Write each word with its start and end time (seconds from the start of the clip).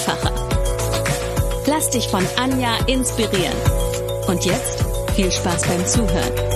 einfacher. 0.00 1.64
Lass 1.66 1.90
dich 1.90 2.08
von 2.08 2.26
Anja 2.36 2.78
inspirieren. 2.86 3.56
Und 4.26 4.44
jetzt 4.46 4.84
viel 5.14 5.30
Spaß 5.30 5.66
beim 5.68 5.86
Zuhören. 5.86 6.50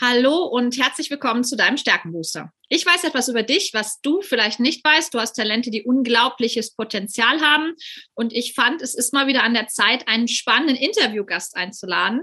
Hallo 0.00 0.44
und 0.44 0.76
herzlich 0.76 1.10
willkommen 1.10 1.44
zu 1.44 1.56
deinem 1.56 1.76
Stärkenbooster. 1.76 2.52
Ich 2.68 2.84
weiß 2.84 3.04
etwas 3.04 3.28
über 3.28 3.42
dich, 3.42 3.70
was 3.72 4.00
du 4.00 4.20
vielleicht 4.20 4.60
nicht 4.60 4.84
weißt. 4.84 5.14
Du 5.14 5.18
hast 5.18 5.32
Talente, 5.32 5.70
die 5.70 5.84
unglaubliches 5.84 6.74
Potenzial 6.74 7.40
haben. 7.40 7.74
Und 8.14 8.32
ich 8.32 8.54
fand, 8.54 8.82
es 8.82 8.94
ist 8.94 9.12
mal 9.12 9.26
wieder 9.26 9.42
an 9.42 9.54
der 9.54 9.66
Zeit, 9.66 10.06
einen 10.06 10.28
spannenden 10.28 10.76
Interviewgast 10.76 11.56
einzuladen. 11.56 12.20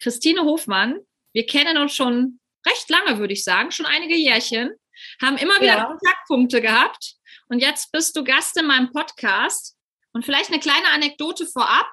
Christine 0.00 0.42
Hofmann. 0.42 0.98
Wir 1.32 1.46
kennen 1.46 1.78
uns 1.78 1.94
schon 1.94 2.40
recht 2.66 2.88
lange, 2.90 3.18
würde 3.18 3.32
ich 3.32 3.44
sagen, 3.44 3.70
schon 3.70 3.86
einige 3.86 4.16
Jährchen, 4.16 4.74
haben 5.22 5.36
immer 5.38 5.56
wieder 5.56 5.76
ja. 5.76 5.84
Kontaktpunkte 5.84 6.60
gehabt. 6.60 7.14
Und 7.48 7.60
jetzt 7.60 7.90
bist 7.92 8.16
du 8.16 8.24
Gast 8.24 8.56
in 8.56 8.66
meinem 8.66 8.92
Podcast. 8.92 9.76
Und 10.12 10.24
vielleicht 10.24 10.50
eine 10.50 10.60
kleine 10.60 10.88
Anekdote 10.88 11.46
vorab, 11.46 11.88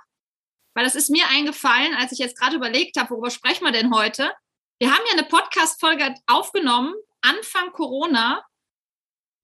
weil 0.75 0.83
das 0.83 0.95
ist 0.95 1.09
mir 1.09 1.27
eingefallen, 1.29 1.93
als 1.95 2.11
ich 2.11 2.17
jetzt 2.17 2.37
gerade 2.37 2.55
überlegt 2.55 2.97
habe, 2.97 3.11
worüber 3.11 3.29
sprechen 3.29 3.63
wir 3.63 3.71
denn 3.71 3.93
heute? 3.93 4.33
Wir 4.79 4.91
haben 4.91 5.03
ja 5.07 5.13
eine 5.13 5.27
Podcast-Folge 5.27 6.15
aufgenommen, 6.25 6.95
Anfang 7.21 7.71
Corona, 7.71 8.43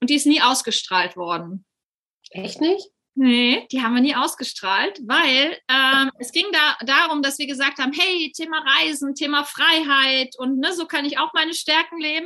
und 0.01 0.09
die 0.09 0.15
ist 0.15 0.25
nie 0.25 0.41
ausgestrahlt 0.41 1.15
worden. 1.15 1.65
Echt 2.31 2.59
nicht? 2.61 2.89
Nee, 3.15 3.67
die 3.71 3.81
haben 3.81 3.93
wir 3.93 4.01
nie 4.01 4.15
ausgestrahlt, 4.15 4.99
weil 5.05 5.57
ähm, 5.69 6.09
es 6.17 6.31
ging 6.31 6.45
da 6.51 6.77
darum, 6.83 7.21
dass 7.21 7.37
wir 7.37 7.45
gesagt 7.45 7.77
haben, 7.77 7.91
hey, 7.93 8.31
Thema 8.35 8.63
Reisen, 8.65 9.13
Thema 9.13 9.43
Freiheit 9.43 10.35
und 10.39 10.57
ne, 10.57 10.73
so 10.73 10.87
kann 10.87 11.05
ich 11.05 11.19
auch 11.19 11.31
meine 11.33 11.53
Stärken 11.53 11.99
leben. 11.99 12.25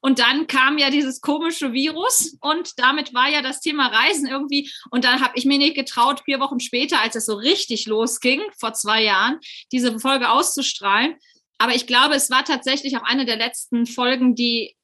Und 0.00 0.18
dann 0.18 0.46
kam 0.46 0.78
ja 0.78 0.90
dieses 0.90 1.20
komische 1.20 1.72
Virus 1.72 2.36
und 2.40 2.78
damit 2.78 3.14
war 3.14 3.28
ja 3.28 3.42
das 3.42 3.60
Thema 3.60 3.88
Reisen 3.88 4.28
irgendwie. 4.28 4.70
Und 4.90 5.04
dann 5.04 5.20
habe 5.20 5.32
ich 5.36 5.44
mir 5.44 5.58
nicht 5.58 5.74
getraut, 5.74 6.22
vier 6.24 6.40
Wochen 6.40 6.60
später, 6.60 7.00
als 7.00 7.16
es 7.16 7.26
so 7.26 7.34
richtig 7.34 7.86
losging, 7.86 8.42
vor 8.60 8.74
zwei 8.74 9.02
Jahren, 9.02 9.40
diese 9.72 9.98
Folge 9.98 10.30
auszustrahlen. 10.30 11.16
Aber 11.58 11.74
ich 11.74 11.88
glaube, 11.88 12.14
es 12.14 12.30
war 12.30 12.44
tatsächlich 12.44 12.96
auch 12.96 13.02
eine 13.02 13.24
der 13.24 13.36
letzten 13.36 13.86
Folgen, 13.86 14.36
die 14.36 14.76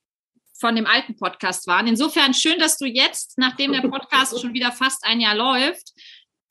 von 0.59 0.77
dem 0.77 0.87
alten 0.87 1.17
Podcast 1.17 1.67
waren. 1.67 1.87
Insofern 1.87 2.35
schön, 2.35 2.59
dass 2.59 2.79
du 2.79 2.87
jetzt, 2.87 3.39
nachdem 3.39 3.73
der 3.73 3.83
Podcast 3.83 4.39
schon 4.41 4.55
wieder 4.55 4.73
fast 4.73 5.05
ein 5.05 5.21
Jahr 5.21 5.35
läuft, 5.35 5.93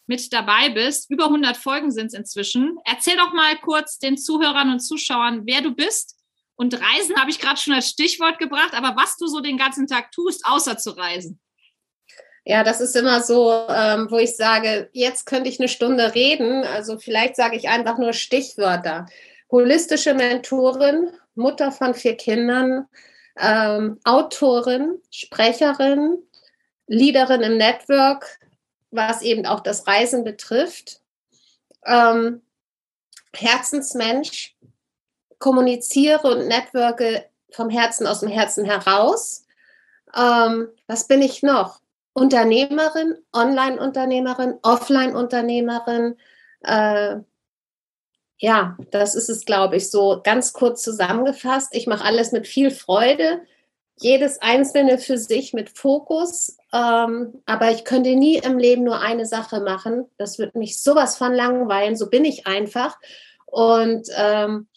mit 0.05 0.33
dabei 0.33 0.69
bist. 0.69 1.09
Über 1.09 1.25
100 1.25 1.55
Folgen 1.55 1.91
sind 1.91 2.07
es 2.07 2.13
inzwischen. 2.13 2.77
Erzähl 2.85 3.15
doch 3.15 3.33
mal 3.33 3.55
kurz 3.59 3.99
den 3.99 4.17
Zuhörern 4.17 4.69
und 4.71 4.79
Zuschauern, 4.79 5.43
wer 5.45 5.61
du 5.61 5.73
bist. 5.73 6.17
Und 6.55 6.73
Reisen 6.73 7.15
habe 7.15 7.31
ich 7.31 7.39
gerade 7.39 7.59
schon 7.59 7.73
als 7.73 7.89
Stichwort 7.89 8.37
gebracht, 8.37 8.73
aber 8.73 8.95
was 8.95 9.17
du 9.17 9.27
so 9.27 9.39
den 9.39 9.57
ganzen 9.57 9.87
Tag 9.87 10.11
tust, 10.11 10.45
außer 10.45 10.77
zu 10.77 10.91
reisen. 10.91 11.39
Ja, 12.45 12.63
das 12.63 12.81
ist 12.81 12.95
immer 12.95 13.21
so, 13.21 13.65
ähm, 13.69 14.07
wo 14.09 14.17
ich 14.17 14.35
sage, 14.35 14.89
jetzt 14.91 15.25
könnte 15.25 15.49
ich 15.49 15.59
eine 15.59 15.69
Stunde 15.69 16.13
reden. 16.13 16.65
Also 16.65 16.99
vielleicht 16.99 17.37
sage 17.37 17.55
ich 17.55 17.69
einfach 17.69 17.97
nur 17.97 18.13
Stichwörter 18.13 19.07
holistische 19.53 20.15
Mentorin, 20.15 21.11
Mutter 21.35 21.71
von 21.71 21.93
vier 21.93 22.17
Kindern, 22.17 22.87
ähm, 23.37 23.99
Autorin, 24.03 24.99
Sprecherin, 25.11 26.17
Leaderin 26.87 27.41
im 27.41 27.57
Network, 27.57 28.39
was 28.91 29.21
eben 29.21 29.45
auch 29.45 29.61
das 29.61 29.87
Reisen 29.87 30.23
betrifft, 30.23 30.99
ähm, 31.85 32.41
Herzensmensch, 33.35 34.55
kommuniziere 35.39 36.35
und 36.35 36.47
networke 36.47 37.25
vom 37.51 37.69
Herzen 37.69 38.07
aus 38.07 38.21
dem 38.21 38.29
Herzen 38.29 38.65
heraus. 38.65 39.45
Ähm, 40.15 40.69
was 40.87 41.07
bin 41.07 41.21
ich 41.21 41.43
noch? 41.43 41.81
Unternehmerin, 42.13 43.17
Online-Unternehmerin, 43.33 44.59
Offline-Unternehmerin, 44.61 46.15
äh, 46.61 47.17
ja, 48.43 48.75
das 48.91 49.15
ist 49.15 49.29
es, 49.29 49.45
glaube 49.45 49.77
ich, 49.77 49.89
so 49.89 50.19
ganz 50.21 50.51
kurz 50.51 50.81
zusammengefasst. 50.81 51.73
Ich 51.73 51.87
mache 51.87 52.03
alles 52.03 52.33
mit 52.33 52.45
viel 52.45 52.71
Freude, 52.71 53.39
jedes 54.01 54.41
Einzelne 54.41 54.97
für 54.97 55.17
sich 55.17 55.53
mit 55.53 55.69
Fokus. 55.69 56.57
Ähm, 56.73 57.41
aber 57.45 57.71
ich 57.71 57.85
könnte 57.85 58.17
nie 58.17 58.39
im 58.39 58.57
Leben 58.57 58.83
nur 58.83 58.99
eine 58.99 59.25
Sache 59.25 59.61
machen. 59.61 60.07
Das 60.17 60.39
wird 60.39 60.55
mich 60.55 60.81
sowas 60.81 61.15
von 61.15 61.33
langweilen. 61.33 61.95
So 61.95 62.09
bin 62.09 62.25
ich 62.25 62.45
einfach. 62.45 62.97
Und 63.45 64.09
ähm, 64.17 64.67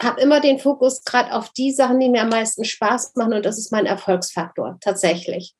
habe 0.00 0.20
immer 0.20 0.38
den 0.38 0.60
Fokus 0.60 1.02
gerade 1.02 1.32
auf 1.34 1.50
die 1.50 1.72
Sachen, 1.72 1.98
die 1.98 2.10
mir 2.10 2.22
am 2.22 2.28
meisten 2.28 2.64
Spaß 2.64 3.16
machen. 3.16 3.32
Und 3.32 3.44
das 3.44 3.58
ist 3.58 3.72
mein 3.72 3.86
Erfolgsfaktor, 3.86 4.78
tatsächlich. 4.80 5.56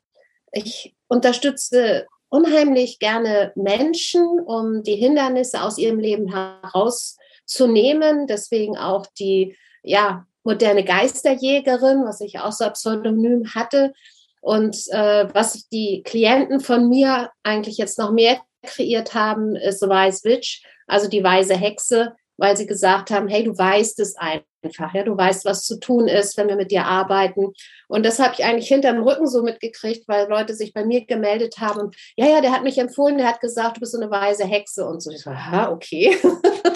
Ich 0.52 0.94
unterstütze 1.08 2.06
unheimlich 2.32 2.98
gerne 2.98 3.52
Menschen, 3.54 4.40
um 4.40 4.82
die 4.82 4.96
Hindernisse 4.96 5.62
aus 5.62 5.76
ihrem 5.76 5.98
Leben 5.98 6.32
herauszunehmen. 6.32 8.26
Deswegen 8.26 8.78
auch 8.78 9.06
die 9.18 9.54
ja, 9.82 10.26
moderne 10.42 10.82
Geisterjägerin, 10.82 12.04
was 12.06 12.22
ich 12.22 12.38
auch 12.38 12.52
so 12.52 12.68
Pseudonym 12.70 13.54
hatte. 13.54 13.92
Und 14.40 14.76
äh, 14.92 15.28
was 15.34 15.68
die 15.68 16.02
Klienten 16.04 16.60
von 16.60 16.88
mir 16.88 17.30
eigentlich 17.42 17.76
jetzt 17.76 17.98
noch 17.98 18.12
mehr 18.12 18.40
kreiert 18.62 19.12
haben, 19.12 19.54
ist 19.54 19.82
Wise 19.82 20.24
Witch, 20.24 20.62
also 20.86 21.08
die 21.08 21.22
weise 21.22 21.54
Hexe, 21.54 22.16
weil 22.38 22.56
sie 22.56 22.66
gesagt 22.66 23.10
haben, 23.10 23.28
hey, 23.28 23.44
du 23.44 23.56
weißt 23.56 24.00
es 24.00 24.16
einfach, 24.16 24.46
ja, 24.94 25.02
du 25.02 25.16
weißt, 25.16 25.44
was 25.44 25.64
zu 25.64 25.78
tun 25.78 26.08
ist, 26.08 26.36
wenn 26.36 26.48
wir 26.48 26.56
mit 26.56 26.70
dir 26.70 26.84
arbeiten. 26.84 27.52
Und 27.88 28.04
das 28.04 28.18
habe 28.18 28.34
ich 28.34 28.44
eigentlich 28.44 28.68
hinterm 28.68 29.02
Rücken 29.02 29.26
so 29.26 29.42
mitgekriegt, 29.42 30.08
weil 30.08 30.28
Leute 30.28 30.54
sich 30.54 30.72
bei 30.72 30.84
mir 30.84 31.04
gemeldet 31.04 31.58
haben 31.58 31.90
ja, 32.16 32.26
ja, 32.26 32.40
der 32.40 32.52
hat 32.52 32.62
mich 32.62 32.78
empfohlen, 32.78 33.18
der 33.18 33.28
hat 33.28 33.40
gesagt, 33.40 33.76
du 33.76 33.80
bist 33.80 33.92
so 33.92 34.00
eine 34.00 34.10
weise 34.10 34.44
Hexe 34.44 34.86
und 34.86 35.02
so. 35.02 35.10
Ich 35.10 35.22
so, 35.22 35.30
aha, 35.30 35.70
okay. 35.70 36.16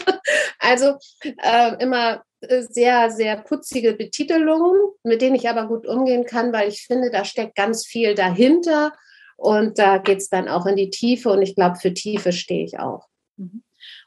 also 0.58 0.94
äh, 1.20 1.82
immer 1.82 2.22
sehr, 2.40 3.10
sehr 3.10 3.36
putzige 3.36 3.94
Betitelungen, 3.94 4.76
mit 5.02 5.22
denen 5.22 5.36
ich 5.36 5.48
aber 5.48 5.66
gut 5.66 5.86
umgehen 5.86 6.24
kann, 6.24 6.52
weil 6.52 6.68
ich 6.68 6.82
finde, 6.86 7.10
da 7.10 7.24
steckt 7.24 7.56
ganz 7.56 7.86
viel 7.86 8.14
dahinter 8.14 8.92
und 9.36 9.78
da 9.78 9.98
geht 9.98 10.18
es 10.18 10.28
dann 10.28 10.48
auch 10.48 10.66
in 10.66 10.76
die 10.76 10.90
Tiefe 10.90 11.30
und 11.30 11.42
ich 11.42 11.54
glaube, 11.54 11.76
für 11.76 11.92
Tiefe 11.92 12.32
stehe 12.32 12.64
ich 12.64 12.78
auch. 12.78 13.06
Mhm. 13.36 13.62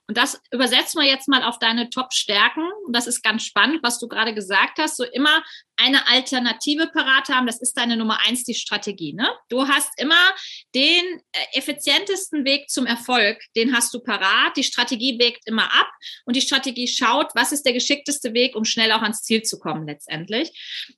Und 0.09 0.17
das 0.17 0.41
übersetzen 0.49 0.99
wir 0.99 1.07
jetzt 1.07 1.27
mal 1.27 1.43
auf 1.43 1.59
deine 1.59 1.91
Top-Stärken. 1.91 2.67
Und 2.87 2.95
das 2.95 3.05
ist 3.05 3.21
ganz 3.21 3.43
spannend, 3.43 3.83
was 3.83 3.99
du 3.99 4.07
gerade 4.07 4.33
gesagt 4.33 4.79
hast. 4.79 4.97
So 4.97 5.03
immer 5.03 5.43
eine 5.77 6.07
Alternative 6.07 6.87
parat 6.87 7.29
haben. 7.29 7.45
Das 7.45 7.61
ist 7.61 7.77
deine 7.77 7.95
Nummer 7.95 8.17
eins, 8.25 8.43
die 8.43 8.55
Strategie. 8.55 9.13
Ne? 9.13 9.29
Du 9.49 9.67
hast 9.67 9.91
immer 9.97 10.33
den 10.73 11.21
äh, 11.31 11.57
effizientesten 11.59 12.43
Weg 12.43 12.71
zum 12.71 12.87
Erfolg. 12.87 13.39
Den 13.55 13.75
hast 13.75 13.93
du 13.93 13.99
parat. 13.99 14.57
Die 14.57 14.63
Strategie 14.63 15.19
wägt 15.19 15.45
immer 15.45 15.71
ab 15.71 15.91
und 16.25 16.35
die 16.35 16.41
Strategie 16.41 16.87
schaut, 16.87 17.27
was 17.35 17.51
ist 17.51 17.61
der 17.61 17.73
geschickteste 17.73 18.33
Weg, 18.33 18.55
um 18.55 18.65
schnell 18.65 18.91
auch 18.93 19.03
ans 19.03 19.21
Ziel 19.21 19.43
zu 19.43 19.59
kommen 19.59 19.85
letztendlich. 19.85 20.49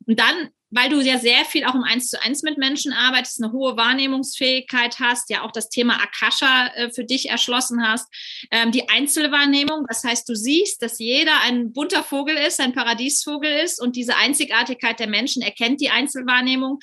Und 0.07 0.21
dann 0.21 0.51
weil 0.71 0.89
du 0.89 1.01
ja 1.01 1.19
sehr 1.19 1.43
viel 1.45 1.65
auch 1.65 1.75
im 1.75 1.83
Eins 1.83 2.09
zu 2.09 2.21
eins 2.21 2.43
mit 2.43 2.57
Menschen 2.57 2.93
arbeitest, 2.93 3.43
eine 3.43 3.51
hohe 3.51 3.75
Wahrnehmungsfähigkeit 3.75 4.99
hast, 4.99 5.29
ja 5.29 5.43
auch 5.43 5.51
das 5.51 5.69
Thema 5.69 6.01
Akasha 6.01 6.67
äh, 6.75 6.91
für 6.91 7.03
dich 7.03 7.29
erschlossen 7.29 7.85
hast, 7.85 8.07
ähm, 8.51 8.71
die 8.71 8.89
Einzelwahrnehmung, 8.89 9.85
das 9.87 10.03
heißt, 10.03 10.27
du 10.27 10.35
siehst, 10.35 10.81
dass 10.81 10.97
jeder 10.99 11.41
ein 11.41 11.73
bunter 11.73 12.03
Vogel 12.03 12.37
ist, 12.37 12.59
ein 12.59 12.73
Paradiesvogel 12.73 13.51
ist 13.51 13.81
und 13.81 13.95
diese 13.95 14.15
Einzigartigkeit 14.15 14.99
der 14.99 15.07
Menschen 15.07 15.41
erkennt 15.41 15.81
die 15.81 15.89
Einzelwahrnehmung, 15.89 16.79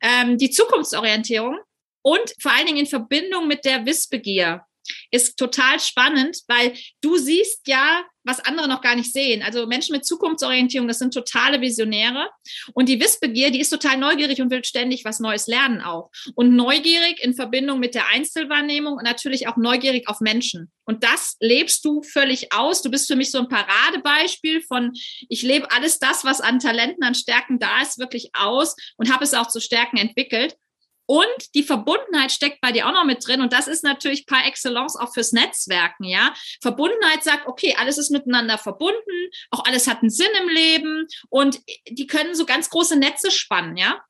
ähm, 0.00 0.38
die 0.38 0.50
Zukunftsorientierung 0.50 1.58
und 2.02 2.34
vor 2.40 2.52
allen 2.52 2.66
Dingen 2.66 2.78
in 2.78 2.86
Verbindung 2.86 3.48
mit 3.48 3.64
der 3.64 3.84
Wissbegier 3.84 4.64
ist 5.10 5.36
total 5.36 5.80
spannend, 5.80 6.38
weil 6.48 6.74
du 7.00 7.16
siehst 7.16 7.66
ja, 7.66 8.04
was 8.24 8.40
andere 8.40 8.68
noch 8.68 8.80
gar 8.80 8.96
nicht 8.96 9.12
sehen. 9.12 9.42
Also 9.42 9.66
Menschen 9.66 9.94
mit 9.94 10.06
Zukunftsorientierung, 10.06 10.88
das 10.88 10.98
sind 10.98 11.12
totale 11.12 11.60
Visionäre. 11.60 12.30
Und 12.72 12.88
die 12.88 12.98
Wissbegier, 12.98 13.50
die 13.50 13.60
ist 13.60 13.70
total 13.70 13.98
neugierig 13.98 14.40
und 14.40 14.50
will 14.50 14.64
ständig 14.64 15.04
was 15.04 15.20
Neues 15.20 15.46
lernen 15.46 15.82
auch. 15.82 16.10
Und 16.34 16.56
neugierig 16.56 17.22
in 17.22 17.34
Verbindung 17.34 17.80
mit 17.80 17.94
der 17.94 18.08
Einzelwahrnehmung 18.08 18.94
und 18.94 19.04
natürlich 19.04 19.46
auch 19.46 19.56
neugierig 19.56 20.08
auf 20.08 20.20
Menschen. 20.20 20.72
Und 20.86 21.04
das 21.04 21.36
lebst 21.40 21.84
du 21.84 22.02
völlig 22.02 22.52
aus. 22.52 22.82
Du 22.82 22.90
bist 22.90 23.06
für 23.06 23.16
mich 23.16 23.30
so 23.30 23.38
ein 23.38 23.48
Paradebeispiel 23.48 24.62
von, 24.62 24.92
ich 25.28 25.42
lebe 25.42 25.70
alles 25.70 25.98
das, 25.98 26.24
was 26.24 26.40
an 26.40 26.58
Talenten, 26.58 27.04
an 27.04 27.14
Stärken 27.14 27.58
da 27.58 27.82
ist, 27.82 27.98
wirklich 27.98 28.30
aus 28.34 28.74
und 28.96 29.12
habe 29.12 29.24
es 29.24 29.34
auch 29.34 29.48
zu 29.48 29.60
Stärken 29.60 29.98
entwickelt. 29.98 30.56
Und 31.06 31.54
die 31.54 31.62
Verbundenheit 31.62 32.32
steckt 32.32 32.60
bei 32.60 32.72
dir 32.72 32.86
auch 32.86 32.92
noch 32.92 33.04
mit 33.04 33.26
drin. 33.26 33.40
Und 33.40 33.52
das 33.52 33.68
ist 33.68 33.84
natürlich 33.84 34.26
par 34.26 34.46
excellence 34.46 34.96
auch 34.96 35.12
fürs 35.12 35.32
Netzwerken, 35.32 36.04
ja. 36.04 36.32
Verbundenheit 36.62 37.22
sagt, 37.22 37.46
okay, 37.46 37.76
alles 37.78 37.98
ist 37.98 38.10
miteinander 38.10 38.58
verbunden, 38.58 39.30
auch 39.50 39.64
alles 39.66 39.86
hat 39.86 40.00
einen 40.00 40.10
Sinn 40.10 40.30
im 40.40 40.48
Leben 40.48 41.06
und 41.28 41.60
die 41.88 42.06
können 42.06 42.34
so 42.34 42.46
ganz 42.46 42.70
große 42.70 42.96
Netze 42.96 43.30
spannen, 43.30 43.76
ja. 43.76 44.02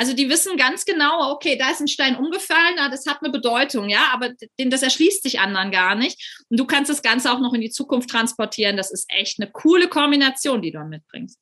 Also 0.00 0.12
die 0.12 0.30
wissen 0.30 0.56
ganz 0.56 0.84
genau, 0.84 1.32
okay, 1.32 1.58
da 1.58 1.70
ist 1.70 1.80
ein 1.80 1.88
Stein 1.88 2.16
umgefallen, 2.16 2.76
das 2.76 3.04
hat 3.06 3.18
eine 3.20 3.32
Bedeutung, 3.32 3.88
ja, 3.88 4.10
aber 4.12 4.30
das 4.56 4.82
erschließt 4.82 5.24
sich 5.24 5.40
anderen 5.40 5.72
gar 5.72 5.96
nicht. 5.96 6.44
Und 6.48 6.60
du 6.60 6.66
kannst 6.66 6.88
das 6.88 7.02
Ganze 7.02 7.32
auch 7.32 7.40
noch 7.40 7.52
in 7.52 7.60
die 7.60 7.70
Zukunft 7.70 8.08
transportieren. 8.08 8.76
Das 8.76 8.92
ist 8.92 9.06
echt 9.08 9.40
eine 9.40 9.50
coole 9.50 9.88
Kombination, 9.88 10.62
die 10.62 10.70
du 10.70 10.78
mitbringst. 10.84 11.40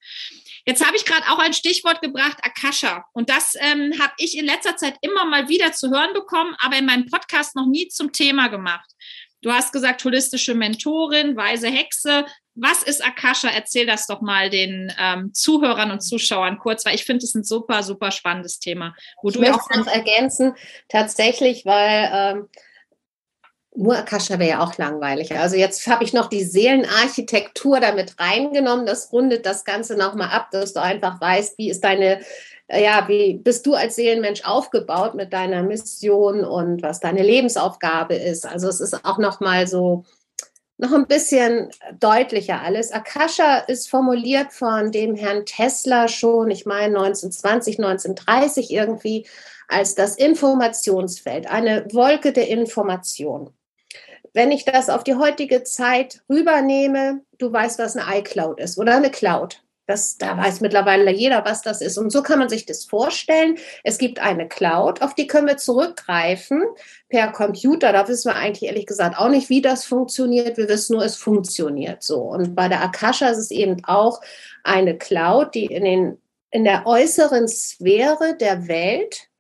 Jetzt 0.66 0.84
habe 0.84 0.96
ich 0.96 1.04
gerade 1.04 1.22
auch 1.30 1.38
ein 1.38 1.52
Stichwort 1.52 2.02
gebracht, 2.02 2.38
Akasha. 2.42 3.04
Und 3.12 3.30
das 3.30 3.54
ähm, 3.54 3.92
habe 4.00 4.12
ich 4.18 4.36
in 4.36 4.46
letzter 4.46 4.76
Zeit 4.76 4.96
immer 5.00 5.24
mal 5.24 5.48
wieder 5.48 5.72
zu 5.72 5.90
hören 5.90 6.12
bekommen, 6.12 6.56
aber 6.58 6.76
in 6.76 6.86
meinem 6.86 7.06
Podcast 7.06 7.54
noch 7.54 7.66
nie 7.66 7.86
zum 7.86 8.12
Thema 8.12 8.48
gemacht. 8.48 8.90
Du 9.42 9.52
hast 9.52 9.72
gesagt, 9.72 10.04
holistische 10.04 10.54
Mentorin, 10.54 11.36
weise 11.36 11.68
Hexe. 11.68 12.26
Was 12.56 12.82
ist 12.82 13.04
Akasha? 13.04 13.48
Erzähl 13.48 13.86
das 13.86 14.08
doch 14.08 14.22
mal 14.22 14.50
den 14.50 14.92
ähm, 14.98 15.32
Zuhörern 15.32 15.92
und 15.92 16.00
Zuschauern 16.00 16.58
kurz, 16.58 16.84
weil 16.84 16.96
ich 16.96 17.04
finde 17.04 17.24
es 17.24 17.34
ein 17.36 17.44
super, 17.44 17.84
super 17.84 18.10
spannendes 18.10 18.58
Thema. 18.58 18.96
Wo 19.22 19.28
ich 19.28 19.34
du 19.34 19.42
möchte 19.42 19.54
auch 19.54 19.70
noch 19.70 19.86
ergänzen, 19.86 20.54
tatsächlich, 20.88 21.64
weil 21.64 22.10
ähm, 22.12 22.48
nur 23.76 23.96
Akasha 23.96 24.38
wäre 24.38 24.50
ja 24.50 24.61
auch 24.61 24.76
langweilig. 24.78 25.37
Also 25.37 25.56
jetzt 25.56 25.87
habe 25.87 26.02
ich 26.02 26.12
noch 26.12 26.28
die 26.28 26.44
Seelenarchitektur 26.44 27.78
damit 27.81 28.19
reingenommen. 28.19 28.87
Das 28.87 29.12
rundet 29.12 29.44
das 29.46 29.64
Ganze 29.64 29.96
nochmal 29.96 30.31
ab, 30.31 30.49
dass 30.50 30.73
du 30.73 30.81
einfach 30.81 31.20
weißt, 31.20 31.58
wie 31.58 31.70
ist 31.70 31.84
deine, 31.84 32.20
äh, 32.69 32.82
ja, 32.82 33.06
wie 33.08 33.34
bist 33.34 33.67
du 33.67 33.75
als 33.75 33.96
Seelenmensch 33.96 34.44
aufgebaut 34.44 35.14
mit 35.14 35.32
deiner 35.32 35.62
Mission 35.62 36.44
und 36.44 36.82
was 36.82 37.00
deine 37.00 37.23
Lebensaufgabe 37.23 38.14
ist. 38.14 38.46
Also 38.46 38.69
es 38.69 38.81
ist 38.81 39.05
auch 39.05 39.19
nochmal 39.19 39.67
so, 39.67 40.05
noch 40.78 40.93
ein 40.93 41.06
bisschen 41.06 41.70
deutlicher 42.00 42.61
alles. 42.62 42.93
Akasha 42.93 43.58
ist 43.58 43.88
formuliert 43.88 44.52
von 44.52 44.93
dem 44.93 45.17
Herrn 45.17 45.46
Tesla 45.46 46.08
schon, 46.08 46.50
ich 46.50 46.67
meine 46.67 46.99
1920, 46.99 47.78
1930 47.78 48.70
irgendwie, 48.70 49.26
als 49.69 49.94
das 49.94 50.17
Informationsfeld, 50.17 51.46
eine 51.50 51.87
Wolke 51.93 52.32
der 52.32 52.49
Information. 52.49 53.55
Wenn 54.36 54.52
ich 54.52 54.66
das 54.66 54.90
auf 54.90 55.02
die 55.02 55.14
heutige 55.14 55.62
Zeit 55.64 56.22
rübernehme, 56.28 57.22
du 57.38 57.50
weißt, 57.50 57.78
was 57.78 57.96
eine 57.96 58.18
iCloud 58.18 58.60
ist 58.60 58.76
oder 58.76 58.94
eine 58.94 59.10
Cloud. 59.10 59.62
Das, 59.86 60.18
da 60.18 60.36
weiß 60.36 60.60
mittlerweile 60.60 61.10
jeder, 61.10 61.46
was 61.46 61.62
das 61.62 61.80
ist. 61.80 61.96
Und 61.96 62.10
so 62.10 62.22
kann 62.22 62.38
man 62.38 62.50
sich 62.50 62.66
das 62.66 62.84
vorstellen. 62.84 63.56
Es 63.82 63.96
gibt 63.96 64.18
eine 64.18 64.46
Cloud, 64.46 65.00
auf 65.00 65.14
die 65.14 65.26
können 65.26 65.46
wir 65.46 65.56
zurückgreifen 65.56 66.64
per 67.08 67.32
Computer. 67.32 67.94
Da 67.94 68.06
wissen 68.08 68.30
wir 68.30 68.36
eigentlich 68.36 68.68
ehrlich 68.68 68.84
gesagt 68.84 69.18
auch 69.18 69.30
nicht, 69.30 69.48
wie 69.48 69.62
das 69.62 69.86
funktioniert. 69.86 70.58
Wir 70.58 70.68
wissen 70.68 70.96
nur, 70.96 71.04
es 71.06 71.16
funktioniert 71.16 72.02
so. 72.02 72.20
Und 72.20 72.54
bei 72.54 72.68
der 72.68 72.82
Akasha 72.82 73.28
ist 73.28 73.38
es 73.38 73.50
eben 73.50 73.82
auch 73.86 74.20
eine 74.64 74.98
Cloud, 74.98 75.54
die 75.54 75.64
in, 75.64 75.84
den, 75.84 76.18
in 76.50 76.64
der 76.64 76.84
äußeren 76.84 77.48
Sphäre 77.48 78.36
der 78.38 78.68
Welt 78.68 79.30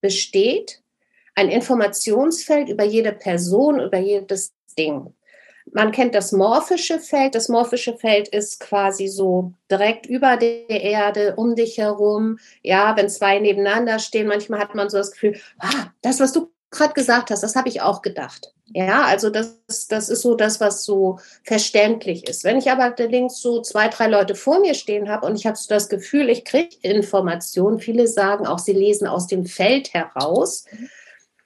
besteht 0.00 0.79
ein 1.40 1.48
Informationsfeld 1.48 2.68
über 2.68 2.84
jede 2.84 3.12
Person, 3.12 3.80
über 3.80 3.98
jedes 3.98 4.52
Ding. 4.76 5.14
Man 5.72 5.90
kennt 5.90 6.14
das 6.14 6.32
morphische 6.32 6.98
Feld. 6.98 7.34
Das 7.34 7.48
morphische 7.48 7.96
Feld 7.96 8.28
ist 8.28 8.60
quasi 8.60 9.08
so 9.08 9.52
direkt 9.70 10.04
über 10.04 10.36
der 10.36 10.68
Erde, 10.68 11.34
um 11.36 11.54
dich 11.54 11.78
herum. 11.78 12.38
Ja, 12.62 12.96
wenn 12.96 13.08
zwei 13.08 13.38
nebeneinander 13.38 13.98
stehen, 13.98 14.26
manchmal 14.26 14.60
hat 14.60 14.74
man 14.74 14.90
so 14.90 14.98
das 14.98 15.12
Gefühl, 15.12 15.40
ah, 15.58 15.86
das, 16.02 16.20
was 16.20 16.32
du 16.32 16.50
gerade 16.70 16.92
gesagt 16.92 17.30
hast, 17.30 17.42
das 17.42 17.56
habe 17.56 17.68
ich 17.68 17.80
auch 17.80 18.02
gedacht. 18.02 18.52
Ja, 18.72 19.04
also 19.04 19.30
das, 19.30 19.58
das 19.88 20.08
ist 20.10 20.22
so 20.22 20.34
das, 20.34 20.60
was 20.60 20.84
so 20.84 21.18
verständlich 21.42 22.28
ist. 22.28 22.44
Wenn 22.44 22.58
ich 22.58 22.70
aber 22.70 22.94
links 23.06 23.40
so 23.40 23.62
zwei, 23.62 23.88
drei 23.88 24.06
Leute 24.06 24.34
vor 24.34 24.60
mir 24.60 24.74
stehen 24.74 25.08
habe 25.08 25.26
und 25.26 25.36
ich 25.36 25.46
habe 25.46 25.56
so 25.56 25.68
das 25.68 25.88
Gefühl, 25.88 26.28
ich 26.28 26.44
kriege 26.44 26.76
Informationen, 26.82 27.80
viele 27.80 28.06
sagen 28.06 28.46
auch, 28.46 28.60
sie 28.60 28.72
lesen 28.72 29.08
aus 29.08 29.26
dem 29.26 29.46
Feld 29.46 29.92
heraus. 29.94 30.66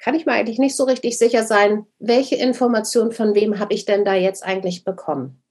Kann 0.04 0.14
ich 0.14 0.26
mir 0.26 0.32
eigentlich 0.32 0.58
nicht 0.58 0.76
so 0.76 0.84
richtig 0.84 1.16
sicher 1.16 1.44
sein, 1.44 1.86
welche 1.98 2.36
Informationen 2.36 3.10
von 3.10 3.34
wem 3.34 3.58
habe 3.58 3.72
ich 3.72 3.86
denn 3.86 4.04
da 4.04 4.12
jetzt 4.12 4.44
eigentlich 4.44 4.84
bekommen. 4.84 5.42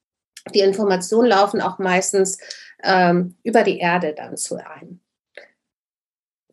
Die 0.54 0.60
Informationen 0.60 1.28
laufen 1.28 1.60
auch 1.60 1.80
meistens 1.80 2.38
ähm, 2.84 3.36
über 3.42 3.64
die 3.64 3.80
Erde 3.80 4.14
dann 4.16 4.38
zu 4.38 4.58
einem. 4.58 5.00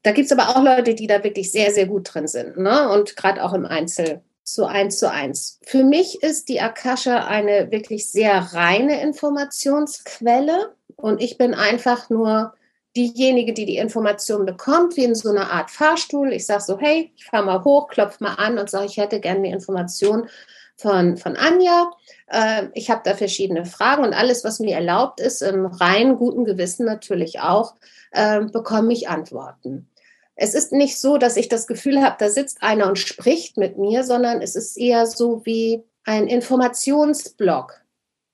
Da 0.03 0.13
gibt 0.13 0.33
es 0.33 0.33
aber 0.33 0.49
auch 0.49 0.65
Leute, 0.65 0.95
die 0.95 1.09
da 1.09 1.23
wirklich 1.23 1.53
sehr, 1.53 1.73
sehr 1.73 1.85
gut 1.85 2.15
drin 2.15 2.27
sind. 2.27 2.57
Ne? 2.57 2.89
Und 2.89 3.17
gerade 3.17 3.45
auch 3.45 3.53
im 3.53 3.67
Einzel 3.67 4.23
so 4.45 4.65
eins 4.65 4.99
zu 4.99 5.11
eins. 5.11 5.61
Für 5.67 5.85
mich 5.85 6.23
ist 6.23 6.49
die 6.49 6.63
Akasha 6.63 7.27
eine 7.27 7.71
wirklich 7.71 8.11
sehr 8.11 8.55
reine 8.55 9.03
Informationsquelle 9.03 10.75
und 10.97 11.21
ich 11.21 11.37
bin 11.37 11.53
einfach 11.53 12.09
nur 12.09 12.55
diejenige, 12.97 13.53
die 13.53 13.67
die 13.67 13.77
Information 13.77 14.47
bekommt, 14.47 14.97
wie 14.97 15.05
in 15.05 15.15
so 15.15 15.31
einer 15.31 15.51
Art 15.51 15.71
Fahrstuhl. 15.71 16.33
Ich 16.33 16.47
sage 16.47 16.63
so, 16.63 16.79
hey, 16.79 17.13
ich 17.17 17.25
fahre 17.25 17.45
mal 17.45 17.65
hoch, 17.65 17.89
klopfe 17.89 18.23
mal 18.25 18.35
an 18.35 18.59
und 18.59 18.69
sage, 18.69 18.87
ich 18.87 18.97
hätte 18.97 19.21
gerne 19.21 19.43
die 19.43 19.51
Information 19.51 20.29
von, 20.77 21.17
von 21.17 21.37
Anja. 21.37 21.91
Äh, 22.27 22.69
ich 22.75 22.91
habe 22.91 23.03
da 23.05 23.15
verschiedene 23.15 23.65
Fragen 23.65 24.05
und 24.05 24.15
alles, 24.15 24.45
was 24.45 24.61
mir 24.61 24.75
erlaubt 24.75 25.21
ist, 25.21 25.43
im 25.43 25.67
rein 25.67 26.17
guten 26.17 26.45
Gewissen 26.45 26.87
natürlich 26.87 27.41
auch, 27.41 27.75
äh, 28.13 28.41
bekomme 28.41 28.93
ich 28.93 29.09
Antworten. 29.09 29.89
Es 30.35 30.55
ist 30.55 30.73
nicht 30.73 30.99
so, 30.99 31.19
dass 31.19 31.37
ich 31.37 31.49
das 31.49 31.67
Gefühl 31.67 32.03
habe, 32.03 32.17
da 32.19 32.31
sitzt 32.31 32.63
einer 32.63 32.89
und 32.89 32.99
spricht 32.99 33.59
mit 33.59 33.77
mir, 33.77 34.05
sondern 34.05 34.41
es 34.41 34.57
ist 34.57 34.79
eher 34.79 35.07
so 35.07 35.45
wie 35.45 35.85
ein 36.05 36.27
Informationsblock. 36.29 37.75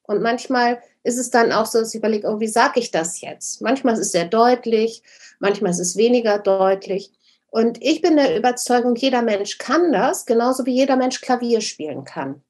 Und 0.04 0.22
manchmal 0.22 0.80
ist 1.06 1.18
es 1.18 1.30
dann 1.30 1.52
auch 1.52 1.66
so, 1.66 1.78
dass 1.78 1.94
ich 1.94 1.98
überlege, 1.98 2.28
oh, 2.28 2.40
wie 2.40 2.48
sage 2.48 2.80
ich 2.80 2.90
das 2.90 3.20
jetzt? 3.20 3.62
Manchmal 3.62 3.94
ist 3.94 4.00
es 4.00 4.12
sehr 4.12 4.24
deutlich, 4.24 5.02
manchmal 5.38 5.70
ist 5.70 5.78
es 5.78 5.96
weniger 5.96 6.38
deutlich. 6.38 7.12
Und 7.48 7.80
ich 7.80 8.02
bin 8.02 8.16
der 8.16 8.36
Überzeugung, 8.36 8.96
jeder 8.96 9.22
Mensch 9.22 9.58
kann 9.58 9.92
das, 9.92 10.26
genauso 10.26 10.66
wie 10.66 10.74
jeder 10.74 10.96
Mensch 10.96 11.20
Klavier 11.20 11.60
spielen 11.60 12.04
kann. 12.04 12.42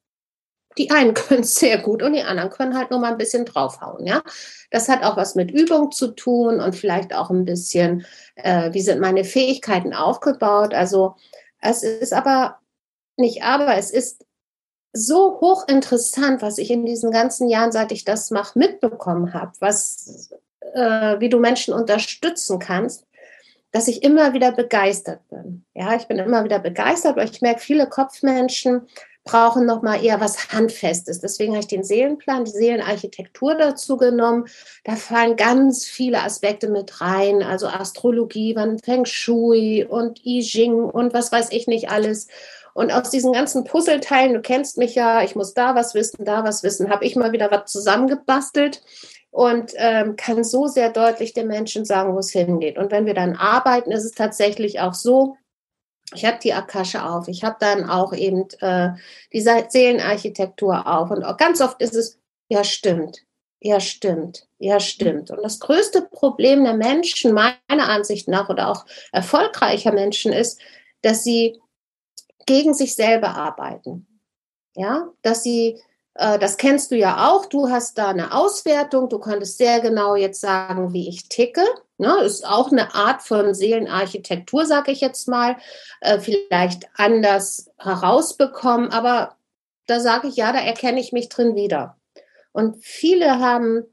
Die 0.79 0.91
einen 0.91 1.13
können 1.15 1.43
es 1.43 1.55
sehr 1.55 1.79
gut 1.79 2.03
und 2.03 2.15
die 2.15 2.23
anderen 2.23 2.51
können 2.51 2.77
halt 2.77 2.91
nur 2.91 2.99
mal 2.99 3.13
ein 3.13 3.19
bisschen 3.19 3.45
draufhauen, 3.45 4.07
ja. 4.07 4.23
Das 4.71 4.89
hat 4.89 5.03
auch 5.05 5.19
was 5.19 5.35
mit 5.35 5.51
Übung 5.51 5.93
zu 5.93 6.09
tun 6.09 6.59
und 6.61 6.75
vielleicht 6.75 7.15
auch 7.15 7.31
ein 7.31 7.45
bisschen, 7.45 8.07
äh, 8.37 8.73
wie 8.73 8.81
sind 8.81 9.01
meine 9.01 9.25
Fähigkeiten 9.25 9.93
aufgebaut. 9.93 10.73
Also 10.73 11.15
es 11.61 11.83
ist 11.83 12.15
aber 12.15 12.59
nicht 13.19 13.43
aber, 13.43 13.77
es 13.77 13.91
ist 13.91 14.25
so 14.97 15.39
hochinteressant, 15.41 16.43
was 16.43 16.59
ich 16.59 16.71
in 16.71 16.87
diesen 16.87 17.11
ganzen 17.11 17.49
Jahren, 17.49 17.73
seit 17.73 17.93
ich 17.93 18.05
das 18.05 18.31
mache, 18.31 18.59
mitbekommen 18.59 19.35
habe, 19.35 19.53
was, 19.61 20.31
äh, 20.75 21.21
wie 21.21 21.29
du 21.29 21.39
Menschen 21.39 21.75
unterstützen 21.75 22.59
kannst, 22.59 23.05
dass 23.73 23.89
ich 23.89 24.03
immer 24.03 24.33
wieder 24.33 24.53
begeistert 24.53 25.21
bin. 25.29 25.65
Ja, 25.75 25.95
ich 25.95 26.07
bin 26.07 26.19
immer 26.19 26.45
wieder 26.45 26.59
begeistert, 26.59 27.17
weil 27.17 27.29
ich 27.29 27.43
merke, 27.43 27.61
viele 27.61 27.87
Kopfmenschen 27.87 28.89
brauchen 29.27 29.67
noch 29.67 29.83
mal 29.83 30.03
eher 30.03 30.21
was 30.21 30.53
Handfestes. 30.53 31.21
Deswegen 31.21 31.53
habe 31.53 31.61
ich 31.61 31.67
den 31.67 31.85
Seelenplan, 31.85 32.45
die 32.45 32.53
Seelenarchitektur 32.53 33.57
dazu 33.57 33.97
genommen. 33.97 34.47
Da 34.85 34.95
fallen 34.95 35.37
ganz 35.37 35.85
viele 35.85 36.23
Aspekte 36.23 36.69
mit 36.69 37.01
rein, 37.01 37.43
also 37.43 37.67
Astrologie, 37.67 38.57
Feng 38.83 39.05
Shui 39.05 39.85
und 39.85 40.25
I 40.25 40.41
Ching 40.43 40.85
und 40.85 41.13
was 41.13 41.33
weiß 41.33 41.51
ich 41.51 41.67
nicht 41.67 41.91
alles. 41.91 42.29
Und 42.77 42.93
aus 42.93 43.09
diesen 43.09 43.33
ganzen 43.33 43.65
Puzzleteilen, 43.65 44.35
du 44.35 44.43
kennst 44.43 44.77
mich 44.77 44.95
ja, 44.95 45.23
ich 45.23 45.35
muss 45.35 45.55
da 45.55 45.75
was 45.75 45.95
wissen, 45.95 46.27
da 46.27 46.45
was 46.45 46.63
wissen, 46.63 46.91
habe 46.91 47.07
ich 47.07 47.17
mal 47.17 47.33
wieder 47.33 47.51
was 47.51 47.73
zusammengebastelt 47.73 48.83
und 49.31 49.73
ähm, 49.77 50.17
kann 50.17 50.45
so 50.45 50.67
sehr 50.67 50.91
deutlich 50.91 51.33
den 51.33 51.47
Menschen 51.47 51.87
sagen, 51.87 52.13
wo 52.13 52.19
es 52.19 52.33
hingeht. 52.33 52.77
Und 52.77 52.93
wenn 52.93 53.07
wir 53.07 53.15
dann 53.15 53.35
arbeiten, 53.35 53.93
ist 53.93 54.05
es 54.05 54.13
tatsächlich 54.13 54.79
auch 54.81 54.93
so, 54.93 55.39
ich 56.15 56.27
habe 56.27 56.39
die 56.43 56.53
Akasche 56.53 57.03
auf, 57.03 57.29
ich 57.29 57.45
habe 57.45 57.57
dann 57.61 57.89
auch 57.89 58.13
eben 58.13 58.47
äh, 58.61 58.91
die 59.33 59.41
Seelenarchitektur 59.41 60.87
auf 60.87 61.11
und 61.11 61.25
ganz 61.39 61.63
oft 61.63 61.81
ist 61.81 61.95
es, 61.95 62.19
ja 62.51 62.63
stimmt, 62.63 63.23
ja 63.59 63.81
stimmt, 63.81 64.49
ja 64.59 64.81
stimmt. 64.81 65.31
Und 65.31 65.43
das 65.43 65.61
größte 65.61 66.03
Problem 66.03 66.63
der 66.65 66.75
Menschen, 66.75 67.33
meiner 67.33 67.89
Ansicht 67.89 68.29
nach, 68.29 68.51
oder 68.51 68.69
auch 68.69 68.85
erfolgreicher 69.13 69.93
Menschen 69.93 70.35
ist, 70.35 70.61
dass 71.01 71.25
sie 71.25 71.59
gegen 72.47 72.75
sich 72.75 72.95
selber 72.95 73.35
arbeiten. 73.35 74.07
Ja, 74.75 75.09
dass 75.23 75.43
sie, 75.43 75.81
äh, 76.15 76.39
das 76.39 76.57
kennst 76.57 76.91
du 76.91 76.97
ja 76.97 77.31
auch, 77.31 77.47
du 77.47 77.71
hast 77.71 77.99
da 77.99 78.09
eine 78.09 78.33
Auswertung, 78.33 79.09
du 79.09 79.19
konntest 79.19 79.59
sehr 79.59 79.81
genau 79.81 80.17
jetzt 80.17 80.41
sagen, 80.41 80.93
wie 80.93 81.09
ich 81.09 81.29
ticke. 81.29 81.65
Ne? 81.99 82.19
Ist 82.23 82.47
auch 82.47 82.71
eine 82.71 82.95
Art 82.95 83.23
von 83.23 83.55
Seelenarchitektur, 83.55 84.67
sage 84.67 84.93
ich 84.93 85.01
jetzt 85.01 85.29
mal, 85.29 85.57
äh, 86.01 86.19
vielleicht 86.19 86.89
anders 86.95 87.71
herausbekommen, 87.79 88.91
aber 88.91 89.37
da 89.87 90.01
sage 90.01 90.29
ich 90.29 90.37
ja, 90.37 90.53
da 90.53 90.59
erkenne 90.59 91.01
ich 91.01 91.13
mich 91.13 91.29
drin 91.29 91.55
wieder. 91.55 91.97
Und 92.53 92.83
viele 92.85 93.39
haben 93.39 93.85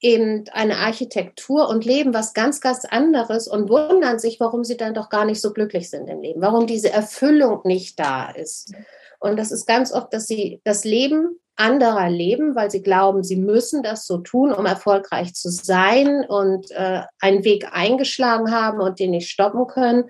eben 0.00 0.44
eine 0.52 0.78
Architektur 0.78 1.68
und 1.68 1.84
leben 1.84 2.12
was 2.12 2.34
ganz, 2.34 2.60
ganz 2.60 2.84
anderes 2.84 3.48
und 3.48 3.68
wundern 3.68 4.18
sich, 4.18 4.38
warum 4.40 4.64
sie 4.64 4.76
dann 4.76 4.94
doch 4.94 5.08
gar 5.08 5.24
nicht 5.24 5.40
so 5.40 5.52
glücklich 5.52 5.88
sind 5.88 6.08
im 6.08 6.20
Leben, 6.20 6.42
warum 6.42 6.66
diese 6.66 6.90
Erfüllung 6.90 7.60
nicht 7.64 7.98
da 7.98 8.30
ist. 8.30 8.72
Und 9.20 9.38
das 9.38 9.52
ist 9.52 9.66
ganz 9.66 9.92
oft, 9.92 10.12
dass 10.12 10.26
sie 10.26 10.60
das 10.64 10.84
Leben 10.84 11.40
anderer 11.56 12.10
leben, 12.10 12.54
weil 12.54 12.70
sie 12.70 12.82
glauben, 12.82 13.22
sie 13.22 13.36
müssen 13.36 13.82
das 13.82 14.06
so 14.06 14.18
tun, 14.18 14.52
um 14.52 14.66
erfolgreich 14.66 15.34
zu 15.34 15.50
sein 15.50 16.24
und 16.26 16.70
äh, 16.72 17.02
einen 17.20 17.44
Weg 17.44 17.68
eingeschlagen 17.72 18.50
haben 18.50 18.80
und 18.80 18.98
den 18.98 19.12
nicht 19.12 19.30
stoppen 19.30 19.66
können. 19.66 20.04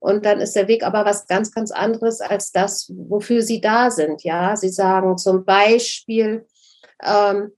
Und 0.00 0.24
dann 0.24 0.40
ist 0.40 0.54
der 0.54 0.68
Weg 0.68 0.84
aber 0.84 1.04
was 1.04 1.26
ganz, 1.26 1.52
ganz 1.52 1.70
anderes 1.70 2.20
als 2.20 2.52
das, 2.52 2.90
wofür 2.94 3.42
sie 3.42 3.60
da 3.60 3.90
sind. 3.90 4.22
Ja, 4.22 4.56
sie 4.56 4.70
sagen 4.70 5.18
zum 5.18 5.44
Beispiel, 5.44 6.46
ähm, 7.04 7.36
hm, 7.36 7.52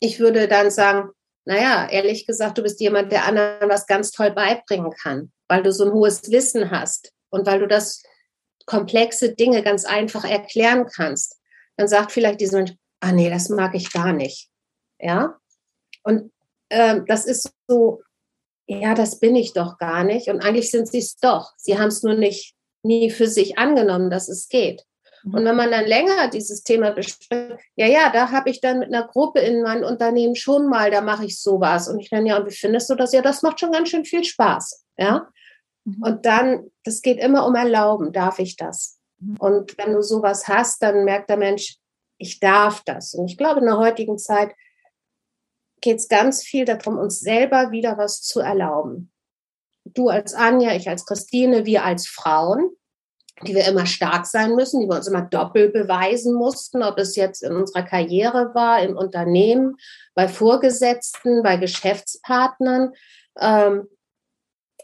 ich 0.00 0.20
würde 0.20 0.48
dann 0.48 0.70
sagen, 0.70 1.10
naja, 1.44 1.88
ehrlich 1.90 2.26
gesagt, 2.26 2.58
du 2.58 2.62
bist 2.62 2.80
jemand, 2.80 3.10
der 3.10 3.24
anderen 3.24 3.68
was 3.70 3.86
ganz 3.86 4.10
toll 4.10 4.30
beibringen 4.30 4.92
kann, 5.02 5.32
weil 5.48 5.62
du 5.62 5.72
so 5.72 5.84
ein 5.84 5.92
hohes 5.92 6.30
Wissen 6.30 6.70
hast 6.70 7.12
und 7.30 7.46
weil 7.46 7.60
du 7.60 7.66
das 7.66 8.02
komplexe 8.66 9.34
Dinge 9.34 9.62
ganz 9.62 9.84
einfach 9.84 10.24
erklären 10.24 10.86
kannst. 10.94 11.38
Dann 11.76 11.88
sagt 11.88 12.12
vielleicht 12.12 12.40
dieser 12.40 12.58
Mensch, 12.58 12.74
ah 13.00 13.12
nee, 13.12 13.30
das 13.30 13.48
mag 13.48 13.74
ich 13.74 13.92
gar 13.92 14.12
nicht. 14.12 14.50
Ja. 15.00 15.38
Und 16.02 16.32
äh, 16.68 17.00
das 17.06 17.24
ist 17.24 17.52
so, 17.66 18.02
ja, 18.66 18.94
das 18.94 19.18
bin 19.18 19.34
ich 19.34 19.54
doch 19.54 19.78
gar 19.78 20.04
nicht. 20.04 20.28
Und 20.28 20.44
eigentlich 20.44 20.70
sind 20.70 20.86
sie 20.86 20.98
es 20.98 21.16
doch. 21.16 21.52
Sie 21.56 21.78
haben 21.78 21.88
es 21.88 22.02
nur 22.02 22.14
nicht 22.14 22.54
nie 22.82 23.10
für 23.10 23.26
sich 23.26 23.58
angenommen, 23.58 24.10
dass 24.10 24.28
es 24.28 24.48
geht. 24.48 24.84
Und 25.24 25.44
wenn 25.44 25.56
man 25.56 25.70
dann 25.70 25.86
länger 25.86 26.28
dieses 26.28 26.62
Thema 26.62 26.92
bespricht, 26.92 27.56
ja, 27.76 27.86
ja, 27.86 28.10
da 28.10 28.30
habe 28.30 28.50
ich 28.50 28.60
dann 28.60 28.78
mit 28.78 28.88
einer 28.88 29.06
Gruppe 29.06 29.40
in 29.40 29.62
meinem 29.62 29.84
Unternehmen 29.84 30.36
schon 30.36 30.68
mal, 30.68 30.90
da 30.90 31.00
mache 31.00 31.24
ich 31.24 31.40
sowas. 31.40 31.88
Und 31.88 32.00
ich 32.00 32.10
dann, 32.10 32.26
ja, 32.26 32.38
und 32.38 32.46
wie 32.46 32.54
findest 32.54 32.88
du 32.90 32.94
das? 32.94 33.12
Ja, 33.12 33.22
das 33.22 33.42
macht 33.42 33.60
schon 33.60 33.72
ganz 33.72 33.88
schön 33.88 34.04
viel 34.04 34.24
Spaß. 34.24 34.84
Ja. 34.96 35.28
Mhm. 35.84 36.02
Und 36.02 36.26
dann, 36.26 36.70
das 36.84 37.02
geht 37.02 37.18
immer 37.18 37.46
um 37.46 37.54
Erlauben, 37.54 38.12
darf 38.12 38.38
ich 38.38 38.56
das? 38.56 38.98
Mhm. 39.18 39.36
Und 39.38 39.78
wenn 39.78 39.92
du 39.92 40.02
sowas 40.02 40.48
hast, 40.48 40.82
dann 40.82 41.04
merkt 41.04 41.30
der 41.30 41.36
Mensch, 41.36 41.76
ich 42.18 42.40
darf 42.40 42.82
das. 42.84 43.14
Und 43.14 43.30
ich 43.30 43.36
glaube, 43.36 43.60
in 43.60 43.66
der 43.66 43.78
heutigen 43.78 44.18
Zeit 44.18 44.52
geht 45.80 45.98
es 45.98 46.08
ganz 46.08 46.42
viel 46.42 46.64
darum, 46.64 46.98
uns 46.98 47.20
selber 47.20 47.70
wieder 47.70 47.96
was 47.96 48.22
zu 48.22 48.40
erlauben. 48.40 49.12
Du 49.84 50.08
als 50.08 50.34
Anja, 50.34 50.74
ich 50.74 50.88
als 50.88 51.06
Christine, 51.06 51.64
wir 51.64 51.84
als 51.84 52.06
Frauen 52.06 52.70
die 53.46 53.54
wir 53.54 53.66
immer 53.66 53.86
stark 53.86 54.26
sein 54.26 54.54
müssen, 54.54 54.80
die 54.80 54.88
wir 54.88 54.96
uns 54.96 55.06
immer 55.06 55.22
doppelt 55.22 55.72
beweisen 55.72 56.34
mussten, 56.34 56.82
ob 56.82 56.98
es 56.98 57.16
jetzt 57.16 57.42
in 57.42 57.54
unserer 57.54 57.82
Karriere 57.82 58.54
war, 58.54 58.80
im 58.82 58.96
Unternehmen, 58.96 59.76
bei 60.14 60.28
Vorgesetzten, 60.28 61.42
bei 61.42 61.56
Geschäftspartnern. 61.56 62.92
Ähm, 63.40 63.88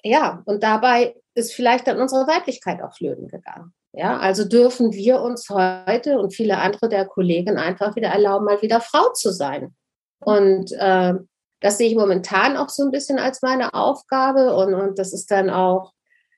ja, 0.03 0.43
und 0.45 0.63
dabei 0.63 1.17
ist 1.35 1.55
vielleicht 1.55 1.87
dann 1.87 2.01
unsere 2.01 2.27
Weiblichkeit 2.27 2.83
auch 2.83 2.95
flöten 2.95 3.29
gegangen. 3.29 3.73
Ja, 3.93 4.19
also 4.19 4.45
dürfen 4.45 4.93
wir 4.93 5.21
uns 5.21 5.49
heute 5.51 6.19
und 6.19 6.35
viele 6.35 6.59
andere 6.59 6.89
der 6.89 7.07
Kollegen 7.07 7.59
einfach 7.59 7.95
wieder 7.95 8.09
erlauben, 8.09 8.45
mal 8.45 8.61
wieder 8.61 8.81
Frau 8.81 9.13
zu 9.13 9.31
sein. 9.31 9.75
Und 10.19 10.73
äh, 10.73 11.15
das 11.61 11.79
sehe 11.79 11.89
ich 11.89 11.97
momentan 11.97 12.57
auch 12.57 12.69
so 12.69 12.85
ein 12.85 12.91
bisschen 12.91 13.19
als 13.19 13.41
meine 13.41 13.73
Aufgabe 13.73 14.55
und, 14.57 14.75
und 14.75 14.99
das 14.99 15.13
ist 15.13 15.31
dann 15.31 15.49
auch 15.49 15.93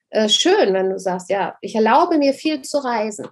äh, 0.09 0.29
schön, 0.29 0.73
wenn 0.73 0.89
du 0.89 0.99
sagst, 0.99 1.29
ja, 1.29 1.57
ich 1.61 1.75
erlaube 1.75 2.17
mir 2.17 2.33
viel 2.33 2.61
zu 2.61 2.77
reisen. 2.77 3.27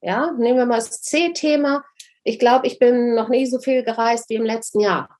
Ja, 0.00 0.32
nehmen 0.32 0.58
wir 0.58 0.66
mal 0.66 0.76
das 0.76 1.02
C-Thema. 1.02 1.84
Ich 2.22 2.38
glaube, 2.38 2.66
ich 2.66 2.78
bin 2.78 3.14
noch 3.14 3.28
nie 3.28 3.46
so 3.46 3.58
viel 3.58 3.82
gereist 3.82 4.28
wie 4.30 4.34
im 4.34 4.44
letzten 4.44 4.80
Jahr. 4.80 5.16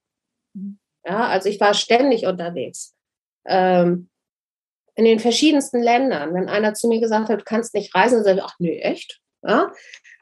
Ja, 1.04 1.28
also 1.28 1.48
ich 1.48 1.60
war 1.60 1.74
ständig 1.74 2.26
unterwegs. 2.26 2.94
Ähm, 3.46 4.08
in 4.96 5.04
den 5.04 5.20
verschiedensten 5.20 5.82
Ländern. 5.82 6.34
Wenn 6.34 6.48
einer 6.48 6.74
zu 6.74 6.88
mir 6.88 7.00
gesagt 7.00 7.28
hat, 7.28 7.40
du 7.40 7.44
kannst 7.44 7.74
nicht 7.74 7.94
reisen, 7.94 8.16
dann 8.16 8.24
sage 8.24 8.38
ich, 8.38 8.44
ach 8.44 8.56
nee, 8.58 8.80
echt? 8.80 9.20
Ja? 9.42 9.72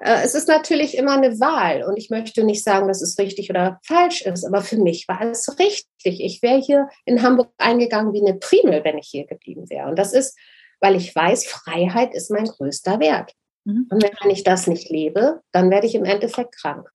Äh, 0.00 0.22
es 0.24 0.34
ist 0.34 0.48
natürlich 0.48 0.96
immer 0.96 1.12
eine 1.12 1.40
Wahl 1.40 1.84
und 1.84 1.96
ich 1.96 2.10
möchte 2.10 2.44
nicht 2.44 2.62
sagen, 2.62 2.88
dass 2.88 3.00
es 3.00 3.18
richtig 3.18 3.50
oder 3.50 3.80
falsch 3.86 4.22
ist, 4.22 4.44
aber 4.44 4.60
für 4.60 4.76
mich 4.76 5.06
war 5.08 5.22
es 5.22 5.58
richtig. 5.58 6.20
Ich 6.20 6.42
wäre 6.42 6.60
hier 6.60 6.88
in 7.04 7.22
Hamburg 7.22 7.52
eingegangen 7.56 8.12
wie 8.12 8.20
eine 8.20 8.34
Primel, 8.34 8.84
wenn 8.84 8.98
ich 8.98 9.08
hier 9.08 9.26
geblieben 9.26 9.70
wäre. 9.70 9.88
Und 9.88 9.98
das 9.98 10.12
ist 10.12 10.36
weil 10.80 10.96
ich 10.96 11.14
weiß, 11.14 11.46
Freiheit 11.46 12.14
ist 12.14 12.30
mein 12.30 12.44
größter 12.44 13.00
Wert. 13.00 13.32
Mhm. 13.64 13.86
Und 13.90 14.02
wenn 14.02 14.30
ich 14.30 14.44
das 14.44 14.66
nicht 14.66 14.90
lebe, 14.90 15.40
dann 15.52 15.70
werde 15.70 15.86
ich 15.86 15.94
im 15.94 16.04
Endeffekt 16.04 16.56
krank. 16.56 16.88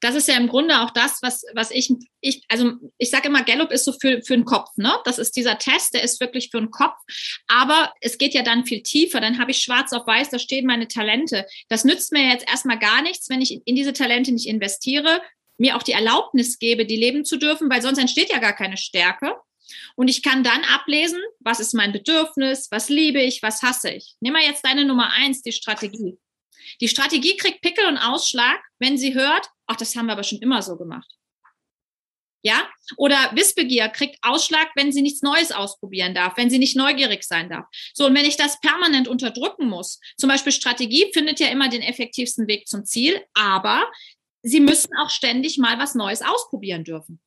Das 0.00 0.14
ist 0.14 0.28
ja 0.28 0.36
im 0.36 0.48
Grunde 0.48 0.82
auch 0.82 0.90
das, 0.90 1.20
was, 1.22 1.44
was 1.54 1.70
ich, 1.70 1.90
ich, 2.20 2.44
also 2.48 2.72
ich 2.98 3.08
sage 3.08 3.28
immer, 3.28 3.42
Gallup 3.42 3.70
ist 3.70 3.86
so 3.86 3.92
für, 3.92 4.20
für 4.22 4.34
den 4.34 4.44
Kopf, 4.44 4.68
ne? 4.76 4.92
Das 5.04 5.18
ist 5.18 5.34
dieser 5.34 5.56
Test, 5.58 5.94
der 5.94 6.02
ist 6.02 6.20
wirklich 6.20 6.50
für 6.50 6.58
den 6.58 6.70
Kopf. 6.70 6.96
Aber 7.46 7.90
es 8.02 8.18
geht 8.18 8.34
ja 8.34 8.42
dann 8.42 8.66
viel 8.66 8.82
tiefer. 8.82 9.20
Dann 9.20 9.38
habe 9.38 9.52
ich 9.52 9.58
schwarz 9.58 9.94
auf 9.94 10.06
weiß, 10.06 10.28
da 10.28 10.38
stehen 10.38 10.66
meine 10.66 10.88
Talente. 10.88 11.46
Das 11.70 11.84
nützt 11.84 12.12
mir 12.12 12.28
jetzt 12.28 12.46
erstmal 12.46 12.78
gar 12.78 13.00
nichts, 13.00 13.30
wenn 13.30 13.40
ich 13.40 13.66
in 13.66 13.76
diese 13.76 13.94
Talente 13.94 14.32
nicht 14.32 14.46
investiere, 14.46 15.22
mir 15.56 15.76
auch 15.76 15.82
die 15.82 15.92
Erlaubnis 15.92 16.58
gebe, 16.58 16.84
die 16.84 16.96
leben 16.96 17.24
zu 17.24 17.38
dürfen, 17.38 17.70
weil 17.70 17.80
sonst 17.80 17.98
entsteht 17.98 18.30
ja 18.30 18.40
gar 18.40 18.54
keine 18.54 18.76
Stärke. 18.76 19.36
Und 19.96 20.08
ich 20.08 20.22
kann 20.22 20.42
dann 20.42 20.64
ablesen, 20.64 21.20
was 21.40 21.60
ist 21.60 21.74
mein 21.74 21.92
Bedürfnis, 21.92 22.68
was 22.70 22.88
liebe 22.88 23.20
ich, 23.20 23.42
was 23.42 23.62
hasse 23.62 23.90
ich. 23.90 24.14
Nimm 24.20 24.32
mal 24.32 24.42
jetzt 24.42 24.64
deine 24.64 24.84
Nummer 24.84 25.12
eins, 25.12 25.42
die 25.42 25.52
Strategie. 25.52 26.18
Die 26.80 26.88
Strategie 26.88 27.36
kriegt 27.36 27.62
Pickel 27.62 27.86
und 27.86 27.98
Ausschlag, 27.98 28.60
wenn 28.78 28.98
sie 28.98 29.14
hört, 29.14 29.48
ach, 29.66 29.76
das 29.76 29.94
haben 29.96 30.06
wir 30.06 30.12
aber 30.12 30.24
schon 30.24 30.40
immer 30.40 30.62
so 30.62 30.76
gemacht. 30.76 31.10
Ja? 32.42 32.68
Oder 32.96 33.30
Wissbegier 33.34 33.88
kriegt 33.88 34.18
Ausschlag, 34.22 34.68
wenn 34.74 34.92
sie 34.92 35.02
nichts 35.02 35.22
Neues 35.22 35.50
ausprobieren 35.50 36.14
darf, 36.14 36.36
wenn 36.36 36.50
sie 36.50 36.58
nicht 36.58 36.76
neugierig 36.76 37.24
sein 37.24 37.48
darf. 37.48 37.66
So, 37.94 38.06
und 38.06 38.14
wenn 38.14 38.26
ich 38.26 38.36
das 38.36 38.60
permanent 38.60 39.08
unterdrücken 39.08 39.68
muss, 39.68 39.98
zum 40.18 40.28
Beispiel 40.28 40.52
Strategie 40.52 41.10
findet 41.14 41.40
ja 41.40 41.48
immer 41.48 41.68
den 41.68 41.82
effektivsten 41.82 42.46
Weg 42.46 42.68
zum 42.68 42.84
Ziel, 42.84 43.24
aber 43.32 43.90
sie 44.42 44.60
müssen 44.60 44.90
auch 45.00 45.10
ständig 45.10 45.56
mal 45.56 45.78
was 45.78 45.94
Neues 45.94 46.20
ausprobieren 46.20 46.84
dürfen 46.84 47.20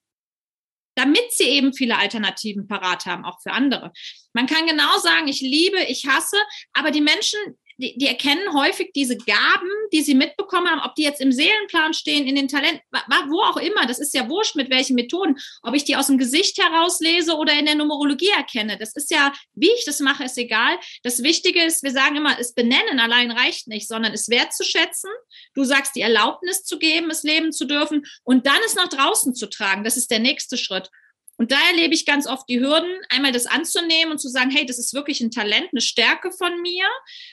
damit 0.98 1.32
sie 1.32 1.46
eben 1.46 1.74
viele 1.74 1.98
Alternativen 1.98 2.68
parat 2.68 3.06
haben, 3.06 3.24
auch 3.24 3.40
für 3.42 3.52
andere. 3.52 3.92
Man 4.34 4.48
kann 4.48 4.66
genau 4.66 4.98
sagen, 4.98 5.28
ich 5.28 5.42
liebe, 5.42 5.78
ich 5.88 6.08
hasse, 6.08 6.38
aber 6.74 6.90
die 6.90 7.02
Menschen 7.02 7.40
die, 7.78 7.98
die 7.98 8.08
erkennen 8.08 8.54
häufig 8.54 8.92
diese 8.94 9.18
Gaben, 9.18 9.70
die 9.94 10.02
sie 10.02 10.16
mitbekommen 10.16 10.68
haben, 10.68 10.82
ob 10.82 10.96
die 10.96 11.04
jetzt 11.04 11.22
im 11.22 11.32
Seelenplan 11.32 11.94
stehen, 11.94 12.28
in 12.28 12.36
den 12.36 12.48
Talenten, 12.48 12.82
wo 13.30 13.42
auch 13.42 13.58
immer. 13.58 13.86
Das 13.86 14.00
ist 14.00 14.14
ja 14.14 14.28
wurscht, 14.30 14.56
mit 14.56 14.70
welchen 14.70 14.96
Methoden. 14.96 15.38
Ob 15.62 15.76
ich 15.76 15.84
die 15.84 15.96
aus 15.96 16.08
dem 16.08 16.18
Gesicht 16.18 16.58
herauslese 16.58 17.36
oder 17.36 17.54
in 17.54 17.66
der 17.66 17.76
Numerologie 17.76 18.32
erkenne. 18.36 18.78
Das 18.78 18.96
ist 18.96 19.12
ja, 19.12 19.32
wie 19.54 19.72
ich 19.72 19.86
das 19.86 20.00
mache, 20.00 20.26
ist 20.26 20.38
egal. 20.38 20.78
Das 21.04 21.24
Wichtige 21.24 21.64
ist, 21.64 21.84
wir 21.84 21.92
sagen 21.92 22.16
immer, 22.16 22.40
es 22.40 22.54
benennen 22.54 23.00
allein 23.00 23.32
reicht 23.32 23.68
nicht, 23.68 23.88
sondern 23.88 24.14
es 24.14 24.30
wertzuschätzen. 24.30 25.10
Du 25.54 25.64
sagst, 25.64 25.96
die 25.96 26.02
Erlaubnis 26.02 26.64
zu 26.64 26.80
geben, 26.80 27.10
es 27.12 27.24
leben 27.24 27.52
zu 27.52 27.66
dürfen 27.66 28.06
und 28.24 28.48
dann 28.48 28.60
es 28.66 28.76
nach 28.76 28.90
draußen 28.90 29.36
zu 29.36 29.48
tragen. 29.48 29.84
Das 29.84 29.98
ist 29.98 30.12
der 30.12 30.20
nächste 30.20 30.58
Schritt. 30.58 30.90
Und 31.38 31.52
da 31.52 31.58
erlebe 31.72 31.94
ich 31.94 32.06
ganz 32.06 32.28
oft 32.28 32.50
die 32.50 32.60
Hürden, 32.60 32.92
einmal 33.10 33.32
das 33.32 33.46
anzunehmen 33.46 34.12
und 34.12 34.18
zu 34.18 34.28
sagen, 34.28 34.50
hey, 34.50 34.66
das 34.66 34.80
ist 34.80 34.94
wirklich 34.94 35.22
ein 35.22 35.32
Talent, 35.32 35.70
eine 35.72 35.82
Stärke 35.82 36.32
von 36.32 36.62
mir, 36.62 36.86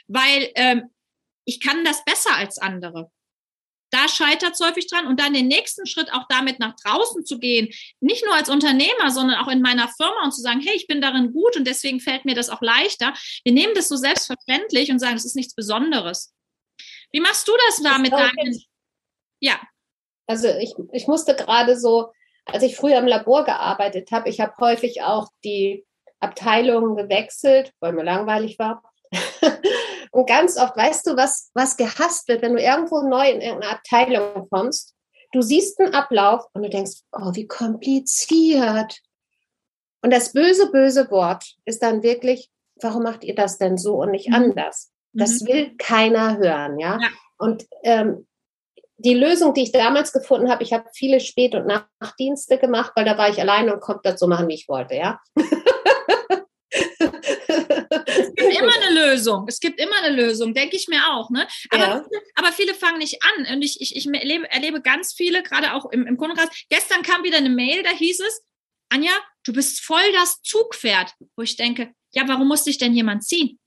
weil 0.07 0.51
ähm, 0.55 0.91
ich 1.47 1.61
kann 1.61 1.85
das 1.85 2.05
besser 2.05 2.35
als 2.37 2.59
andere. 2.59 3.11
Da 3.91 4.09
scheitert 4.09 4.55
es 4.55 4.61
häufig 4.61 4.89
dran 4.89 5.07
und 5.07 5.21
dann 5.21 5.35
den 5.35 5.47
nächsten 5.47 5.87
Schritt 5.87 6.13
auch 6.13 6.25
damit 6.29 6.59
nach 6.59 6.75
draußen 6.75 7.25
zu 7.25 7.39
gehen, 7.39 7.69
nicht 8.01 8.25
nur 8.25 8.35
als 8.35 8.49
Unternehmer, 8.49 9.11
sondern 9.11 9.39
auch 9.39 9.49
in 9.49 9.63
meiner 9.63 9.89
Firma 9.89 10.25
und 10.25 10.33
zu 10.33 10.43
sagen, 10.43 10.61
hey, 10.61 10.75
ich 10.75 10.89
bin 10.89 11.01
darin 11.01 11.33
gut 11.33 11.57
und 11.57 11.65
deswegen 11.65 12.01
fällt 12.01 12.25
mir 12.25 12.35
das 12.35 12.51
auch 12.51 12.61
leichter. 12.61 13.15
Wir 13.45 13.53
nehmen 13.53 13.75
das 13.75 13.89
so 13.89 13.97
selbstverständlich 13.97 14.91
und 14.91 14.99
sagen, 14.99 15.15
das 15.15 15.25
ist 15.25 15.37
nichts 15.37 15.55
Besonderes. 15.55 16.35
Wie 17.13 17.21
machst 17.21 17.47
du 17.47 17.53
das 17.69 17.83
da 17.83 17.99
mit 17.99 18.13
deinen? 18.13 18.61
Ja. 19.41 19.61
Also 20.27 20.49
ich, 20.49 20.75
ich 20.93 21.07
musste 21.07 21.37
gerade 21.37 21.79
so 21.79 22.11
als 22.47 22.63
ich 22.63 22.77
früher 22.77 22.99
im 22.99 23.07
Labor 23.07 23.45
gearbeitet 23.45 24.11
habe, 24.13 24.29
ich 24.29 24.41
habe 24.41 24.55
häufig 24.61 25.03
auch 25.03 25.29
die 25.45 25.85
Abteilungen 26.21 26.97
gewechselt, 26.97 27.73
weil 27.81 27.93
mir 27.93 28.05
langweilig 28.05 28.59
war. 28.59 28.83
und 30.11 30.29
ganz 30.29 30.59
oft, 30.59 30.77
weißt 30.77 31.07
du, 31.07 31.17
was, 31.17 31.51
was 31.55 31.77
gehasst 31.77 32.29
wird, 32.29 32.43
wenn 32.43 32.55
du 32.55 32.63
irgendwo 32.63 33.03
neu 33.03 33.29
in 33.31 33.41
irgendeine 33.41 33.75
Abteilung 33.75 34.49
kommst, 34.51 34.95
du 35.33 35.43
siehst 35.43 35.81
einen 35.81 35.95
Ablauf 35.95 36.45
und 36.53 36.63
du 36.63 36.71
denkst, 36.71 37.01
oh, 37.13 37.35
wie 37.35 37.47
kompliziert. 37.47 39.01
Und 40.03 40.13
das 40.13 40.33
böse, 40.33 40.71
böse 40.71 41.11
Wort 41.11 41.57
ist 41.65 41.83
dann 41.83 42.03
wirklich, 42.03 42.51
warum 42.81 43.03
macht 43.05 43.25
ihr 43.25 43.35
das 43.35 43.59
denn 43.59 43.79
so 43.79 43.97
und 43.97 44.11
nicht 44.11 44.29
mhm. 44.29 44.35
anders? 44.35 44.93
Das 45.13 45.41
mhm. 45.41 45.47
will 45.47 45.77
keiner 45.77 46.39
hören, 46.39 46.79
ja. 46.79 46.99
ja. 47.01 47.09
Und 47.39 47.67
ähm, 47.83 48.27
die 49.05 49.15
Lösung, 49.15 49.55
die 49.55 49.63
ich 49.63 49.73
damals 49.73 50.13
gefunden 50.13 50.51
habe, 50.51 50.63
ich 50.63 50.73
habe 50.73 50.89
viele 50.95 51.21
Spät- 51.21 51.55
und 51.55 51.67
Nachtdienste 51.67 52.59
gemacht, 52.59 52.93
weil 52.97 53.05
da 53.05 53.19
war 53.19 53.29
ich 53.29 53.39
alleine 53.41 53.75
und 53.75 53.81
konnte 53.81 54.01
das 54.05 54.19
so 54.19 54.27
machen, 54.27 54.49
wie 54.49 54.55
ich 54.55 54.69
wollte, 54.69 54.95
ja. 54.95 55.21
es 58.07 58.35
gibt 58.35 58.59
immer 58.59 58.73
eine 58.83 58.95
Lösung. 58.95 59.45
Es 59.47 59.61
gibt 59.61 59.81
immer 59.81 59.97
eine 60.03 60.17
Lösung, 60.17 60.55
denke 60.55 60.77
ich 60.77 60.89
mir 60.89 61.07
auch. 61.11 61.31
Ne? 61.31 61.47
Aber, 61.71 61.85
ja. 61.85 62.05
aber 62.35 62.53
viele 62.53 62.75
fangen 62.75 62.99
nicht 62.99 63.23
an. 63.23 63.47
Und 63.55 63.63
ich, 63.63 63.81
ich, 63.81 63.95
ich 63.95 64.07
erlebe, 64.07 64.51
erlebe 64.51 64.81
ganz 64.81 65.13
viele, 65.13 65.43
gerade 65.43 65.75
auch 65.75 65.91
im, 65.93 66.07
im 66.07 66.17
Kundenkreis. 66.17 66.49
Gestern 66.71 67.03
kam 67.03 67.23
wieder 67.25 67.39
eine 67.39 67.51
Mail, 67.51 67.83
da 67.83 67.91
hieß 67.91 68.21
es, 68.21 68.43
Anja, 68.89 69.13
du 69.45 69.53
bist 69.53 69.81
voll 69.81 70.13
das 70.15 70.41
Zugpferd. 70.43 71.13
Wo 71.37 71.43
ich 71.43 71.57
denke, 71.57 71.93
ja, 72.13 72.27
warum 72.27 72.49
muss 72.49 72.65
dich 72.65 72.79
denn 72.79 72.95
jemand 72.95 73.25
ziehen? 73.25 73.59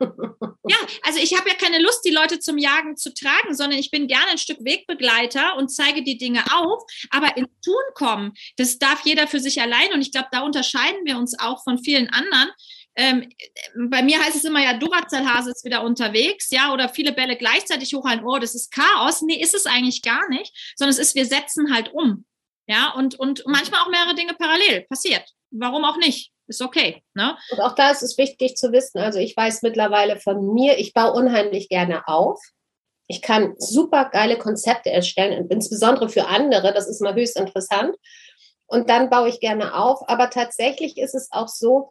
Ja, 0.00 0.76
also 1.02 1.18
ich 1.18 1.36
habe 1.36 1.48
ja 1.48 1.54
keine 1.54 1.80
Lust, 1.80 2.04
die 2.04 2.10
Leute 2.10 2.38
zum 2.38 2.58
Jagen 2.58 2.96
zu 2.96 3.12
tragen, 3.12 3.54
sondern 3.54 3.78
ich 3.78 3.90
bin 3.90 4.06
gerne 4.06 4.30
ein 4.30 4.38
Stück 4.38 4.58
Wegbegleiter 4.64 5.56
und 5.56 5.68
zeige 5.68 6.02
die 6.02 6.18
Dinge 6.18 6.44
auf. 6.54 6.82
Aber 7.10 7.36
ins 7.36 7.48
Tun 7.64 7.74
kommen, 7.94 8.32
das 8.56 8.78
darf 8.78 9.04
jeder 9.04 9.26
für 9.26 9.40
sich 9.40 9.60
allein. 9.60 9.92
Und 9.92 10.02
ich 10.02 10.12
glaube, 10.12 10.28
da 10.32 10.40
unterscheiden 10.40 11.04
wir 11.04 11.18
uns 11.18 11.38
auch 11.38 11.62
von 11.62 11.78
vielen 11.78 12.08
anderen. 12.08 12.50
Ähm, 12.96 13.28
bei 13.88 14.02
mir 14.02 14.22
heißt 14.22 14.36
es 14.36 14.44
immer 14.44 14.62
ja, 14.62 14.74
Duracell-Hase 14.78 15.50
ist 15.50 15.64
wieder 15.64 15.82
unterwegs, 15.82 16.50
ja, 16.50 16.72
oder 16.72 16.88
viele 16.88 17.12
Bälle 17.12 17.36
gleichzeitig 17.36 17.92
hochhalten, 17.92 18.24
oh, 18.24 18.38
das 18.38 18.54
ist 18.54 18.70
Chaos. 18.72 19.22
Nee, 19.22 19.40
ist 19.42 19.54
es 19.54 19.66
eigentlich 19.66 20.02
gar 20.02 20.28
nicht, 20.28 20.52
sondern 20.76 20.92
es 20.92 21.00
ist, 21.00 21.14
wir 21.14 21.26
setzen 21.26 21.74
halt 21.74 21.92
um. 21.92 22.24
Ja, 22.66 22.90
und, 22.90 23.18
und 23.18 23.42
manchmal 23.46 23.80
auch 23.80 23.90
mehrere 23.90 24.14
Dinge 24.14 24.34
parallel. 24.34 24.82
Passiert. 24.88 25.28
Warum 25.50 25.84
auch 25.84 25.96
nicht? 25.98 26.33
Ist 26.46 26.62
okay. 26.62 27.02
Ne? 27.14 27.36
Und 27.50 27.60
auch 27.60 27.74
da 27.74 27.90
ist 27.90 28.02
es 28.02 28.18
wichtig 28.18 28.56
zu 28.56 28.72
wissen, 28.72 28.98
also 28.98 29.18
ich 29.18 29.36
weiß 29.36 29.62
mittlerweile 29.62 30.18
von 30.18 30.54
mir, 30.54 30.78
ich 30.78 30.92
baue 30.92 31.12
unheimlich 31.12 31.68
gerne 31.68 32.06
auf. 32.06 32.40
Ich 33.06 33.20
kann 33.20 33.54
super 33.58 34.08
geile 34.10 34.38
Konzepte 34.38 34.90
erstellen, 34.90 35.46
insbesondere 35.50 36.08
für 36.08 36.26
andere, 36.26 36.72
das 36.72 36.88
ist 36.88 37.02
mal 37.02 37.14
höchst 37.14 37.38
interessant. 37.38 37.94
Und 38.66 38.88
dann 38.88 39.10
baue 39.10 39.28
ich 39.28 39.40
gerne 39.40 39.74
auf. 39.74 40.08
Aber 40.08 40.30
tatsächlich 40.30 40.96
ist 40.96 41.14
es 41.14 41.28
auch 41.30 41.48
so, 41.48 41.90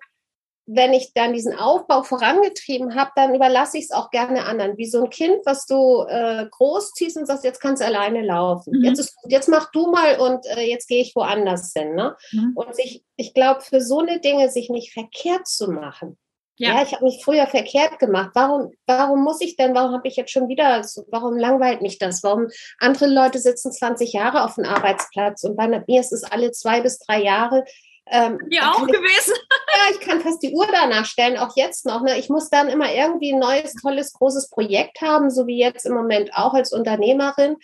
wenn 0.65 0.93
ich 0.93 1.13
dann 1.13 1.33
diesen 1.33 1.57
Aufbau 1.57 2.03
vorangetrieben 2.03 2.95
habe, 2.95 3.11
dann 3.15 3.35
überlasse 3.35 3.77
ich 3.77 3.85
es 3.85 3.91
auch 3.91 4.09
gerne 4.11 4.45
anderen. 4.45 4.77
Wie 4.77 4.85
so 4.85 5.03
ein 5.03 5.09
Kind, 5.09 5.45
was 5.45 5.65
du 5.65 6.03
äh, 6.07 6.45
großziehst 6.49 7.17
und 7.17 7.25
sagst, 7.25 7.43
jetzt 7.43 7.59
kannst 7.59 7.81
du 7.81 7.85
alleine 7.85 8.21
laufen. 8.21 8.77
Mhm. 8.77 8.85
Jetzt, 8.85 8.99
ist, 8.99 9.15
jetzt 9.27 9.49
mach 9.49 9.71
du 9.71 9.91
mal 9.91 10.19
und 10.19 10.45
äh, 10.45 10.61
jetzt 10.61 10.87
gehe 10.87 11.01
ich 11.01 11.15
woanders 11.15 11.73
hin. 11.75 11.95
Ne? 11.95 12.15
Mhm. 12.31 12.53
Und 12.55 12.75
sich, 12.75 13.03
ich 13.17 13.33
glaube, 13.33 13.61
für 13.61 13.81
so 13.81 13.99
eine 13.99 14.19
Dinge 14.21 14.49
sich 14.49 14.69
nicht 14.69 14.93
verkehrt 14.93 15.47
zu 15.47 15.69
machen. 15.69 16.17
Ja, 16.57 16.75
ja 16.75 16.83
ich 16.83 16.93
habe 16.93 17.03
mich 17.03 17.21
früher 17.23 17.47
verkehrt 17.47 17.99
gemacht. 17.99 18.31
Warum, 18.33 18.71
warum 18.85 19.23
muss 19.23 19.41
ich 19.41 19.57
denn, 19.57 19.75
warum 19.75 19.93
habe 19.93 20.07
ich 20.07 20.15
jetzt 20.15 20.31
schon 20.31 20.47
wieder, 20.47 20.83
so, 20.83 21.03
warum 21.09 21.35
langweilt 21.35 21.81
mich 21.81 21.97
das? 21.97 22.23
Warum 22.23 22.47
andere 22.79 23.07
Leute 23.07 23.39
sitzen 23.39 23.71
20 23.71 24.13
Jahre 24.13 24.43
auf 24.43 24.55
dem 24.55 24.65
Arbeitsplatz 24.65 25.43
und 25.43 25.57
bei 25.57 25.67
mir 25.67 25.99
ist 25.99 26.13
es 26.13 26.23
alle 26.23 26.51
zwei 26.51 26.81
bis 26.81 26.99
drei 26.99 27.21
Jahre 27.21 27.65
ähm, 28.07 28.39
ja, 28.49 28.71
auch 28.71 28.87
ich, 28.87 28.93
gewesen. 28.93 29.33
Ja, 29.75 29.91
ich 29.91 30.01
kann 30.01 30.21
fast 30.21 30.43
die 30.43 30.53
Uhr 30.53 30.67
danach 30.71 31.05
stellen, 31.05 31.35
auch 31.35 31.55
jetzt 31.55 31.87
noch. 31.87 32.03
Ne? 32.03 32.19
Ich 32.19 32.29
muss 32.29 32.51
dann 32.51 32.67
immer 32.67 32.93
irgendwie 32.93 33.33
ein 33.33 33.39
neues, 33.39 33.73
tolles, 33.73 34.13
großes 34.13 34.51
Projekt 34.51 35.01
haben, 35.01 35.31
so 35.31 35.47
wie 35.47 35.57
jetzt 35.57 35.87
im 35.87 35.95
Moment 35.95 36.31
auch 36.35 36.53
als 36.53 36.71
Unternehmerin, 36.71 37.57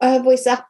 äh, 0.00 0.22
wo 0.22 0.32
ich 0.32 0.42
sage, 0.42 0.64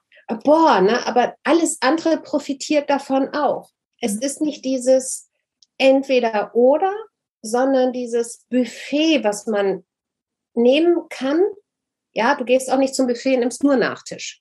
boah, 0.45 0.81
ne, 0.81 1.05
aber 1.07 1.35
alles 1.43 1.79
andere 1.81 2.19
profitiert 2.19 2.89
davon 2.89 3.35
auch. 3.35 3.71
Es 4.01 4.15
mhm. 4.15 4.23
ist 4.23 4.41
nicht 4.41 4.65
dieses 4.65 5.29
entweder 5.77 6.55
oder, 6.55 6.95
sondern 7.43 7.93
dieses 7.93 8.45
Buffet, 8.49 9.25
was 9.25 9.47
man 9.47 9.85
nehmen 10.55 11.09
kann. 11.09 11.43
Ja, 12.13 12.35
du 12.35 12.45
gehst 12.45 12.71
auch 12.71 12.79
nicht 12.79 12.95
zum 12.95 13.07
Buffet 13.07 13.35
und 13.35 13.41
nimmst 13.41 13.63
nur 13.65 13.77
Nachtisch. 13.77 14.41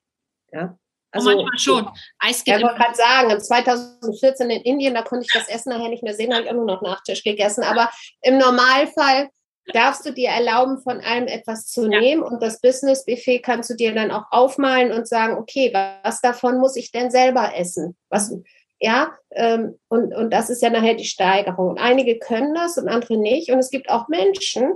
Ja, 0.51 0.77
also, 1.15 1.29
oh, 1.31 1.35
manchmal 1.35 1.59
schon. 1.59 1.89
Eis 2.19 2.43
geht 2.43 2.53
ja, 2.53 2.57
ich 2.57 2.63
wollte 2.63 2.79
gerade 2.79 2.95
sagen, 2.95 3.39
2014 3.39 4.49
in 4.49 4.61
Indien, 4.61 4.93
da 4.93 5.01
konnte 5.01 5.25
ich 5.25 5.33
das 5.33 5.47
Essen 5.47 5.69
nachher 5.69 5.89
nicht 5.89 6.03
mehr 6.03 6.13
sehen, 6.13 6.33
habe 6.33 6.43
ich 6.43 6.49
auch 6.49 6.55
nur 6.55 6.65
noch 6.65 6.81
Nachtisch 6.81 7.23
gegessen. 7.23 7.63
Aber 7.63 7.89
im 8.21 8.37
Normalfall 8.37 9.29
darfst 9.73 10.05
du 10.05 10.11
dir 10.11 10.29
erlauben, 10.29 10.79
von 10.79 11.01
allem 11.01 11.27
etwas 11.27 11.67
zu 11.67 11.89
ja. 11.89 11.99
nehmen 11.99 12.23
und 12.23 12.41
das 12.41 12.61
Business-Buffet 12.61 13.39
kannst 13.39 13.69
du 13.69 13.75
dir 13.75 13.93
dann 13.93 14.11
auch 14.11 14.25
aufmalen 14.29 14.91
und 14.91 15.07
sagen, 15.07 15.37
okay, 15.37 15.73
was 15.73 16.21
davon 16.21 16.59
muss 16.59 16.75
ich 16.75 16.91
denn 16.91 17.09
selber 17.09 17.53
essen? 17.55 17.95
Was, 18.09 18.31
ja, 18.79 19.11
ähm, 19.31 19.79
und, 19.87 20.13
und 20.13 20.31
das 20.31 20.49
ist 20.49 20.61
ja 20.61 20.69
nachher 20.69 20.95
die 20.95 21.05
Steigerung. 21.05 21.69
Und 21.69 21.79
einige 21.79 22.19
können 22.19 22.53
das 22.53 22.77
und 22.77 22.89
andere 22.89 23.17
nicht. 23.17 23.49
Und 23.49 23.59
es 23.59 23.71
gibt 23.71 23.89
auch 23.89 24.07
Menschen, 24.07 24.73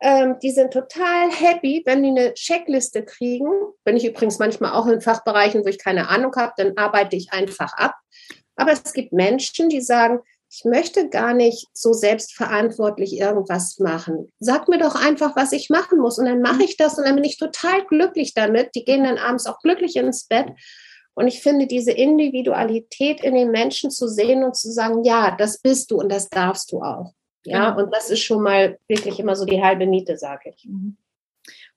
ähm, 0.00 0.36
die 0.42 0.50
sind 0.50 0.72
total 0.72 1.30
happy, 1.30 1.82
wenn 1.86 2.02
die 2.02 2.10
eine 2.10 2.34
Checkliste 2.34 3.04
kriegen. 3.04 3.48
Bin 3.84 3.96
ich 3.96 4.04
übrigens 4.04 4.38
manchmal 4.38 4.72
auch 4.72 4.86
in 4.86 5.00
Fachbereichen, 5.00 5.64
wo 5.64 5.68
ich 5.68 5.78
keine 5.78 6.08
Ahnung 6.08 6.34
habe, 6.36 6.52
dann 6.56 6.76
arbeite 6.76 7.16
ich 7.16 7.32
einfach 7.32 7.72
ab. 7.74 7.94
Aber 8.56 8.72
es 8.72 8.92
gibt 8.92 9.12
Menschen, 9.12 9.68
die 9.68 9.80
sagen, 9.80 10.20
ich 10.50 10.64
möchte 10.64 11.08
gar 11.08 11.34
nicht 11.34 11.66
so 11.72 11.92
selbstverantwortlich 11.92 13.18
irgendwas 13.18 13.78
machen. 13.78 14.32
Sag 14.38 14.68
mir 14.68 14.78
doch 14.78 14.94
einfach, 14.94 15.34
was 15.34 15.52
ich 15.52 15.70
machen 15.70 15.98
muss. 15.98 16.18
Und 16.18 16.26
dann 16.26 16.40
mache 16.40 16.62
ich 16.62 16.76
das 16.76 16.98
und 16.98 17.04
dann 17.04 17.16
bin 17.16 17.24
ich 17.24 17.36
total 17.36 17.84
glücklich 17.86 18.32
damit. 18.32 18.74
Die 18.74 18.84
gehen 18.84 19.04
dann 19.04 19.18
abends 19.18 19.46
auch 19.46 19.58
glücklich 19.60 19.96
ins 19.96 20.26
Bett. 20.26 20.46
Und 21.14 21.26
ich 21.28 21.42
finde, 21.42 21.66
diese 21.66 21.92
Individualität 21.92 23.24
in 23.24 23.34
den 23.34 23.50
Menschen 23.50 23.90
zu 23.90 24.06
sehen 24.06 24.44
und 24.44 24.56
zu 24.56 24.70
sagen, 24.70 25.02
ja, 25.02 25.34
das 25.36 25.60
bist 25.60 25.90
du 25.90 25.96
und 25.96 26.10
das 26.10 26.28
darfst 26.28 26.70
du 26.72 26.80
auch. 26.80 27.12
Ja, 27.46 27.70
genau. 27.70 27.84
und 27.84 27.94
das 27.94 28.10
ist 28.10 28.22
schon 28.22 28.42
mal 28.42 28.78
wirklich 28.88 29.18
immer 29.18 29.36
so 29.36 29.44
die 29.44 29.62
halbe 29.62 29.86
Miete, 29.86 30.16
sage 30.16 30.52
ich. 30.54 30.64
Mhm. 30.64 30.96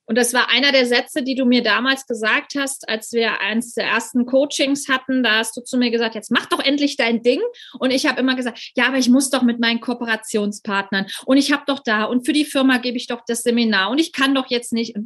Und 0.09 0.17
das 0.17 0.33
war 0.33 0.49
einer 0.49 0.71
der 0.71 0.87
Sätze, 0.87 1.21
die 1.21 1.35
du 1.35 1.45
mir 1.45 1.61
damals 1.61 2.07
gesagt 2.07 2.53
hast, 2.57 2.89
als 2.89 3.13
wir 3.13 3.41
eines 3.41 3.75
der 3.75 3.85
ersten 3.85 4.25
Coachings 4.25 4.89
hatten. 4.89 5.21
Da 5.21 5.37
hast 5.37 5.55
du 5.55 5.61
zu 5.61 5.77
mir 5.77 5.91
gesagt, 5.91 6.15
jetzt 6.15 6.31
mach 6.31 6.47
doch 6.47 6.59
endlich 6.59 6.97
dein 6.97 7.21
Ding. 7.21 7.39
Und 7.77 7.91
ich 7.91 8.07
habe 8.07 8.19
immer 8.19 8.35
gesagt, 8.35 8.71
ja, 8.75 8.87
aber 8.87 8.97
ich 8.97 9.07
muss 9.07 9.29
doch 9.29 9.43
mit 9.43 9.59
meinen 9.59 9.81
Kooperationspartnern 9.81 11.05
und 11.27 11.37
ich 11.37 11.51
habe 11.51 11.61
doch 11.67 11.77
da 11.77 12.05
und 12.05 12.25
für 12.25 12.33
die 12.33 12.45
Firma 12.45 12.79
gebe 12.79 12.97
ich 12.97 13.05
doch 13.05 13.21
das 13.27 13.43
Seminar 13.43 13.91
und 13.91 13.99
ich 13.99 14.11
kann 14.11 14.33
doch 14.33 14.47
jetzt 14.47 14.73
nicht. 14.73 14.97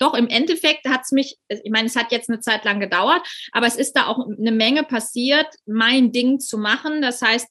Doch, 0.00 0.14
im 0.14 0.26
Endeffekt 0.26 0.88
hat 0.88 1.02
es 1.04 1.12
mich, 1.12 1.38
ich 1.48 1.70
meine, 1.70 1.86
es 1.86 1.94
hat 1.94 2.10
jetzt 2.10 2.28
eine 2.28 2.40
Zeit 2.40 2.64
lang 2.64 2.80
gedauert, 2.80 3.22
aber 3.52 3.68
es 3.68 3.76
ist 3.76 3.92
da 3.92 4.06
auch 4.08 4.26
eine 4.26 4.52
Menge 4.52 4.82
passiert, 4.82 5.46
mein 5.66 6.10
Ding 6.10 6.40
zu 6.40 6.58
machen. 6.58 7.00
Das 7.00 7.22
heißt, 7.22 7.46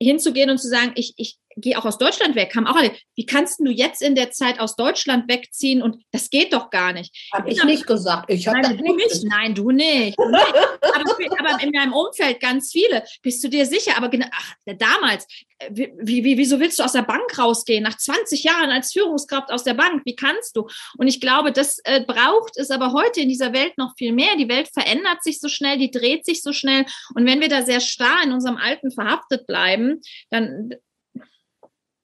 hinzugehen 0.00 0.50
und 0.50 0.58
zu 0.58 0.68
sagen, 0.68 0.92
ich, 0.94 1.14
ich 1.16 1.38
gehe 1.56 1.78
auch 1.78 1.84
aus 1.84 1.98
Deutschland 1.98 2.36
weg, 2.36 2.54
haben 2.54 2.66
auch 2.66 2.76
alle, 2.76 2.92
wie 3.14 3.26
kannst 3.26 3.60
du 3.60 3.70
jetzt 3.70 4.02
in 4.02 4.14
der 4.14 4.30
Zeit 4.30 4.60
aus 4.60 4.76
Deutschland 4.76 5.28
wegziehen 5.28 5.82
und 5.82 6.02
das 6.12 6.30
geht 6.30 6.52
doch 6.52 6.70
gar 6.70 6.92
nicht. 6.92 7.30
Habe 7.32 7.50
ich, 7.50 7.58
ich 7.58 7.64
nicht 7.64 7.86
gesagt. 7.86 8.30
Ich 8.30 8.46
habe 8.46 8.60
nein, 8.60 8.76
du 8.76 8.94
nicht. 8.94 8.96
nicht. 8.96 9.24
Nein, 9.24 9.54
du 9.54 9.70
nicht. 9.70 10.18
Du 10.18 10.28
nicht. 10.28 10.54
aber, 10.82 11.54
aber, 11.54 11.62
in 11.62 11.70
meinem 11.70 11.92
Umfeld 11.92 12.40
ganz 12.40 12.70
viele. 12.70 13.04
Bist 13.22 13.42
du 13.42 13.48
dir 13.48 13.64
sicher? 13.66 13.96
Aber 13.96 14.10
ach, 14.32 14.54
damals, 14.78 15.26
äh, 15.58 15.70
wie, 15.70 16.24
wie, 16.24 16.36
wieso 16.36 16.60
willst 16.60 16.78
du 16.78 16.82
aus 16.82 16.92
der 16.92 17.02
Bank 17.02 17.38
rausgehen? 17.38 17.82
Nach 17.82 17.96
20 17.96 18.44
Jahren 18.44 18.70
als 18.70 18.92
Führungskraft 18.92 19.50
aus 19.50 19.64
der 19.64 19.74
Bank, 19.74 20.02
wie 20.04 20.16
kannst 20.16 20.56
du? 20.56 20.68
Und 20.98 21.08
ich 21.08 21.20
glaube, 21.20 21.52
das 21.52 21.78
äh, 21.84 22.02
braucht 22.06 22.56
es 22.56 22.70
aber 22.70 22.92
heute 22.92 23.20
in 23.20 23.28
dieser 23.28 23.52
Welt 23.52 23.78
noch 23.78 23.94
viel 23.96 24.12
mehr. 24.12 24.36
Die 24.36 24.48
Welt 24.48 24.68
verändert 24.72 25.22
sich 25.22 25.40
so 25.40 25.48
schnell, 25.48 25.78
die 25.78 25.90
dreht 25.90 26.26
sich 26.26 26.42
so 26.42 26.52
schnell. 26.52 26.84
Und 27.14 27.26
wenn 27.26 27.40
wir 27.40 27.48
da 27.48 27.62
sehr 27.62 27.80
starr 27.80 28.22
in 28.24 28.32
unserem 28.32 28.56
Alten 28.58 28.90
verhaftet 28.90 29.46
bleiben, 29.46 30.00
dann, 30.30 30.70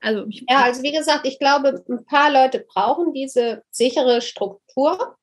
also 0.03 0.25
ja, 0.29 0.65
also 0.65 0.83
wie 0.83 0.93
gesagt, 0.93 1.27
ich 1.27 1.39
glaube, 1.39 1.85
ein 1.89 2.05
paar 2.05 2.31
Leute 2.31 2.61
brauchen 2.61 3.13
diese 3.13 3.63
sichere 3.71 4.21
Struktur, 4.21 5.17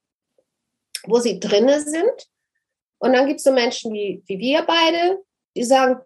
wo 1.03 1.19
sie 1.19 1.39
drinne 1.39 1.81
sind. 1.81 2.27
Und 2.99 3.13
dann 3.13 3.27
gibt 3.27 3.39
es 3.39 3.43
so 3.43 3.51
Menschen 3.51 3.93
wie, 3.93 4.23
wie 4.25 4.39
wir 4.39 4.63
beide, 4.63 5.19
die 5.55 5.63
sagen, 5.63 5.99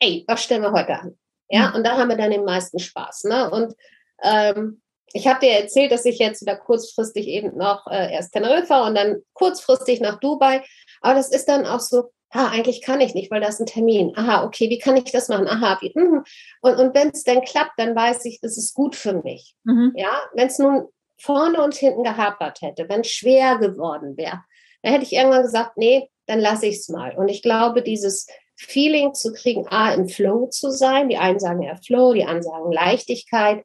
ey, 0.00 0.24
was 0.26 0.42
stellen 0.42 0.62
wir 0.62 0.72
heute 0.72 0.98
an? 0.98 1.18
Ja, 1.48 1.68
mhm. 1.68 1.76
und 1.76 1.84
da 1.84 1.96
haben 1.96 2.08
wir 2.08 2.16
dann 2.16 2.30
den 2.30 2.44
meisten 2.44 2.78
Spaß. 2.78 3.24
Ne? 3.24 3.50
Und 3.50 3.74
ähm, 4.22 4.82
ich 5.12 5.26
habe 5.26 5.40
dir 5.40 5.52
erzählt, 5.52 5.92
dass 5.92 6.04
ich 6.04 6.18
jetzt 6.18 6.42
wieder 6.42 6.56
kurzfristig 6.56 7.26
eben 7.28 7.56
noch 7.56 7.86
äh, 7.86 8.12
erst 8.12 8.32
Teneriffa 8.32 8.86
und 8.86 8.94
dann 8.94 9.22
kurzfristig 9.32 10.00
nach 10.00 10.18
Dubai. 10.20 10.64
Aber 11.00 11.14
das 11.14 11.30
ist 11.30 11.46
dann 11.46 11.66
auch 11.66 11.80
so, 11.80 12.10
ah, 12.30 12.48
eigentlich 12.48 12.82
kann 12.82 13.00
ich 13.00 13.14
nicht, 13.14 13.30
weil 13.30 13.40
da 13.40 13.48
ist 13.48 13.60
ein 13.60 13.66
Termin. 13.66 14.12
Aha, 14.16 14.44
okay, 14.44 14.70
wie 14.70 14.78
kann 14.78 14.96
ich 14.96 15.12
das 15.12 15.28
machen? 15.28 15.48
Aha, 15.48 15.78
wie, 15.80 15.92
mm. 15.94 16.24
und, 16.62 16.78
und 16.78 16.94
wenn 16.94 17.10
es 17.10 17.24
dann 17.24 17.42
klappt, 17.42 17.78
dann 17.78 17.94
weiß 17.94 18.24
ich, 18.24 18.40
das 18.40 18.56
ist 18.56 18.74
gut 18.74 18.96
für 18.96 19.22
mich. 19.22 19.54
Mhm. 19.64 19.92
Ja, 19.96 20.20
wenn 20.34 20.48
es 20.48 20.58
nun 20.58 20.88
vorne 21.18 21.62
und 21.62 21.74
hinten 21.74 22.02
gehapert 22.02 22.60
hätte, 22.60 22.88
wenn 22.88 23.00
es 23.00 23.10
schwer 23.10 23.58
geworden 23.58 24.16
wäre, 24.16 24.42
dann 24.82 24.92
hätte 24.92 25.04
ich 25.04 25.12
irgendwann 25.12 25.42
gesagt, 25.42 25.76
nee, 25.76 26.10
dann 26.26 26.40
lasse 26.40 26.66
ich 26.66 26.76
es 26.76 26.88
mal. 26.88 27.16
Und 27.16 27.28
ich 27.28 27.42
glaube, 27.42 27.82
dieses 27.82 28.26
Feeling 28.56 29.14
zu 29.14 29.32
kriegen, 29.32 29.66
A, 29.68 29.92
im 29.92 30.08
Flow 30.08 30.46
zu 30.46 30.70
sein, 30.70 31.08
die 31.08 31.18
einen 31.18 31.38
sagen 31.38 31.62
ja 31.62 31.76
Flow, 31.76 32.12
die 32.12 32.24
anderen 32.24 32.42
sagen 32.42 32.72
Leichtigkeit. 32.72 33.64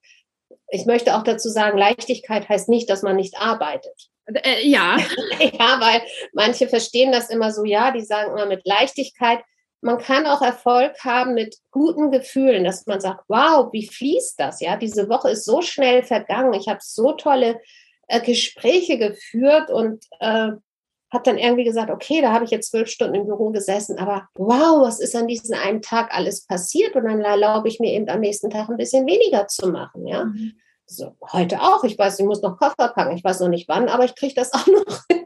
Ich 0.69 0.85
möchte 0.85 1.15
auch 1.15 1.23
dazu 1.23 1.49
sagen, 1.49 1.77
Leichtigkeit 1.77 2.47
heißt 2.47 2.69
nicht, 2.69 2.89
dass 2.89 3.01
man 3.01 3.15
nicht 3.15 3.37
arbeitet. 3.37 4.10
Äh, 4.35 4.67
ja. 4.67 4.97
ja, 5.39 5.79
weil 5.79 6.01
manche 6.33 6.67
verstehen 6.67 7.11
das 7.11 7.29
immer 7.29 7.51
so, 7.51 7.63
ja, 7.63 7.91
die 7.91 8.01
sagen 8.01 8.31
immer 8.31 8.45
mit 8.45 8.65
Leichtigkeit. 8.65 9.39
man 9.81 9.97
kann 9.97 10.27
auch 10.27 10.41
Erfolg 10.41 10.93
haben 11.03 11.33
mit 11.33 11.57
guten 11.71 12.11
Gefühlen, 12.11 12.63
dass 12.63 12.85
man 12.85 13.01
sagt, 13.01 13.23
wow, 13.27 13.69
wie 13.71 13.87
fließt 13.87 14.39
das? 14.39 14.61
Ja, 14.61 14.77
diese 14.77 15.09
Woche 15.09 15.31
ist 15.31 15.45
so 15.45 15.61
schnell 15.61 16.03
vergangen. 16.03 16.53
Ich 16.53 16.67
habe 16.67 16.79
so 16.81 17.13
tolle 17.13 17.59
äh, 18.07 18.21
Gespräche 18.21 18.97
geführt 18.97 19.69
und 19.69 20.05
äh, 20.19 20.51
habe 21.11 21.23
dann 21.23 21.37
irgendwie 21.37 21.65
gesagt, 21.65 21.91
okay, 21.91 22.21
da 22.21 22.31
habe 22.31 22.45
ich 22.45 22.51
jetzt 22.51 22.71
zwölf 22.71 22.87
Stunden 22.87 23.15
im 23.15 23.25
Büro 23.25 23.49
gesessen, 23.49 23.99
aber 23.99 24.29
wow, 24.35 24.81
was 24.81 24.99
ist 24.99 25.15
an 25.15 25.27
diesem 25.27 25.57
einen 25.57 25.81
Tag 25.81 26.15
alles 26.15 26.45
passiert? 26.45 26.95
Und 26.95 27.05
dann 27.05 27.21
erlaube 27.21 27.67
ich 27.67 27.79
mir 27.79 27.91
eben 27.91 28.07
am 28.09 28.21
nächsten 28.21 28.49
Tag 28.49 28.69
ein 28.69 28.77
bisschen 28.77 29.05
weniger 29.05 29.47
zu 29.47 29.67
machen. 29.67 30.07
Ja, 30.07 30.25
mhm. 30.25 30.53
So, 30.91 31.15
heute 31.31 31.61
auch. 31.61 31.83
Ich 31.83 31.97
weiß, 31.97 32.19
ich 32.19 32.25
muss 32.25 32.41
noch 32.41 32.57
Koffer 32.57 32.89
packen. 32.89 33.15
Ich 33.15 33.23
weiß 33.23 33.39
noch 33.39 33.47
nicht 33.47 33.67
wann, 33.69 33.87
aber 33.87 34.05
ich 34.05 34.15
kriege 34.15 34.33
das 34.33 34.53
auch 34.53 34.67
noch 34.67 35.03
hin. 35.09 35.25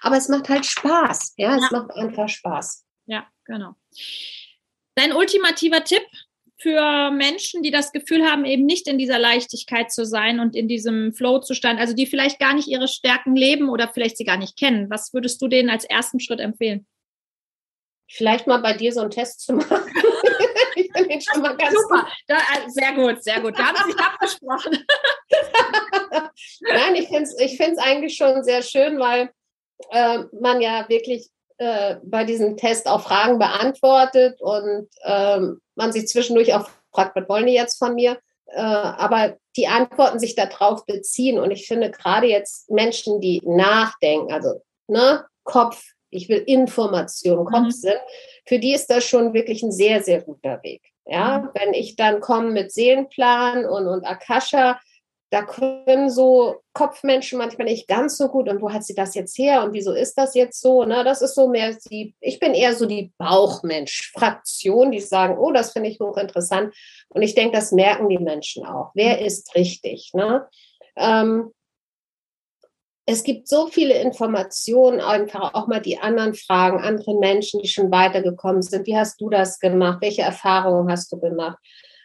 aber 0.00 0.16
es 0.16 0.28
macht 0.28 0.48
halt 0.48 0.66
Spaß. 0.66 1.34
Ja, 1.36 1.56
es 1.56 1.70
ja. 1.70 1.78
macht 1.78 1.90
einfach 1.92 2.28
Spaß. 2.28 2.84
Ja, 3.06 3.26
genau. 3.44 3.74
Dein 4.94 5.12
ultimativer 5.12 5.84
Tipp 5.84 6.04
für 6.56 7.10
Menschen, 7.10 7.62
die 7.62 7.70
das 7.70 7.92
Gefühl 7.92 8.24
haben, 8.24 8.44
eben 8.44 8.64
nicht 8.64 8.88
in 8.88 8.96
dieser 8.96 9.18
Leichtigkeit 9.18 9.92
zu 9.92 10.06
sein 10.06 10.40
und 10.40 10.56
in 10.56 10.68
diesem 10.68 11.12
Flow-Zustand, 11.12 11.78
also 11.78 11.94
die 11.94 12.06
vielleicht 12.06 12.38
gar 12.38 12.54
nicht 12.54 12.68
ihre 12.68 12.88
Stärken 12.88 13.36
leben 13.36 13.68
oder 13.68 13.90
vielleicht 13.92 14.16
sie 14.16 14.24
gar 14.24 14.38
nicht 14.38 14.56
kennen. 14.56 14.88
Was 14.88 15.12
würdest 15.12 15.42
du 15.42 15.48
denen 15.48 15.68
als 15.68 15.84
ersten 15.84 16.20
Schritt 16.20 16.40
empfehlen? 16.40 16.86
Vielleicht 18.08 18.46
mal 18.46 18.58
bei 18.58 18.72
dir 18.72 18.92
so 18.92 19.00
einen 19.00 19.10
Test 19.10 19.40
zu 19.40 19.52
machen. 19.56 19.82
ich 20.76 20.90
finde 20.92 21.08
den 21.08 21.20
schon 21.20 21.42
mal 21.42 21.56
ganz 21.56 21.74
Super, 21.74 22.06
da, 22.26 22.36
äh, 22.36 22.68
sehr 22.68 22.92
gut, 22.92 23.22
sehr 23.22 23.40
gut. 23.40 23.58
Da 23.58 23.66
haben 23.66 23.90
Sie 23.90 23.98
abgesprochen. 23.98 24.84
Nein, 26.60 26.94
ich 26.96 27.08
finde 27.08 27.22
es 27.24 27.38
ich 27.38 27.60
eigentlich 27.78 28.16
schon 28.16 28.42
sehr 28.44 28.62
schön, 28.62 28.98
weil 28.98 29.30
äh, 29.90 30.24
man 30.40 30.60
ja 30.60 30.88
wirklich 30.88 31.28
äh, 31.58 31.96
bei 32.02 32.24
diesem 32.24 32.56
Test 32.56 32.88
auch 32.88 33.02
Fragen 33.02 33.38
beantwortet 33.38 34.40
und 34.40 34.88
ähm, 35.04 35.60
man 35.76 35.92
sich 35.92 36.08
zwischendurch 36.08 36.54
auch 36.54 36.68
fragt, 36.92 37.16
was 37.16 37.28
wollen 37.28 37.46
die 37.46 37.54
jetzt 37.54 37.78
von 37.78 37.94
mir? 37.94 38.18
Äh, 38.46 38.60
aber 38.60 39.36
die 39.56 39.68
Antworten 39.68 40.18
sich 40.18 40.34
darauf 40.34 40.84
beziehen. 40.86 41.38
Und 41.38 41.50
ich 41.50 41.66
finde 41.66 41.90
gerade 41.90 42.26
jetzt 42.26 42.70
Menschen, 42.70 43.20
die 43.20 43.40
nachdenken, 43.44 44.32
also 44.32 44.62
ne, 44.88 45.24
Kopf, 45.44 45.82
ich 46.10 46.28
will 46.28 46.42
Information, 46.46 47.44
Kopf 47.44 47.66
mhm. 47.66 47.70
Für 48.46 48.58
die 48.58 48.74
ist 48.74 48.90
das 48.90 49.04
schon 49.04 49.34
wirklich 49.34 49.62
ein 49.62 49.72
sehr, 49.72 50.02
sehr 50.02 50.22
guter 50.22 50.62
Weg. 50.62 50.82
Ja, 51.06 51.38
mhm. 51.38 51.48
wenn 51.54 51.74
ich 51.74 51.96
dann 51.96 52.20
komme 52.20 52.50
mit 52.50 52.72
Seelenplan 52.72 53.66
und, 53.66 53.86
und 53.86 54.04
Akasha, 54.04 54.78
da 55.30 55.42
können 55.42 56.10
so 56.10 56.60
Kopfmenschen 56.74 57.38
manchmal 57.38 57.66
nicht 57.66 57.88
ganz 57.88 58.16
so 58.16 58.28
gut 58.28 58.48
und 58.48 58.62
wo 58.62 58.72
hat 58.72 58.84
sie 58.84 58.94
das 58.94 59.16
jetzt 59.16 59.36
her 59.36 59.64
und 59.64 59.72
wieso 59.72 59.92
ist 59.92 60.16
das 60.16 60.34
jetzt 60.34 60.60
so? 60.60 60.84
Ne? 60.84 61.02
Das 61.02 61.22
ist 61.22 61.34
so 61.34 61.48
mehr 61.48 61.76
die, 61.90 62.14
ich 62.20 62.38
bin 62.38 62.54
eher 62.54 62.74
so 62.74 62.86
die 62.86 63.12
Bauchmensch-Fraktion, 63.18 64.92
die 64.92 65.00
sagen, 65.00 65.36
oh, 65.36 65.50
das 65.50 65.72
finde 65.72 65.88
ich 65.88 65.98
hochinteressant. 65.98 66.72
Und 67.08 67.22
ich 67.22 67.34
denke, 67.34 67.56
das 67.56 67.72
merken 67.72 68.08
die 68.08 68.18
Menschen 68.18 68.64
auch. 68.64 68.92
Wer 68.94 69.18
mhm. 69.18 69.26
ist 69.26 69.54
richtig? 69.56 70.12
Ne? 70.14 70.46
Ähm, 70.96 71.50
es 73.06 73.22
gibt 73.22 73.48
so 73.48 73.66
viele 73.66 74.00
Informationen, 74.00 75.00
einfach 75.00 75.54
auch 75.54 75.66
mal 75.66 75.80
die 75.80 75.98
anderen 75.98 76.34
Fragen, 76.34 76.80
andere 76.80 77.18
Menschen, 77.18 77.60
die 77.60 77.68
schon 77.68 77.90
weitergekommen 77.90 78.62
sind. 78.62 78.86
Wie 78.86 78.96
hast 78.96 79.20
du 79.20 79.28
das 79.28 79.58
gemacht? 79.58 79.98
Welche 80.00 80.22
Erfahrungen 80.22 80.90
hast 80.90 81.12
du 81.12 81.20
gemacht? 81.20 81.58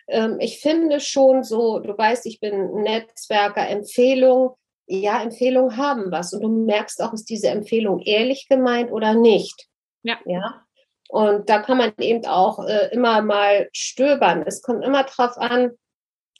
ähm, 0.09 0.37
ich 0.39 0.59
finde 0.59 0.99
schon 0.99 1.43
so, 1.43 1.79
du 1.79 1.97
weißt, 1.97 2.25
ich 2.25 2.39
bin 2.39 2.81
Netzwerker, 2.81 3.67
Empfehlung. 3.67 4.55
Ja, 4.87 5.21
Empfehlungen 5.21 5.77
haben 5.77 6.11
was. 6.11 6.33
Und 6.33 6.41
du 6.41 6.49
merkst 6.49 7.01
auch, 7.01 7.13
ist 7.13 7.29
diese 7.29 7.49
Empfehlung 7.49 7.99
ehrlich 7.99 8.47
gemeint 8.49 8.91
oder 8.91 9.13
nicht. 9.13 9.67
Ja. 10.01 10.17
Ja. 10.25 10.63
Und 11.09 11.49
da 11.49 11.59
kann 11.59 11.77
man 11.77 11.93
eben 11.99 12.25
auch 12.25 12.65
äh, 12.65 12.89
immer 12.91 13.21
mal 13.21 13.69
stöbern. 13.71 14.43
Es 14.45 14.61
kommt 14.61 14.83
immer 14.83 15.03
drauf 15.03 15.37
an. 15.37 15.71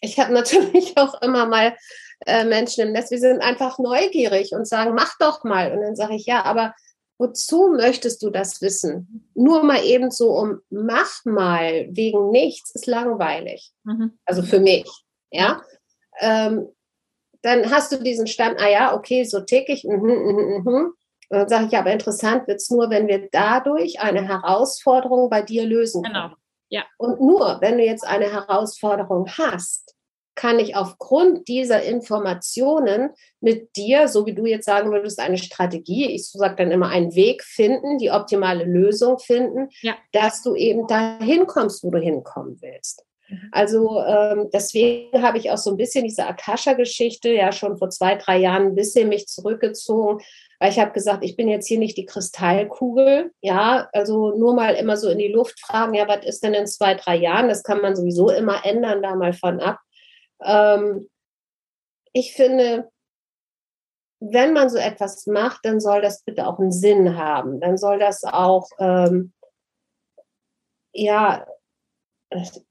Ich 0.02 0.20
habe 0.20 0.34
natürlich 0.34 0.98
auch 0.98 1.22
immer 1.22 1.46
mal 1.46 1.78
äh, 2.26 2.46
Menschen 2.46 2.88
im 2.88 2.92
Netz, 2.94 3.12
wir 3.12 3.20
sind 3.20 3.42
einfach 3.42 3.80
neugierig 3.80 4.52
und 4.54 4.68
sagen, 4.68 4.94
mach 4.94 5.18
doch 5.20 5.44
mal. 5.44 5.72
Und 5.72 5.82
dann 5.82 5.96
sage 5.96 6.16
ich, 6.16 6.26
ja, 6.26 6.44
aber 6.44 6.74
Wozu 7.20 7.74
möchtest 7.76 8.24
du 8.24 8.30
das 8.30 8.62
wissen? 8.62 9.30
Nur 9.36 9.62
mal 9.64 9.84
eben 9.84 10.10
so 10.10 10.32
um, 10.32 10.62
mach 10.70 11.26
mal 11.26 11.90
wegen 11.92 12.30
nichts 12.30 12.74
ist 12.74 12.88
langweilig. 12.88 13.74
Mhm. 13.84 14.18
Also 14.26 14.42
für 14.42 14.62
mich, 14.62 14.90
ja. 15.30 15.62
Ähm, 16.22 16.70
dann 17.42 17.70
hast 17.70 17.92
du 17.92 17.98
diesen 17.98 18.26
Stand, 18.26 18.60
ah 18.62 18.70
ja, 18.70 18.96
okay, 18.96 19.26
so 19.26 19.42
tick 19.42 19.68
ich. 19.68 19.84
Mhm, 19.84 20.02
mhm, 20.02 20.64
mhm. 20.64 20.94
Und 21.32 21.38
dann 21.38 21.50
sage 21.50 21.66
ich, 21.66 21.72
ja, 21.74 21.82
aber 21.82 21.92
interessant 21.92 22.48
wird 22.48 22.62
es 22.62 22.70
nur, 22.70 22.90
wenn 22.90 23.08
wir 23.08 23.28
dadurch 23.32 24.00
eine 24.00 24.26
Herausforderung 24.26 25.30
bei 25.30 25.42
dir 25.42 25.66
lösen 25.66 26.04
können. 26.04 26.16
Genau. 26.16 26.36
Ja. 26.70 26.84
Und 26.98 27.20
nur, 27.20 27.58
wenn 27.60 27.78
du 27.78 27.84
jetzt 27.84 28.08
eine 28.08 28.32
Herausforderung 28.32 29.28
hast, 29.38 29.94
kann 30.36 30.60
ich 30.60 30.76
aufgrund 30.76 31.48
dieser 31.48 31.84
Informationen 31.84 33.10
mit 33.42 33.76
dir, 33.76 34.08
so 34.08 34.26
wie 34.26 34.34
du 34.34 34.46
jetzt 34.46 34.66
sagen 34.66 34.92
würdest, 34.92 35.20
eine 35.20 35.38
Strategie, 35.38 36.12
ich 36.12 36.30
sage 36.30 36.56
dann 36.56 36.72
immer 36.72 36.90
einen 36.90 37.14
Weg 37.16 37.44
finden, 37.44 37.98
die 37.98 38.12
optimale 38.12 38.64
Lösung 38.64 39.20
finden, 39.20 39.70
ja. 39.82 39.96
dass 40.12 40.42
du 40.42 40.56
eben 40.56 40.88
dahin 40.88 41.46
kommst, 41.46 41.84
wo 41.84 41.92
du 41.92 42.00
hinkommen 42.00 42.58
willst. 42.62 43.06
Mhm. 43.30 43.50
Also 43.52 44.02
ähm, 44.02 44.50
deswegen 44.54 45.22
habe 45.22 45.38
ich 45.38 45.52
auch 45.52 45.58
so 45.58 45.72
ein 45.72 45.78
bisschen 45.78 46.04
diese 46.04 46.26
Akasha-Geschichte 46.26 47.30
ja 47.30 47.52
schon 47.52 47.78
vor 47.78 47.90
zwei, 47.90 48.16
drei 48.16 48.38
Jahren 48.38 48.68
ein 48.68 48.76
bisschen 48.76 49.10
mich 49.10 49.28
zurückgezogen, 49.28 50.24
weil 50.60 50.72
ich 50.72 50.80
habe 50.80 50.92
gesagt, 50.92 51.24
ich 51.24 51.36
bin 51.36 51.48
jetzt 51.48 51.68
hier 51.68 51.80
nicht 51.80 51.98
die 51.98 52.06
Kristallkugel, 52.06 53.32
ja, 53.42 53.88
also 53.94 54.36
nur 54.38 54.54
mal 54.54 54.76
immer 54.76 54.98
so 54.98 55.10
in 55.10 55.18
die 55.18 55.32
Luft 55.32 55.60
fragen, 55.60 55.94
ja, 55.94 56.08
was 56.08 56.26
ist 56.26 56.44
denn 56.44 56.54
in 56.54 56.68
zwei, 56.68 56.96
drei 56.96 57.16
Jahren? 57.16 57.48
Das 57.48 57.64
kann 57.64 57.82
man 57.82 57.96
sowieso 57.96 58.30
immer 58.30 58.66
ändern, 58.66 59.02
da 59.02 59.16
mal 59.16 59.34
von 59.34 59.60
ab. 59.60 59.80
Ähm, 60.44 61.10
ich 62.14 62.34
finde, 62.34 62.90
wenn 64.20 64.54
man 64.54 64.70
so 64.70 64.78
etwas 64.78 65.26
macht, 65.28 65.64
dann 65.64 65.80
soll 65.80 66.02
das 66.02 66.24
bitte 66.24 66.48
auch 66.48 66.60
einen 66.60 66.72
Sinn 66.72 67.18
haben. 67.18 67.60
Dann 67.60 67.78
soll 67.78 68.00
das 68.00 68.24
auch, 68.24 68.68
ähm, 68.80 69.34
ja, 70.94 71.46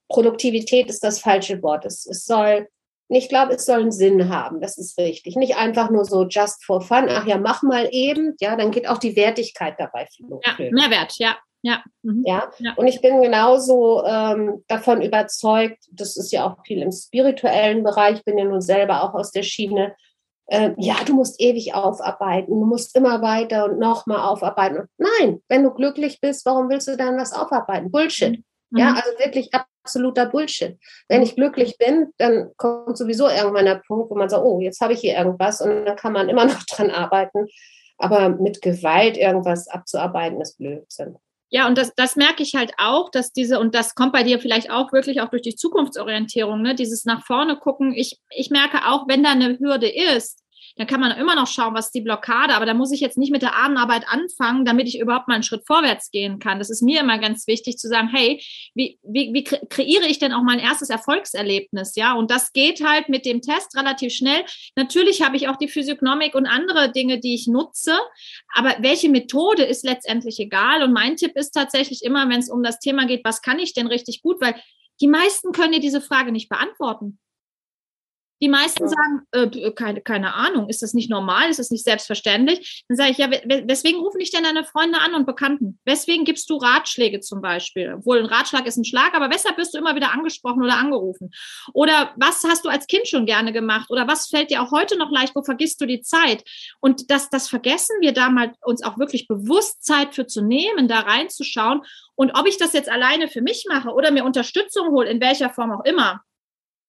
Produktivität 0.08 0.88
ist 0.88 1.02
das 1.02 1.20
falsche 1.20 1.62
Wort. 1.62 1.84
Es, 1.84 2.06
es 2.06 2.24
soll, 2.24 2.68
ich 3.08 3.28
glaube, 3.28 3.54
es 3.54 3.64
soll 3.64 3.80
einen 3.80 3.92
Sinn 3.92 4.28
haben. 4.28 4.60
Das 4.60 4.78
ist 4.78 4.98
richtig. 4.98 5.36
Nicht 5.36 5.56
einfach 5.56 5.90
nur 5.90 6.04
so 6.04 6.26
just 6.26 6.64
for 6.64 6.80
fun. 6.80 7.06
Ach 7.08 7.26
ja, 7.26 7.38
mach 7.38 7.62
mal 7.62 7.88
eben. 7.90 8.36
Ja, 8.40 8.56
dann 8.56 8.70
geht 8.70 8.88
auch 8.88 8.98
die 8.98 9.16
Wertigkeit 9.16 9.74
dabei. 9.78 10.06
Ja, 10.18 10.70
Mehrwert, 10.70 11.14
ja. 11.18 11.38
Ja. 11.62 11.82
Mhm. 12.02 12.22
ja. 12.26 12.50
ja. 12.58 12.74
Und 12.76 12.86
ich 12.86 13.00
bin 13.00 13.20
genauso 13.20 14.04
ähm, 14.04 14.64
davon 14.68 15.02
überzeugt, 15.02 15.78
das 15.90 16.16
ist 16.16 16.32
ja 16.32 16.46
auch 16.46 16.64
viel 16.64 16.82
im 16.82 16.92
spirituellen 16.92 17.82
Bereich, 17.82 18.24
bin 18.24 18.38
ja 18.38 18.44
nun 18.44 18.60
selber 18.60 19.02
auch 19.02 19.14
aus 19.14 19.32
der 19.32 19.42
Schiene. 19.42 19.94
Äh, 20.46 20.72
ja, 20.78 20.96
du 21.04 21.14
musst 21.14 21.40
ewig 21.40 21.74
aufarbeiten, 21.74 22.52
du 22.58 22.64
musst 22.64 22.96
immer 22.96 23.20
weiter 23.20 23.66
und 23.66 23.78
nochmal 23.78 24.20
aufarbeiten. 24.20 24.88
Nein, 24.96 25.42
wenn 25.48 25.64
du 25.64 25.70
glücklich 25.72 26.20
bist, 26.20 26.46
warum 26.46 26.70
willst 26.70 26.88
du 26.88 26.96
dann 26.96 27.18
was 27.18 27.32
aufarbeiten? 27.32 27.90
Bullshit. 27.90 28.42
Mhm. 28.70 28.78
Ja, 28.78 28.94
also 28.94 29.18
wirklich 29.18 29.50
absoluter 29.52 30.26
Bullshit. 30.26 30.78
Wenn 31.08 31.22
ich 31.22 31.34
glücklich 31.34 31.76
bin, 31.78 32.12
dann 32.18 32.50
kommt 32.56 32.96
sowieso 32.96 33.28
irgendwann 33.28 33.64
der 33.64 33.82
Punkt, 33.86 34.10
wo 34.10 34.14
man 34.14 34.28
sagt, 34.28 34.44
oh, 34.44 34.60
jetzt 34.60 34.80
habe 34.80 34.92
ich 34.92 35.00
hier 35.00 35.16
irgendwas 35.16 35.60
und 35.60 35.86
dann 35.86 35.96
kann 35.96 36.12
man 36.12 36.28
immer 36.28 36.44
noch 36.46 36.62
dran 36.64 36.90
arbeiten. 36.90 37.46
Aber 37.98 38.28
mit 38.28 38.62
Gewalt 38.62 39.16
irgendwas 39.16 39.68
abzuarbeiten, 39.68 40.40
ist 40.40 40.56
Blödsinn. 40.56 41.16
Ja, 41.50 41.66
und 41.66 41.78
das, 41.78 41.94
das 41.94 42.16
merke 42.16 42.42
ich 42.42 42.54
halt 42.54 42.72
auch, 42.76 43.10
dass 43.10 43.32
diese, 43.32 43.58
und 43.58 43.74
das 43.74 43.94
kommt 43.94 44.12
bei 44.12 44.22
dir 44.22 44.38
vielleicht 44.38 44.70
auch 44.70 44.92
wirklich 44.92 45.22
auch 45.22 45.30
durch 45.30 45.42
die 45.42 45.56
Zukunftsorientierung, 45.56 46.60
ne, 46.60 46.74
dieses 46.74 47.06
nach 47.06 47.24
vorne 47.24 47.56
gucken. 47.56 47.94
Ich, 47.94 48.18
ich 48.30 48.50
merke 48.50 48.86
auch, 48.86 49.08
wenn 49.08 49.22
da 49.22 49.30
eine 49.30 49.58
Hürde 49.58 49.88
ist, 49.88 50.42
dann 50.78 50.86
kann 50.86 51.00
man 51.00 51.10
immer 51.18 51.34
noch 51.34 51.48
schauen, 51.48 51.74
was 51.74 51.86
ist 51.86 51.94
die 51.94 52.00
Blockade, 52.00 52.54
aber 52.54 52.64
da 52.64 52.72
muss 52.72 52.92
ich 52.92 53.00
jetzt 53.00 53.18
nicht 53.18 53.32
mit 53.32 53.42
der 53.42 53.56
Abendarbeit 53.56 54.04
anfangen, 54.08 54.64
damit 54.64 54.86
ich 54.86 55.00
überhaupt 55.00 55.26
mal 55.26 55.34
einen 55.34 55.42
Schritt 55.42 55.66
vorwärts 55.66 56.12
gehen 56.12 56.38
kann. 56.38 56.60
Das 56.60 56.70
ist 56.70 56.82
mir 56.82 57.00
immer 57.00 57.18
ganz 57.18 57.48
wichtig 57.48 57.78
zu 57.78 57.88
sagen, 57.88 58.08
hey, 58.08 58.40
wie, 58.74 58.98
wie, 59.02 59.34
wie 59.34 59.42
kreiere 59.42 60.06
ich 60.06 60.20
denn 60.20 60.32
auch 60.32 60.44
mein 60.44 60.60
erstes 60.60 60.88
Erfolgserlebnis? 60.88 61.96
Ja, 61.96 62.14
und 62.14 62.30
das 62.30 62.52
geht 62.52 62.80
halt 62.86 63.08
mit 63.08 63.26
dem 63.26 63.42
Test 63.42 63.76
relativ 63.76 64.12
schnell. 64.12 64.44
Natürlich 64.76 65.20
habe 65.22 65.36
ich 65.36 65.48
auch 65.48 65.56
die 65.56 65.68
Physiognomik 65.68 66.36
und 66.36 66.46
andere 66.46 66.92
Dinge, 66.92 67.18
die 67.18 67.34
ich 67.34 67.48
nutze, 67.48 67.98
aber 68.54 68.76
welche 68.78 69.08
Methode 69.08 69.64
ist 69.64 69.84
letztendlich 69.84 70.38
egal. 70.38 70.84
Und 70.84 70.92
mein 70.92 71.16
Tipp 71.16 71.32
ist 71.34 71.50
tatsächlich 71.50 72.04
immer, 72.04 72.28
wenn 72.28 72.38
es 72.38 72.50
um 72.50 72.62
das 72.62 72.78
Thema 72.78 73.04
geht, 73.04 73.24
was 73.24 73.42
kann 73.42 73.58
ich 73.58 73.74
denn 73.74 73.88
richtig 73.88 74.22
gut, 74.22 74.40
weil 74.40 74.54
die 75.00 75.08
meisten 75.08 75.50
können 75.50 75.72
dir 75.72 75.80
diese 75.80 76.00
Frage 76.00 76.30
nicht 76.30 76.48
beantworten. 76.48 77.18
Die 78.40 78.48
meisten 78.48 78.84
ja. 78.84 78.88
sagen, 78.88 79.22
äh, 79.32 79.72
keine, 79.72 80.00
keine 80.00 80.34
Ahnung, 80.34 80.68
ist 80.68 80.82
das 80.82 80.94
nicht 80.94 81.10
normal, 81.10 81.50
ist 81.50 81.58
das 81.58 81.70
nicht 81.70 81.84
selbstverständlich? 81.84 82.84
Dann 82.88 82.96
sage 82.96 83.10
ich, 83.10 83.18
ja, 83.18 83.30
weswegen 83.30 84.00
rufen 84.00 84.18
dich 84.18 84.30
denn 84.30 84.44
deine 84.44 84.64
Freunde 84.64 84.98
an 85.00 85.14
und 85.14 85.26
Bekannten? 85.26 85.78
Weswegen 85.84 86.24
gibst 86.24 86.48
du 86.50 86.56
Ratschläge 86.56 87.20
zum 87.20 87.40
Beispiel? 87.40 87.94
Obwohl 87.98 88.18
ein 88.18 88.26
Ratschlag 88.26 88.66
ist 88.66 88.76
ein 88.76 88.84
Schlag, 88.84 89.14
aber 89.14 89.30
weshalb 89.30 89.58
wirst 89.58 89.74
du 89.74 89.78
immer 89.78 89.96
wieder 89.96 90.12
angesprochen 90.12 90.62
oder 90.62 90.76
angerufen? 90.76 91.30
Oder 91.72 92.12
was 92.16 92.44
hast 92.44 92.64
du 92.64 92.68
als 92.68 92.86
Kind 92.86 93.08
schon 93.08 93.26
gerne 93.26 93.52
gemacht? 93.52 93.90
Oder 93.90 94.06
was 94.06 94.28
fällt 94.28 94.50
dir 94.50 94.62
auch 94.62 94.70
heute 94.70 94.96
noch 94.96 95.10
leicht? 95.10 95.34
Wo 95.34 95.42
vergisst 95.42 95.80
du 95.80 95.86
die 95.86 96.00
Zeit? 96.00 96.44
Und 96.80 97.10
das, 97.10 97.30
das 97.30 97.48
vergessen 97.48 97.96
wir 98.00 98.12
da 98.12 98.30
mal, 98.30 98.52
uns 98.62 98.82
auch 98.82 98.98
wirklich 98.98 99.26
bewusst 99.26 99.84
Zeit 99.84 100.14
für 100.14 100.26
zu 100.26 100.42
nehmen, 100.42 100.88
da 100.88 101.00
reinzuschauen. 101.00 101.82
Und 102.14 102.32
ob 102.38 102.46
ich 102.46 102.56
das 102.56 102.72
jetzt 102.72 102.88
alleine 102.88 103.28
für 103.28 103.42
mich 103.42 103.66
mache 103.68 103.90
oder 103.90 104.10
mir 104.10 104.24
Unterstützung 104.24 104.88
hole, 104.88 105.08
in 105.08 105.20
welcher 105.20 105.50
Form 105.50 105.72
auch 105.72 105.84
immer, 105.84 106.22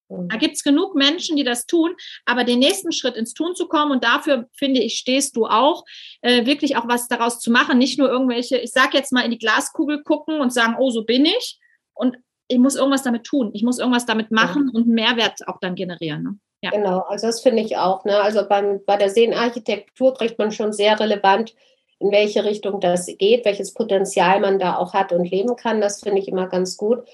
da 0.09 0.37
gibt 0.37 0.55
es 0.55 0.63
genug 0.63 0.95
Menschen, 0.95 1.35
die 1.35 1.43
das 1.43 1.67
tun, 1.67 1.95
aber 2.25 2.43
den 2.43 2.59
nächsten 2.59 2.91
Schritt 2.91 3.15
ins 3.15 3.33
Tun 3.33 3.55
zu 3.55 3.67
kommen 3.67 3.91
und 3.91 4.03
dafür, 4.03 4.47
finde 4.53 4.81
ich, 4.81 4.95
stehst 4.95 5.35
du 5.35 5.45
auch, 5.45 5.85
äh, 6.21 6.45
wirklich 6.45 6.77
auch 6.77 6.87
was 6.87 7.07
daraus 7.07 7.39
zu 7.39 7.51
machen, 7.51 7.77
nicht 7.77 7.99
nur 7.99 8.09
irgendwelche, 8.09 8.57
ich 8.57 8.71
sage 8.71 8.97
jetzt 8.97 9.11
mal 9.11 9.23
in 9.23 9.31
die 9.31 9.37
Glaskugel 9.37 10.03
gucken 10.03 10.41
und 10.41 10.51
sagen, 10.51 10.75
oh, 10.79 10.89
so 10.89 11.03
bin 11.03 11.25
ich 11.25 11.59
und 11.93 12.17
ich 12.47 12.57
muss 12.57 12.75
irgendwas 12.75 13.03
damit 13.03 13.23
tun, 13.23 13.51
ich 13.53 13.63
muss 13.63 13.77
irgendwas 13.77 14.07
damit 14.07 14.31
machen 14.31 14.69
und 14.69 14.83
einen 14.83 14.95
Mehrwert 14.95 15.47
auch 15.47 15.59
dann 15.59 15.75
generieren. 15.75 16.23
Ne? 16.23 16.39
Ja. 16.61 16.71
Genau, 16.71 16.99
also 17.01 17.27
das 17.27 17.41
finde 17.41 17.61
ich 17.61 17.77
auch. 17.77 18.03
Ne? 18.05 18.19
Also 18.19 18.47
beim, 18.47 18.83
bei 18.85 18.97
der 18.97 19.09
Seenarchitektur 19.09 20.15
kriegt 20.15 20.39
man 20.39 20.51
schon 20.51 20.73
sehr 20.73 20.99
relevant, 20.99 21.53
in 21.99 22.11
welche 22.11 22.43
Richtung 22.45 22.79
das 22.79 23.05
geht, 23.05 23.45
welches 23.45 23.73
Potenzial 23.73 24.39
man 24.39 24.57
da 24.57 24.77
auch 24.77 24.93
hat 24.93 25.11
und 25.11 25.29
leben 25.29 25.55
kann. 25.55 25.81
Das 25.81 26.01
finde 26.01 26.19
ich 26.19 26.27
immer 26.27 26.47
ganz 26.47 26.77
gut. 26.77 27.07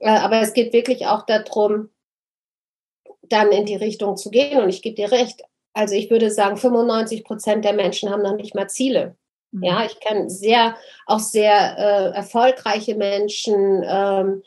Äh, 0.00 0.10
aber 0.10 0.40
es 0.40 0.52
geht 0.52 0.72
wirklich 0.72 1.06
auch 1.06 1.24
darum, 1.24 1.88
dann 3.28 3.52
in 3.52 3.66
die 3.66 3.76
Richtung 3.76 4.16
zu 4.16 4.30
gehen. 4.30 4.62
Und 4.62 4.68
ich 4.68 4.82
gebe 4.82 4.96
dir 4.96 5.10
recht. 5.12 5.42
Also 5.72 5.94
ich 5.94 6.10
würde 6.10 6.30
sagen, 6.30 6.56
95 6.56 7.24
Prozent 7.24 7.64
der 7.64 7.72
Menschen 7.72 8.10
haben 8.10 8.22
noch 8.22 8.36
nicht 8.36 8.54
mal 8.54 8.68
Ziele. 8.68 9.16
Mhm. 9.50 9.62
Ja, 9.62 9.84
ich 9.84 9.98
kenne 10.00 10.30
sehr, 10.30 10.76
auch 11.06 11.20
sehr 11.20 11.76
äh, 11.78 12.16
erfolgreiche 12.16 12.94
Menschen, 12.94 13.84
ähm, 13.86 14.42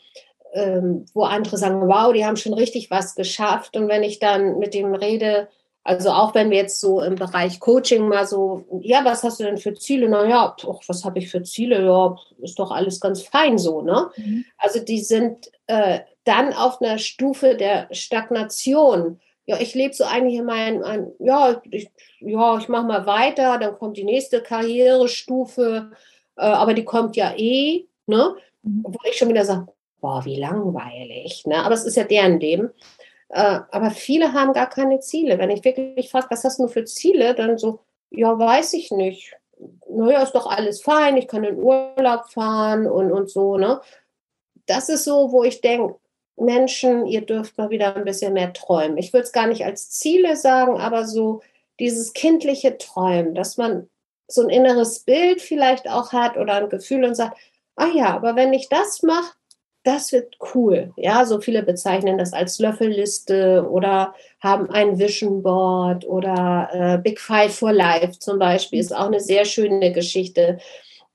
ähm, 0.54 1.06
wo 1.12 1.24
andere 1.24 1.56
sagen, 1.56 1.86
wow, 1.86 2.12
die 2.12 2.24
haben 2.24 2.36
schon 2.36 2.54
richtig 2.54 2.90
was 2.90 3.14
geschafft. 3.14 3.76
Und 3.76 3.88
wenn 3.88 4.02
ich 4.02 4.18
dann 4.18 4.58
mit 4.58 4.74
dem 4.74 4.94
rede, 4.94 5.48
also 5.84 6.10
auch 6.10 6.34
wenn 6.34 6.50
wir 6.50 6.58
jetzt 6.58 6.80
so 6.80 7.00
im 7.00 7.14
Bereich 7.14 7.60
Coaching 7.60 8.08
mal 8.08 8.26
so, 8.26 8.64
ja, 8.80 9.04
was 9.04 9.22
hast 9.22 9.40
du 9.40 9.44
denn 9.44 9.56
für 9.56 9.74
Ziele? 9.74 10.08
Naja, 10.08 10.54
was 10.86 11.04
habe 11.04 11.18
ich 11.18 11.30
für 11.30 11.42
Ziele? 11.42 11.84
Ja, 11.84 12.16
ist 12.42 12.58
doch 12.58 12.70
alles 12.70 13.00
ganz 13.00 13.22
fein 13.22 13.58
so, 13.58 13.82
ne? 13.82 14.10
Mhm. 14.16 14.44
Also 14.58 14.80
die 14.80 15.00
sind 15.00 15.50
äh, 15.66 16.00
dann 16.28 16.52
auf 16.52 16.80
einer 16.80 16.98
Stufe 16.98 17.56
der 17.56 17.88
Stagnation. 17.90 19.20
Ja, 19.46 19.58
ich 19.58 19.74
lebe 19.74 19.94
so 19.94 20.04
eigentlich 20.04 20.34
in 20.38 20.44
meinem, 20.44 20.82
ein, 20.82 21.10
ja, 21.18 21.62
ich, 21.70 21.90
ja, 22.20 22.58
ich 22.58 22.68
mache 22.68 22.86
mal 22.86 23.06
weiter, 23.06 23.58
dann 23.58 23.78
kommt 23.78 23.96
die 23.96 24.04
nächste 24.04 24.42
Karrierestufe, 24.42 25.90
äh, 26.36 26.42
aber 26.42 26.74
die 26.74 26.84
kommt 26.84 27.16
ja 27.16 27.32
eh, 27.34 27.86
ne? 28.06 28.34
Mhm. 28.62 28.84
Wo 28.86 28.98
ich 29.08 29.16
schon 29.16 29.30
wieder 29.30 29.46
sage, 29.46 29.68
boah, 30.00 30.22
wie 30.26 30.36
langweilig, 30.36 31.44
ne? 31.46 31.64
Aber 31.64 31.74
es 31.74 31.86
ist 31.86 31.96
ja 31.96 32.04
deren 32.04 32.38
Leben. 32.40 32.70
Äh, 33.30 33.60
aber 33.70 33.90
viele 33.90 34.34
haben 34.34 34.52
gar 34.52 34.68
keine 34.68 35.00
Ziele. 35.00 35.38
Wenn 35.38 35.50
ich 35.50 35.64
wirklich 35.64 36.10
frage, 36.10 36.26
was 36.30 36.44
hast 36.44 36.58
du 36.58 36.68
für 36.68 36.84
Ziele, 36.84 37.34
dann 37.34 37.56
so, 37.56 37.80
ja, 38.10 38.38
weiß 38.38 38.74
ich 38.74 38.90
nicht. 38.90 39.34
Naja, 39.88 40.22
ist 40.22 40.34
doch 40.34 40.46
alles 40.46 40.82
fein, 40.82 41.16
ich 41.16 41.26
kann 41.26 41.44
in 41.44 41.58
Urlaub 41.58 42.30
fahren 42.30 42.86
und, 42.86 43.10
und 43.12 43.30
so, 43.30 43.56
ne? 43.56 43.80
Das 44.66 44.90
ist 44.90 45.04
so, 45.04 45.32
wo 45.32 45.42
ich 45.44 45.62
denke, 45.62 45.96
Menschen, 46.40 47.06
ihr 47.06 47.22
dürft 47.22 47.58
mal 47.58 47.70
wieder 47.70 47.96
ein 47.96 48.04
bisschen 48.04 48.32
mehr 48.32 48.52
träumen. 48.52 48.98
Ich 48.98 49.12
würde 49.12 49.24
es 49.24 49.32
gar 49.32 49.46
nicht 49.46 49.64
als 49.64 49.90
Ziele 49.90 50.36
sagen, 50.36 50.78
aber 50.78 51.06
so 51.06 51.42
dieses 51.80 52.12
kindliche 52.12 52.78
Träumen, 52.78 53.34
dass 53.34 53.56
man 53.56 53.88
so 54.26 54.42
ein 54.42 54.50
inneres 54.50 55.00
Bild 55.00 55.40
vielleicht 55.40 55.88
auch 55.88 56.12
hat 56.12 56.36
oder 56.36 56.54
ein 56.54 56.68
Gefühl 56.68 57.04
und 57.04 57.14
sagt, 57.14 57.38
ah 57.76 57.88
ja, 57.94 58.14
aber 58.14 58.36
wenn 58.36 58.52
ich 58.52 58.68
das 58.68 59.02
mache, 59.02 59.32
das 59.84 60.12
wird 60.12 60.36
cool. 60.54 60.92
Ja, 60.96 61.24
so 61.24 61.40
viele 61.40 61.62
bezeichnen 61.62 62.18
das 62.18 62.32
als 62.32 62.58
Löffelliste 62.58 63.66
oder 63.70 64.14
haben 64.40 64.68
ein 64.70 64.98
Vision 64.98 65.42
Board 65.42 66.06
oder 66.06 66.68
äh, 66.72 66.98
Big 66.98 67.20
Five 67.20 67.54
for 67.54 67.72
Life 67.72 68.18
zum 68.18 68.38
Beispiel 68.38 68.80
ist 68.80 68.94
auch 68.94 69.06
eine 69.06 69.20
sehr 69.20 69.44
schöne 69.44 69.92
Geschichte. 69.92 70.58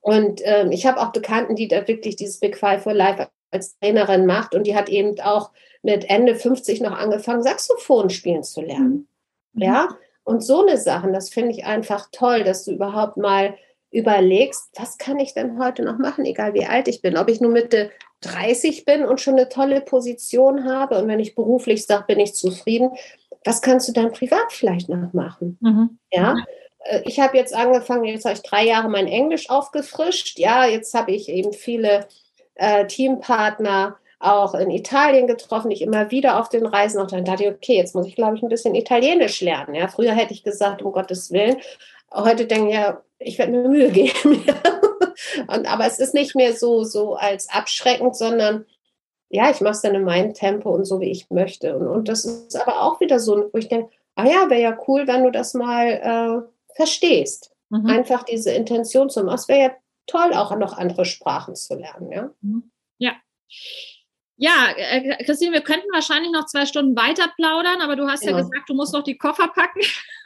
Und 0.01 0.41
ähm, 0.43 0.71
ich 0.71 0.85
habe 0.85 0.99
auch 0.99 1.11
Bekannten, 1.11 1.55
die 1.55 1.67
da 1.67 1.87
wirklich 1.87 2.15
dieses 2.15 2.39
Big 2.39 2.57
Five 2.57 2.83
for 2.83 2.93
Life 2.93 3.27
als 3.53 3.77
Trainerin 3.79 4.25
macht 4.25 4.55
und 4.55 4.67
die 4.67 4.75
hat 4.75 4.89
eben 4.89 5.19
auch 5.21 5.51
mit 5.81 6.09
Ende 6.09 6.35
50 6.35 6.81
noch 6.81 6.97
angefangen, 6.97 7.43
Saxophon 7.43 8.09
spielen 8.09 8.43
zu 8.43 8.61
lernen. 8.61 9.07
Mhm. 9.53 9.61
Ja, 9.61 9.89
und 10.23 10.43
so 10.43 10.65
eine 10.65 10.77
Sachen, 10.77 11.13
das 11.13 11.29
finde 11.29 11.51
ich 11.51 11.65
einfach 11.65 12.07
toll, 12.11 12.43
dass 12.43 12.63
du 12.65 12.71
überhaupt 12.71 13.17
mal 13.17 13.55
überlegst, 13.91 14.69
was 14.75 14.97
kann 14.97 15.19
ich 15.19 15.33
denn 15.33 15.59
heute 15.59 15.83
noch 15.83 15.99
machen, 15.99 16.25
egal 16.25 16.53
wie 16.53 16.65
alt 16.65 16.87
ich 16.87 17.01
bin, 17.01 17.17
ob 17.17 17.29
ich 17.29 17.41
nur 17.41 17.51
Mitte 17.51 17.91
30 18.21 18.85
bin 18.85 19.05
und 19.05 19.21
schon 19.21 19.35
eine 19.35 19.49
tolle 19.49 19.81
Position 19.81 20.65
habe 20.65 20.97
und 20.97 21.07
wenn 21.07 21.19
ich 21.19 21.35
beruflich 21.35 21.85
sage, 21.85 22.05
bin 22.07 22.19
ich 22.19 22.33
zufrieden, 22.33 22.91
was 23.45 23.61
kannst 23.61 23.87
du 23.89 23.91
dann 23.91 24.13
privat 24.13 24.51
vielleicht 24.51 24.89
noch 24.89 25.13
machen? 25.13 25.57
Mhm. 25.61 25.99
Ja, 26.11 26.37
äh, 26.85 27.01
ich 27.05 27.19
habe 27.19 27.37
jetzt 27.37 27.53
angefangen, 27.53 28.05
jetzt 28.05 28.25
habe 28.25 28.35
ich 28.35 28.41
drei 28.41 28.65
Jahre 28.65 28.89
mein 28.89 29.07
Englisch 29.07 29.49
aufgefrischt. 29.49 30.39
Ja, 30.39 30.65
jetzt 30.65 30.93
habe 30.93 31.11
ich 31.11 31.29
eben 31.29 31.53
viele 31.53 32.07
äh, 32.55 32.85
Teampartner 32.87 33.97
auch 34.19 34.53
in 34.55 34.71
Italien 34.71 35.27
getroffen, 35.27 35.71
ich 35.71 35.81
immer 35.81 36.09
wieder 36.09 36.39
auf 36.39 36.49
den 36.49 36.65
Reisen. 36.65 37.01
Und 37.01 37.11
dann 37.11 37.25
dachte 37.25 37.43
ich, 37.43 37.49
okay, 37.49 37.75
jetzt 37.75 37.93
muss 37.93 38.07
ich, 38.07 38.15
glaube 38.15 38.37
ich, 38.37 38.43
ein 38.43 38.49
bisschen 38.49 38.75
Italienisch 38.75 39.41
lernen. 39.41 39.75
Ja, 39.75 39.87
früher 39.87 40.13
hätte 40.13 40.33
ich 40.33 40.43
gesagt, 40.43 40.81
um 40.81 40.93
Gottes 40.93 41.31
Willen. 41.31 41.57
Heute 42.11 42.45
denke 42.45 42.69
ich, 42.69 42.75
ja, 42.75 43.01
ich 43.19 43.37
werde 43.37 43.51
mir 43.51 43.67
Mühe 43.67 43.89
geben. 43.91 44.45
und, 45.47 45.71
aber 45.71 45.85
es 45.85 45.99
ist 45.99 46.13
nicht 46.13 46.35
mehr 46.35 46.53
so, 46.55 46.83
so 46.83 47.15
als 47.15 47.49
abschreckend, 47.49 48.15
sondern 48.15 48.65
ja, 49.29 49.49
ich 49.49 49.61
mache 49.61 49.73
es 49.73 49.81
dann 49.81 49.95
in 49.95 50.03
meinem 50.03 50.33
Tempo 50.33 50.69
und 50.69 50.85
so, 50.85 50.99
wie 50.99 51.09
ich 51.09 51.29
möchte. 51.29 51.75
Und, 51.75 51.87
und 51.87 52.07
das 52.07 52.23
ist 52.23 52.55
aber 52.55 52.83
auch 52.83 52.99
wieder 52.99 53.19
so, 53.19 53.49
wo 53.51 53.57
ich 53.57 53.67
denke, 53.67 53.89
ah 54.15 54.25
ja, 54.25 54.49
wäre 54.49 54.61
ja 54.61 54.77
cool, 54.87 55.07
wenn 55.07 55.23
du 55.23 55.31
das 55.31 55.53
mal 55.53 55.87
äh, 55.87 56.75
verstehst. 56.75 57.51
Mhm. 57.69 57.87
Einfach 57.87 58.23
diese 58.23 58.51
Intention 58.51 59.09
zu 59.09 59.23
machen. 59.23 59.35
Es 59.35 59.47
wäre 59.47 59.59
ja 59.59 59.71
toll, 60.07 60.33
auch 60.33 60.55
noch 60.55 60.77
andere 60.77 61.05
Sprachen 61.05 61.55
zu 61.55 61.75
lernen. 61.75 62.11
Ja. 62.11 62.29
Mhm. 62.41 62.71
Ja. 62.97 63.15
Ja, 64.35 64.73
äh, 64.75 65.23
Christine, 65.23 65.53
wir 65.53 65.61
könnten 65.61 65.87
wahrscheinlich 65.93 66.31
noch 66.31 66.47
zwei 66.47 66.65
Stunden 66.65 66.95
weiter 66.95 67.31
plaudern, 67.35 67.81
aber 67.81 67.95
du 67.95 68.07
hast 68.09 68.23
ja, 68.23 68.31
ja 68.31 68.37
gesagt, 68.37 68.67
du 68.67 68.73
musst 68.73 68.91
noch 68.91 69.03
die 69.03 69.17
Koffer 69.17 69.47
packen. 69.47 69.79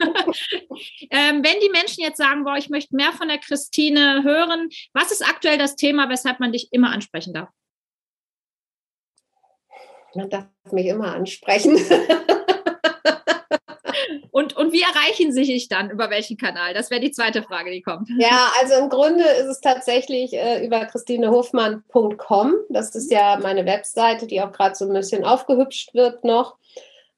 ähm, 1.10 1.44
wenn 1.44 1.60
die 1.60 1.68
Menschen 1.70 2.02
jetzt 2.02 2.16
sagen, 2.16 2.44
boah, 2.44 2.56
ich 2.56 2.70
möchte 2.70 2.96
mehr 2.96 3.12
von 3.12 3.28
der 3.28 3.38
Christine 3.38 4.22
hören, 4.24 4.70
was 4.94 5.12
ist 5.12 5.22
aktuell 5.28 5.58
das 5.58 5.76
Thema, 5.76 6.08
weshalb 6.08 6.40
man 6.40 6.52
dich 6.52 6.72
immer 6.72 6.90
ansprechen 6.90 7.34
darf? 7.34 7.50
Man 10.14 10.30
darf 10.30 10.46
mich 10.72 10.86
immer 10.86 11.14
ansprechen. 11.14 11.76
Und, 14.68 14.72
wie 14.72 14.82
erreichen 14.82 15.32
Sie 15.32 15.44
sich 15.44 15.68
dann? 15.68 15.90
Über 15.90 16.10
welchen 16.10 16.36
Kanal? 16.36 16.74
Das 16.74 16.90
wäre 16.90 17.00
die 17.00 17.10
zweite 17.10 17.42
Frage, 17.42 17.70
die 17.70 17.82
kommt. 17.82 18.08
Ja, 18.18 18.50
also 18.60 18.74
im 18.74 18.88
Grunde 18.88 19.24
ist 19.24 19.46
es 19.46 19.60
tatsächlich 19.60 20.32
äh, 20.34 20.64
über 20.64 20.84
christinehofmann.com. 20.86 22.54
Das 22.68 22.94
ist 22.94 23.10
ja 23.10 23.38
meine 23.42 23.66
Webseite, 23.66 24.26
die 24.26 24.40
auch 24.40 24.52
gerade 24.52 24.74
so 24.74 24.86
ein 24.86 24.92
bisschen 24.92 25.24
aufgehübscht 25.24 25.94
wird 25.94 26.24
noch. 26.24 26.56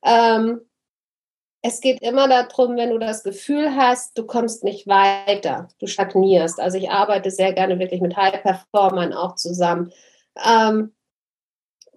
Ähm, 0.05 0.61
es 1.63 1.81
geht 1.81 2.01
immer 2.01 2.27
darum, 2.27 2.77
wenn 2.77 2.91
du 2.91 2.99
das 2.99 3.23
Gefühl 3.23 3.77
hast, 3.77 4.17
du 4.17 4.25
kommst 4.25 4.65
nicht 4.65 4.87
weiter, 4.87 5.69
du 5.79 5.87
stagnierst. 5.87 6.59
Also 6.59 6.79
ich 6.79 6.91
arbeite 6.91 7.31
sehr 7.31 7.53
gerne 7.53 7.79
wirklich 7.79 8.01
mit 8.01 8.17
High-Performern 8.17 9.13
auch 9.13 9.35
zusammen, 9.35 9.93
ähm, 10.43 10.95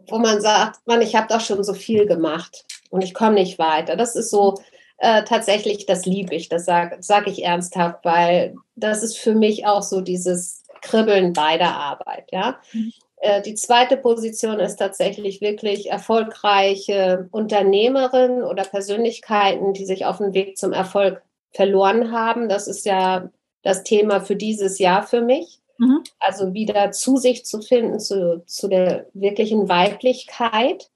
wo 0.09 0.17
man 0.17 0.41
sagt, 0.41 0.81
man, 0.85 1.01
ich 1.01 1.15
habe 1.15 1.27
doch 1.29 1.39
schon 1.39 1.63
so 1.63 1.73
viel 1.73 2.05
gemacht 2.05 2.65
und 2.89 3.03
ich 3.03 3.13
komme 3.13 3.35
nicht 3.35 3.57
weiter. 3.57 3.95
Das 3.95 4.17
ist 4.17 4.31
so 4.31 4.55
äh, 4.97 5.23
tatsächlich, 5.23 5.85
das 5.85 6.05
liebe 6.05 6.35
ich, 6.35 6.49
das 6.49 6.65
sage 6.65 6.97
sag 6.99 7.27
ich 7.27 7.43
ernsthaft, 7.43 8.03
weil 8.03 8.55
das 8.75 9.03
ist 9.03 9.17
für 9.17 9.33
mich 9.33 9.65
auch 9.65 9.81
so 9.81 10.01
dieses 10.01 10.63
Kribbeln 10.81 11.33
bei 11.33 11.57
der 11.57 11.75
Arbeit. 11.75 12.29
Ja? 12.31 12.59
Mhm. 12.71 12.93
Äh, 13.17 13.41
die 13.41 13.55
zweite 13.55 13.97
Position 13.97 14.59
ist 14.59 14.77
tatsächlich 14.77 15.41
wirklich 15.41 15.89
erfolgreiche 15.89 17.27
Unternehmerinnen 17.31 18.43
oder 18.43 18.63
Persönlichkeiten, 18.63 19.73
die 19.73 19.85
sich 19.85 20.05
auf 20.05 20.17
dem 20.17 20.33
Weg 20.33 20.57
zum 20.57 20.73
Erfolg 20.73 21.21
verloren 21.51 22.11
haben. 22.11 22.49
Das 22.49 22.67
ist 22.67 22.85
ja 22.85 23.29
das 23.61 23.83
Thema 23.83 24.19
für 24.19 24.35
dieses 24.35 24.77
Jahr 24.77 25.03
für 25.03 25.21
mich. 25.21 25.59
Mhm. 25.77 26.03
Also 26.19 26.53
wieder 26.53 26.91
zu 26.91 27.17
sich 27.17 27.45
zu 27.45 27.61
finden, 27.61 27.99
zu, 27.99 28.43
zu 28.45 28.67
der 28.67 29.07
wirklichen 29.13 29.69
Weiblichkeit. 29.69 30.89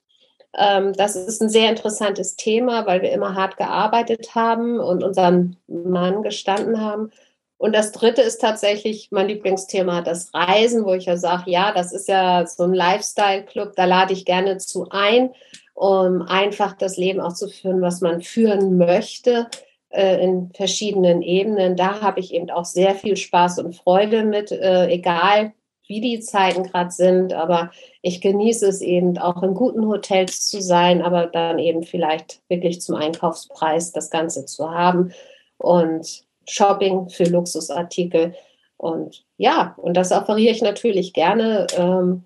Ähm, 0.56 0.92
das 0.94 1.16
ist 1.16 1.42
ein 1.42 1.48
sehr 1.50 1.70
interessantes 1.70 2.36
Thema, 2.36 2.86
weil 2.86 3.02
wir 3.02 3.12
immer 3.12 3.34
hart 3.34 3.56
gearbeitet 3.56 4.34
haben 4.34 4.80
und 4.80 5.02
unseren 5.02 5.56
Mann 5.66 6.22
gestanden 6.22 6.80
haben. 6.80 7.10
Und 7.58 7.74
das 7.74 7.92
dritte 7.92 8.22
ist 8.22 8.40
tatsächlich 8.40 9.08
mein 9.10 9.28
Lieblingsthema, 9.28 10.00
das 10.02 10.32
Reisen, 10.32 10.84
wo 10.84 10.94
ich 10.94 11.06
ja 11.06 11.16
sage, 11.16 11.50
ja, 11.50 11.72
das 11.72 11.92
ist 11.92 12.08
ja 12.08 12.46
so 12.46 12.62
ein 12.64 12.72
Lifestyle-Club, 12.74 13.74
da 13.76 13.84
lade 13.84 14.12
ich 14.12 14.24
gerne 14.24 14.58
zu 14.58 14.88
ein. 14.90 15.30
um 15.74 16.22
einfach 16.22 16.74
das 16.76 16.96
Leben 16.96 17.20
auch 17.20 17.34
zu 17.34 17.48
führen, 17.48 17.80
was 17.80 18.00
man 18.00 18.20
führen 18.20 18.78
möchte 18.78 19.48
äh, 19.90 20.22
in 20.22 20.50
verschiedenen 20.52 21.22
Ebenen. 21.22 21.76
Da 21.76 22.00
habe 22.00 22.20
ich 22.20 22.34
eben 22.34 22.50
auch 22.50 22.64
sehr 22.64 22.94
viel 22.94 23.16
Spaß 23.16 23.60
und 23.60 23.76
Freude 23.76 24.24
mit, 24.24 24.50
äh, 24.50 24.88
egal 24.88 25.52
wie 25.88 26.00
die 26.00 26.20
Zeiten 26.20 26.62
gerade 26.64 26.90
sind. 26.90 27.32
Aber 27.32 27.70
ich 28.02 28.20
genieße 28.20 28.68
es 28.68 28.80
eben 28.80 29.18
auch 29.18 29.42
in 29.42 29.54
guten 29.54 29.86
Hotels 29.88 30.46
zu 30.48 30.62
sein, 30.62 31.02
aber 31.02 31.26
dann 31.26 31.58
eben 31.58 31.82
vielleicht 31.82 32.40
wirklich 32.48 32.80
zum 32.80 32.94
Einkaufspreis 32.94 33.92
das 33.92 34.10
Ganze 34.10 34.46
zu 34.46 34.70
haben 34.70 35.12
und 35.56 36.24
Shopping 36.48 37.08
für 37.08 37.24
Luxusartikel. 37.24 38.34
Und 38.76 39.24
ja, 39.36 39.74
und 39.76 39.96
das 39.96 40.12
offeriere 40.12 40.52
ich 40.52 40.62
natürlich 40.62 41.12
gerne, 41.12 41.66
ähm, 41.76 42.24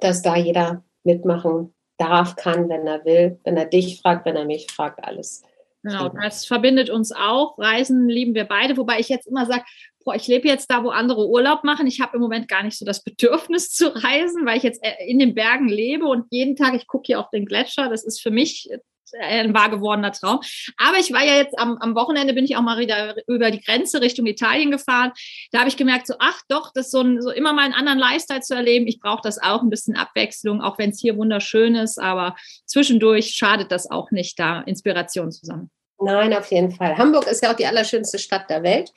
dass 0.00 0.22
da 0.22 0.36
jeder 0.36 0.84
mitmachen 1.04 1.74
darf, 1.96 2.36
kann, 2.36 2.68
wenn 2.68 2.86
er 2.86 3.04
will, 3.04 3.40
wenn 3.44 3.56
er 3.56 3.64
dich 3.64 4.00
fragt, 4.00 4.26
wenn 4.26 4.36
er 4.36 4.44
mich 4.44 4.70
fragt, 4.70 5.02
alles. 5.02 5.42
Genau, 5.82 6.08
das 6.08 6.44
verbindet 6.44 6.90
uns 6.90 7.12
auch. 7.12 7.56
Reisen 7.58 8.08
lieben 8.08 8.34
wir 8.34 8.44
beide, 8.44 8.76
wobei 8.76 8.98
ich 8.98 9.08
jetzt 9.08 9.26
immer 9.26 9.46
sage, 9.46 9.64
boah, 10.04 10.14
ich 10.14 10.26
lebe 10.26 10.48
jetzt 10.48 10.70
da, 10.70 10.82
wo 10.82 10.90
andere 10.90 11.28
Urlaub 11.28 11.64
machen. 11.64 11.86
Ich 11.86 12.00
habe 12.00 12.16
im 12.16 12.22
Moment 12.22 12.48
gar 12.48 12.62
nicht 12.62 12.78
so 12.78 12.84
das 12.84 13.04
Bedürfnis 13.04 13.70
zu 13.72 13.88
reisen, 13.88 14.44
weil 14.44 14.56
ich 14.56 14.62
jetzt 14.62 14.82
äh, 14.82 15.06
in 15.06 15.18
den 15.18 15.34
Bergen 15.34 15.68
lebe 15.68 16.06
und 16.06 16.26
jeden 16.30 16.56
Tag, 16.56 16.74
ich 16.74 16.86
gucke 16.86 17.06
hier 17.06 17.20
auf 17.20 17.30
den 17.30 17.46
Gletscher. 17.46 17.88
Das 17.88 18.04
ist 18.04 18.20
für 18.20 18.30
mich 18.30 18.68
ein 19.20 19.54
wahr 19.54 19.70
gewordener 19.70 20.12
Traum. 20.12 20.40
Aber 20.76 20.98
ich 20.98 21.12
war 21.12 21.24
ja 21.24 21.34
jetzt 21.34 21.58
am, 21.58 21.78
am 21.78 21.94
Wochenende, 21.94 22.34
bin 22.34 22.44
ich 22.44 22.56
auch 22.56 22.62
mal 22.62 22.78
wieder 22.78 23.16
über 23.26 23.50
die 23.50 23.60
Grenze 23.60 24.00
Richtung 24.00 24.26
Italien 24.26 24.70
gefahren. 24.70 25.12
Da 25.52 25.60
habe 25.60 25.68
ich 25.68 25.76
gemerkt, 25.76 26.06
so, 26.06 26.14
ach 26.18 26.40
doch, 26.48 26.72
das 26.72 26.90
so, 26.90 27.00
ein, 27.00 27.20
so 27.22 27.30
immer 27.30 27.52
mal 27.52 27.64
einen 27.64 27.74
anderen 27.74 27.98
Lifestyle 27.98 28.40
zu 28.40 28.54
erleben. 28.54 28.86
Ich 28.86 29.00
brauche 29.00 29.22
das 29.22 29.40
auch, 29.40 29.62
ein 29.62 29.70
bisschen 29.70 29.96
Abwechslung, 29.96 30.60
auch 30.60 30.78
wenn 30.78 30.90
es 30.90 31.00
hier 31.00 31.16
wunderschön 31.16 31.74
ist. 31.74 32.00
Aber 32.00 32.36
zwischendurch 32.66 33.30
schadet 33.30 33.72
das 33.72 33.90
auch 33.90 34.10
nicht, 34.10 34.38
da 34.38 34.60
Inspiration 34.62 35.32
zusammen. 35.32 35.70
Nein, 36.00 36.32
auf 36.34 36.50
jeden 36.50 36.70
Fall. 36.70 36.96
Hamburg 36.96 37.26
ist 37.26 37.42
ja 37.42 37.50
auch 37.50 37.56
die 37.56 37.66
allerschönste 37.66 38.18
Stadt 38.18 38.48
der 38.50 38.62
Welt. 38.62 38.92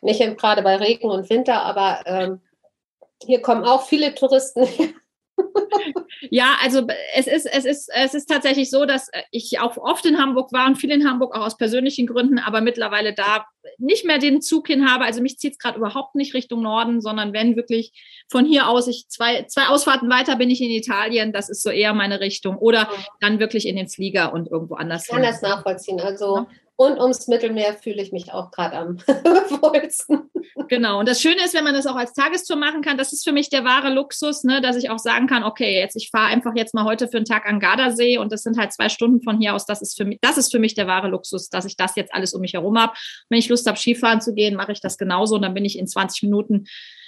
Nicht 0.00 0.20
gerade 0.38 0.62
bei 0.62 0.76
Regen 0.76 1.10
und 1.10 1.28
Winter, 1.28 1.62
aber 1.62 2.00
ähm, 2.06 2.40
hier 3.22 3.42
kommen 3.42 3.64
auch 3.64 3.86
viele 3.86 4.14
Touristen 4.14 4.66
ja, 6.30 6.56
also 6.62 6.86
es 7.14 7.26
ist, 7.26 7.46
es, 7.46 7.64
ist, 7.64 7.90
es 7.94 8.14
ist 8.14 8.26
tatsächlich 8.26 8.70
so, 8.70 8.84
dass 8.84 9.10
ich 9.30 9.58
auch 9.60 9.76
oft 9.76 10.04
in 10.06 10.18
Hamburg 10.18 10.52
war 10.52 10.66
und 10.66 10.76
viel 10.76 10.90
in 10.90 11.08
Hamburg 11.08 11.34
auch 11.34 11.46
aus 11.46 11.56
persönlichen 11.56 12.06
Gründen, 12.06 12.38
aber 12.38 12.60
mittlerweile 12.60 13.14
da 13.14 13.46
nicht 13.78 14.04
mehr 14.04 14.18
den 14.18 14.42
Zug 14.42 14.66
hin 14.66 14.90
habe. 14.90 15.04
Also 15.04 15.22
mich 15.22 15.38
zieht 15.38 15.52
es 15.52 15.58
gerade 15.58 15.78
überhaupt 15.78 16.14
nicht 16.14 16.34
Richtung 16.34 16.62
Norden, 16.62 17.00
sondern 17.00 17.32
wenn 17.32 17.56
wirklich 17.56 17.92
von 18.28 18.44
hier 18.44 18.68
aus, 18.68 18.88
ich 18.88 19.08
zwei, 19.08 19.44
zwei 19.44 19.68
Ausfahrten 19.68 20.10
weiter 20.10 20.36
bin 20.36 20.50
ich 20.50 20.60
in 20.60 20.70
Italien, 20.70 21.32
das 21.32 21.48
ist 21.48 21.62
so 21.62 21.70
eher 21.70 21.94
meine 21.94 22.20
Richtung. 22.20 22.56
Oder 22.56 22.88
dann 23.20 23.38
wirklich 23.38 23.66
in 23.66 23.76
den 23.76 23.88
Flieger 23.88 24.32
und 24.32 24.48
irgendwo 24.48 24.74
anders. 24.74 25.04
Ich 25.04 25.10
kann 25.10 25.22
hin. 25.22 25.30
das 25.30 25.42
nachvollziehen. 25.42 26.00
Also 26.00 26.38
ja 26.38 26.46
und 26.80 26.98
ums 26.98 27.28
Mittelmeer 27.28 27.74
fühle 27.74 28.00
ich 28.00 28.10
mich 28.10 28.32
auch 28.32 28.50
gerade 28.50 28.74
am 28.78 28.98
wohlsten. 29.06 30.30
Genau. 30.68 30.98
Und 30.98 31.06
das 31.06 31.20
Schöne 31.20 31.44
ist, 31.44 31.52
wenn 31.52 31.64
man 31.64 31.74
das 31.74 31.86
auch 31.86 31.94
als 31.94 32.14
Tagestour 32.14 32.56
machen 32.56 32.80
kann, 32.80 32.96
das 32.96 33.12
ist 33.12 33.22
für 33.22 33.32
mich 33.32 33.50
der 33.50 33.66
wahre 33.66 33.92
Luxus, 33.92 34.44
ne, 34.44 34.62
dass 34.62 34.76
ich 34.76 34.88
auch 34.88 34.98
sagen 34.98 35.26
kann, 35.26 35.44
okay, 35.44 35.78
jetzt 35.78 35.94
ich 35.94 36.08
fahre 36.10 36.28
einfach 36.28 36.52
jetzt 36.56 36.72
mal 36.72 36.84
heute 36.84 37.06
für 37.06 37.18
einen 37.18 37.26
Tag 37.26 37.46
an 37.46 37.60
Gardasee 37.60 38.16
und 38.16 38.32
das 38.32 38.42
sind 38.44 38.56
halt 38.56 38.72
zwei 38.72 38.88
Stunden 38.88 39.22
von 39.22 39.38
hier 39.38 39.54
aus. 39.54 39.66
Das 39.66 39.82
ist 39.82 39.94
für 39.94 40.06
mich, 40.06 40.20
das 40.22 40.38
ist 40.38 40.50
für 40.50 40.58
mich 40.58 40.72
der 40.72 40.86
wahre 40.86 41.08
Luxus, 41.08 41.50
dass 41.50 41.66
ich 41.66 41.76
das 41.76 41.96
jetzt 41.96 42.14
alles 42.14 42.32
um 42.32 42.40
mich 42.40 42.54
herum 42.54 42.78
habe. 42.78 42.94
Wenn 43.28 43.38
ich 43.38 43.50
Lust 43.50 43.66
habe, 43.66 43.76
Skifahren 43.76 44.22
zu 44.22 44.32
gehen, 44.32 44.56
mache 44.56 44.72
ich 44.72 44.80
das 44.80 44.96
genauso 44.96 45.34
und 45.34 45.42
dann 45.42 45.52
bin 45.52 45.66
ich 45.66 45.78
in 45.78 45.86
20 45.86 46.22
Minuten 46.22 46.64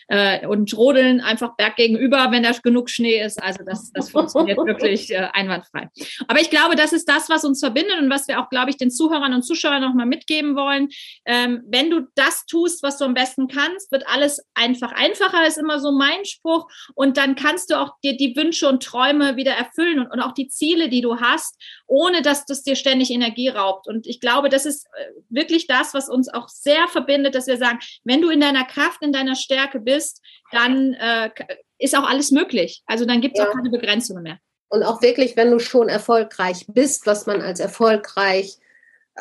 äh, 0.09 0.47
und 0.47 0.77
rodeln 0.77 1.21
einfach 1.21 1.57
berg 1.57 1.77
gegenüber, 1.77 2.29
wenn 2.31 2.43
da 2.43 2.53
genug 2.62 2.91
Schnee 2.91 3.21
ist. 3.21 3.43
Also 3.43 3.65
das, 3.65 3.91
das 3.93 4.11
funktioniert 4.11 4.59
wirklich 4.67 5.11
äh, 5.11 5.29
einwandfrei. 5.33 5.88
Aber 6.29 6.41
ich 6.41 6.51
glaube, 6.51 6.77
das 6.77 6.93
ist 6.93 7.09
das, 7.09 7.29
was 7.29 7.45
uns 7.45 7.61
verbindet 7.61 7.99
und 8.01 8.11
was 8.11 8.29
wir 8.29 8.41
auch, 8.41 8.49
glaube 8.49 8.71
ich, 8.71 8.77
den 8.77 8.91
Zuhörern 8.91 9.35
und 9.35 9.43
Zuschauern 9.43 9.83
nochmal 9.83 10.07
mitgeben 10.07 10.57
wollen. 10.57 10.88
Ähm, 11.25 11.62
wenn 11.67 11.91
du 11.91 12.09
das 12.15 12.47
tust, 12.47 12.83
was 12.83 12.99
du 12.99 13.05
am 13.05 13.15
besten 13.15 13.49
kannst, 13.49 13.91
wird 13.93 14.07
alles 14.07 14.45
einfach 14.55 14.93
einfacher, 14.93 15.47
ist 15.47 15.59
immer 15.59 15.79
so 15.81 15.93
mein 15.93 16.25
Spruch. 16.25 16.69
Und 16.95 17.17
dann 17.17 17.35
kannst 17.35 17.71
du 17.71 17.79
auch 17.79 17.99
dir 18.03 18.17
die 18.17 18.37
Wünsche 18.37 18.69
und 18.69 18.83
Träume 18.83 19.37
wieder 19.37 19.53
erfüllen 19.53 20.01
und, 20.01 20.11
und 20.11 20.21
auch 20.21 20.33
die 20.33 20.49
Ziele, 20.49 20.88
die 20.88 21.01
du 21.01 21.21
hast, 21.21 21.57
ohne 21.87 22.23
dass 22.23 22.47
das 22.47 22.62
dir 22.62 22.77
ständig 22.77 23.11
Energie 23.11 23.49
raubt. 23.49 23.87
Und 23.88 24.07
ich 24.07 24.21
glaube, 24.21 24.49
das 24.49 24.67
ist 24.67 24.87
äh, 24.87 25.11
wirklich 25.29 25.67
das, 25.67 25.95
was 25.95 26.09
uns 26.09 26.29
auch 26.29 26.49
sehr 26.49 26.88
verbindet, 26.88 27.35
dass 27.35 27.47
wir 27.47 27.57
sagen, 27.57 27.79
wenn 28.05 28.23
du 28.23 28.31
in 28.31 28.41
deiner 28.41 28.65
Kraft, 28.65 29.03
in 29.03 29.12
deiner 29.12 29.35
Stärke 29.35 29.81
bist, 29.81 29.91
bist, 29.92 30.22
dann 30.50 30.94
äh, 30.94 31.31
ist 31.78 31.96
auch 31.96 32.09
alles 32.09 32.31
möglich. 32.31 32.83
Also 32.87 33.05
dann 33.05 33.20
gibt 33.20 33.37
es 33.37 33.44
ja. 33.44 33.48
auch 33.48 33.55
keine 33.55 33.70
Begrenzungen 33.70 34.22
mehr. 34.22 34.38
Und 34.68 34.83
auch 34.83 35.02
wirklich, 35.02 35.37
wenn 35.37 35.50
du 35.50 35.59
schon 35.59 35.88
erfolgreich 35.88 36.64
bist, 36.68 37.07
was 37.07 37.26
man 37.26 37.42
als 37.42 37.61
erfolgreich 37.61 38.59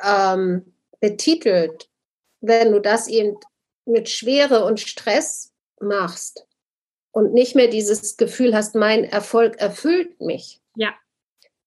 ähm, 0.01 0.73
betitelt, 1.01 1.89
wenn 2.39 2.71
du 2.71 2.79
das 2.79 3.07
eben 3.07 3.37
mit 3.85 4.07
Schwere 4.09 4.63
und 4.63 4.79
Stress 4.79 5.51
machst 5.81 6.45
und 7.11 7.33
nicht 7.33 7.55
mehr 7.55 7.67
dieses 7.67 8.15
Gefühl 8.15 8.55
hast, 8.55 8.75
mein 8.75 9.03
Erfolg 9.03 9.59
erfüllt 9.59 10.21
mich. 10.21 10.61
Ja. 10.75 10.93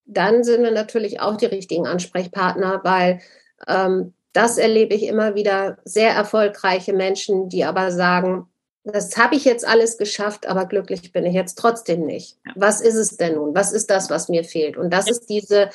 Dann 0.07 0.45
sind 0.45 0.63
wir 0.63 0.71
natürlich 0.71 1.21
auch 1.21 1.37
die 1.37 1.47
richtigen 1.47 1.87
Ansprechpartner, 1.87 2.81
weil 2.85 3.21
ähm, 3.67 4.15
das 4.33 4.59
erlebe 4.59 4.95
ich 4.95 5.05
immer 5.05 5.35
wieder 5.35 5.79
sehr 5.85 6.11
erfolgreiche 6.11 6.93
Menschen, 6.93 7.49
die 7.49 7.65
aber 7.65 7.93
sagen, 7.93 8.49
das 8.85 9.17
habe 9.17 9.35
ich 9.35 9.45
jetzt 9.45 9.67
alles 9.67 9.97
geschafft, 9.97 10.47
aber 10.47 10.67
glücklich 10.67 11.11
bin 11.11 11.25
ich 11.25 11.35
jetzt 11.35 11.57
trotzdem 11.57 12.05
nicht. 12.05 12.39
Was 12.55 12.81
ist 12.81 12.97
es 12.97 13.17
denn 13.17 13.35
nun? 13.37 13.55
Was 13.55 13.73
ist 13.73 13.91
das, 13.91 14.11
was 14.11 14.29
mir 14.29 14.45
fehlt? 14.45 14.77
Und 14.77 14.91
das 14.91 15.11
ist 15.11 15.27
diese, 15.31 15.71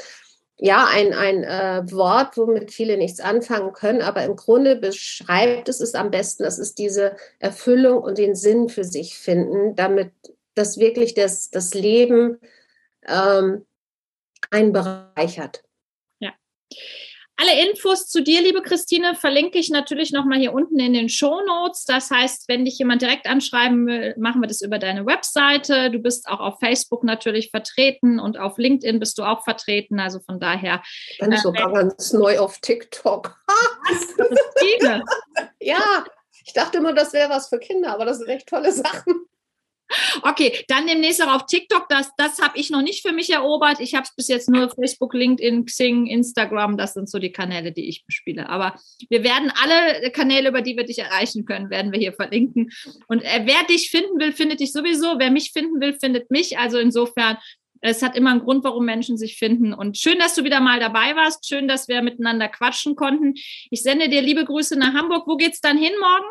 ja, 0.58 0.86
ein, 0.86 1.14
ein 1.14 1.44
äh, 1.44 1.92
Wort, 1.92 2.38
womit 2.38 2.72
viele 2.72 2.98
nichts 2.98 3.20
anfangen 3.20 3.74
können, 3.74 4.02
aber 4.02 4.24
im 4.24 4.36
Grunde 4.36 4.76
beschreibt 4.76 5.70
es 5.70 5.80
es 5.80 5.96
am 5.96 6.12
besten. 6.12 6.44
Das 6.44 6.60
ist 6.60 6.78
diese 6.78 7.16
Erfüllung 7.40 8.00
und 8.00 8.20
den 8.20 8.36
Sinn 8.36 8.70
für 8.70 8.84
sich 8.84 9.18
finden, 9.18 9.76
damit 9.76 10.12
das 10.54 10.78
wirklich 10.78 11.16
das, 11.16 11.50
das 11.50 11.74
Leben 11.74 12.40
ähm, 13.08 13.66
einen 14.52 14.72
bereichert. 14.72 15.64
Ja. 16.20 16.32
Alle 17.42 17.70
Infos 17.70 18.08
zu 18.08 18.22
dir, 18.22 18.42
liebe 18.42 18.62
Christine, 18.62 19.16
verlinke 19.16 19.60
ich 19.60 19.70
natürlich 19.70 20.12
nochmal 20.12 20.40
hier 20.40 20.52
unten 20.52 20.78
in 20.78 20.92
den 20.92 21.08
Show 21.08 21.40
Notes. 21.46 21.86
Das 21.86 22.12
heißt, 22.12 22.50
wenn 22.50 22.66
dich 22.66 22.78
jemand 22.80 23.02
direkt 23.02 23.28
anschreiben 23.28 23.88
will, 23.88 24.14
machen 24.18 24.42
wir 24.42 24.48
das 24.48 24.60
über 24.60 24.78
deine 24.78 25.06
Webseite. 25.06 25.90
Du 25.90 26.00
bist 26.00 26.28
auch 26.28 26.42
auf 26.42 26.60
Facebook 26.60 27.06
natürlich 27.06 27.50
vertreten 27.50 28.20
und 28.20 28.38
auf 28.38 28.58
LinkedIn 28.58 29.00
bist 29.00 29.18
du 29.18 29.24
auch 29.24 29.46
vertreten. 29.46 30.02
Also 30.02 30.20
von 30.20 30.42
daher. 30.42 30.82
Ich 31.12 31.22
äh, 31.22 31.38
sogar 31.38 31.72
ganz 31.72 32.12
neu 32.12 32.40
auf 32.40 32.60
TikTok. 32.60 33.38
Christine. 34.18 35.04
ja, 35.62 36.04
ich 36.46 36.52
dachte 36.52 36.80
immer, 36.80 36.92
das 36.92 37.14
wäre 37.14 37.30
was 37.30 37.48
für 37.48 37.60
Kinder, 37.60 37.94
aber 37.94 38.04
das 38.04 38.18
sind 38.18 38.28
echt 38.28 38.50
tolle 38.50 38.74
Sachen. 38.74 39.28
Okay, 40.22 40.64
dann 40.68 40.88
demnächst 40.88 41.24
auch 41.24 41.34
auf 41.34 41.46
TikTok. 41.46 41.88
Das, 41.90 42.12
das 42.16 42.40
habe 42.40 42.58
ich 42.58 42.70
noch 42.70 42.82
nicht 42.82 43.06
für 43.06 43.12
mich 43.12 43.32
erobert. 43.32 43.80
Ich 43.80 43.96
habe 43.96 44.04
es 44.04 44.14
bis 44.14 44.28
jetzt 44.28 44.50
nur 44.50 44.70
Facebook, 44.70 45.14
LinkedIn, 45.14 45.66
Xing, 45.66 46.08
Instagram. 46.08 46.78
Das 46.78 46.94
sind 46.94 47.10
so 47.10 47.20
die 47.20 47.32
Kanäle, 47.32 47.72
die 47.72 47.90
ich 47.90 48.06
bespiele. 48.06 48.50
Aber 48.50 48.76
wir 49.10 49.24
werden 49.24 49.52
alle 49.62 50.12
Kanäle, 50.12 50.50
über 50.50 50.62
die 50.62 50.78
wir 50.78 50.86
dich 50.86 51.00
erreichen 51.00 51.46
können, 51.46 51.70
werden 51.70 51.92
wir 51.92 52.00
hier 52.00 52.14
verlinken. 52.14 52.70
Und 53.08 53.24
äh, 53.24 53.44
wer 53.46 53.64
dich 53.68 53.90
finden 53.90 54.20
will, 54.20 54.32
findet 54.32 54.60
dich 54.60 54.72
sowieso. 54.72 55.18
Wer 55.18 55.32
mich 55.32 55.52
finden 55.52 55.82
will, 55.82 55.98
findet 56.00 56.30
mich. 56.30 56.58
Also 56.58 56.78
insofern, 56.78 57.38
es 57.82 58.04
hat 58.04 58.16
immer 58.16 58.32
einen 58.32 58.42
Grund, 58.42 58.64
warum 58.64 58.86
Menschen 58.86 59.18
sich 59.18 59.38
finden. 59.38 59.74
Und 59.74 59.98
schön, 59.98 60.20
dass 60.20 60.36
du 60.36 60.44
wieder 60.44 60.60
mal 60.60 60.80
dabei 60.80 61.16
warst. 61.16 61.48
Schön, 61.48 61.68
dass 61.68 61.88
wir 61.88 62.02
miteinander 62.02 62.48
quatschen 62.48 62.96
konnten. 62.96 63.34
Ich 63.72 63.82
sende 63.82 64.10
dir 64.10 64.22
liebe 64.22 64.46
Grüße 64.46 64.78
nach 64.78 64.94
Hamburg. 64.94 65.28
Wo 65.28 65.36
geht's 65.36 65.62
dann 65.62 65.78
hin 65.78 65.94
morgen? 66.00 66.28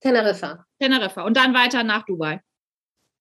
Teneriffa. 0.00 0.66
Teneriffa. 0.78 1.22
Und 1.22 1.36
dann 1.36 1.54
weiter 1.54 1.82
nach 1.82 2.04
Dubai 2.04 2.40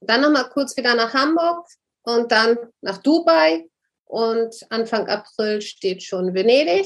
dann 0.07 0.21
nochmal 0.21 0.49
kurz 0.49 0.75
wieder 0.77 0.95
nach 0.95 1.13
Hamburg 1.13 1.65
und 2.03 2.31
dann 2.31 2.57
nach 2.81 2.97
Dubai. 2.97 3.65
Und 4.05 4.55
Anfang 4.69 5.07
April 5.07 5.61
steht 5.61 6.03
schon 6.03 6.33
Venedig. 6.33 6.85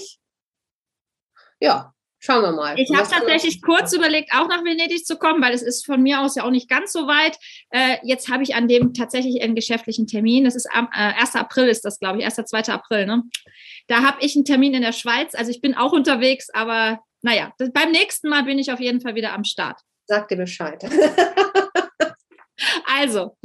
Ja, 1.60 1.94
schauen 2.20 2.44
wir 2.44 2.52
mal. 2.52 2.80
Ich 2.80 2.90
habe 2.96 3.10
tatsächlich 3.10 3.62
kurz 3.62 3.92
überlegt, 3.92 4.32
auch 4.34 4.48
nach 4.48 4.64
Venedig 4.64 5.06
zu 5.06 5.18
kommen, 5.18 5.42
weil 5.42 5.54
es 5.54 5.62
ist 5.62 5.86
von 5.86 6.02
mir 6.02 6.22
aus 6.22 6.36
ja 6.36 6.44
auch 6.44 6.52
nicht 6.52 6.70
ganz 6.70 6.94
so 6.94 7.08
weit. 7.08 7.38
Äh, 7.72 7.98
jetzt 8.04 8.32
habe 8.32 8.44
ich 8.44 8.56
an 8.56 8.68
dem 8.68 8.94
tatsächlich 8.94 9.42
einen 9.42 9.56
geschäftlichen 9.56 10.08
Termin. 10.08 10.46
Das 10.46 10.56
ist 10.56 10.70
am 10.72 10.88
äh, 10.94 11.14
1. 11.20 11.36
April 11.36 11.68
ist 11.68 11.84
das, 11.84 12.00
glaube 12.00 12.20
ich, 12.20 12.26
1. 12.26 12.36
2. 12.36 12.72
April. 12.72 13.06
Ne? 13.06 13.24
Da 13.88 14.04
habe 14.04 14.18
ich 14.22 14.36
einen 14.36 14.46
Termin 14.46 14.74
in 14.74 14.82
der 14.82 14.94
Schweiz. 14.94 15.36
Also 15.36 15.52
ich 15.52 15.60
bin 15.60 15.76
auch 15.76 15.92
unterwegs, 15.92 16.48
aber 16.54 17.00
naja, 17.22 17.52
das, 17.58 17.72
beim 17.74 17.92
nächsten 17.92 18.30
Mal 18.30 18.44
bin 18.44 18.60
ich 18.60 18.72
auf 18.72 18.80
jeden 18.80 19.02
Fall 19.02 19.16
wieder 19.16 19.34
am 19.34 19.44
Start. 19.44 19.82
Sag 20.06 20.30
dir 20.30 20.38
Bescheid. 20.38 20.82
Also, 22.86 23.38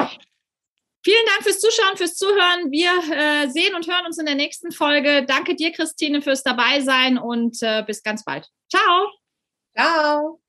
vielen 1.05 1.27
Dank 1.27 1.43
fürs 1.43 1.61
Zuschauen, 1.61 1.97
fürs 1.97 2.17
Zuhören. 2.17 2.71
Wir 2.71 2.91
äh, 2.91 3.49
sehen 3.51 3.75
und 3.75 3.87
hören 3.87 4.07
uns 4.07 4.19
in 4.19 4.27
der 4.27 4.35
nächsten 4.35 4.73
Folge. 4.73 5.25
Danke 5.27 5.55
dir, 5.55 5.73
Christine, 5.73 6.23
fürs 6.23 6.43
Dabeisein 6.43 7.19
und 7.19 7.63
äh, 7.63 7.83
bis 7.87 8.03
ganz 8.03 8.25
bald. 8.25 8.49
Ciao. 8.71 9.11
Ciao. 9.77 10.42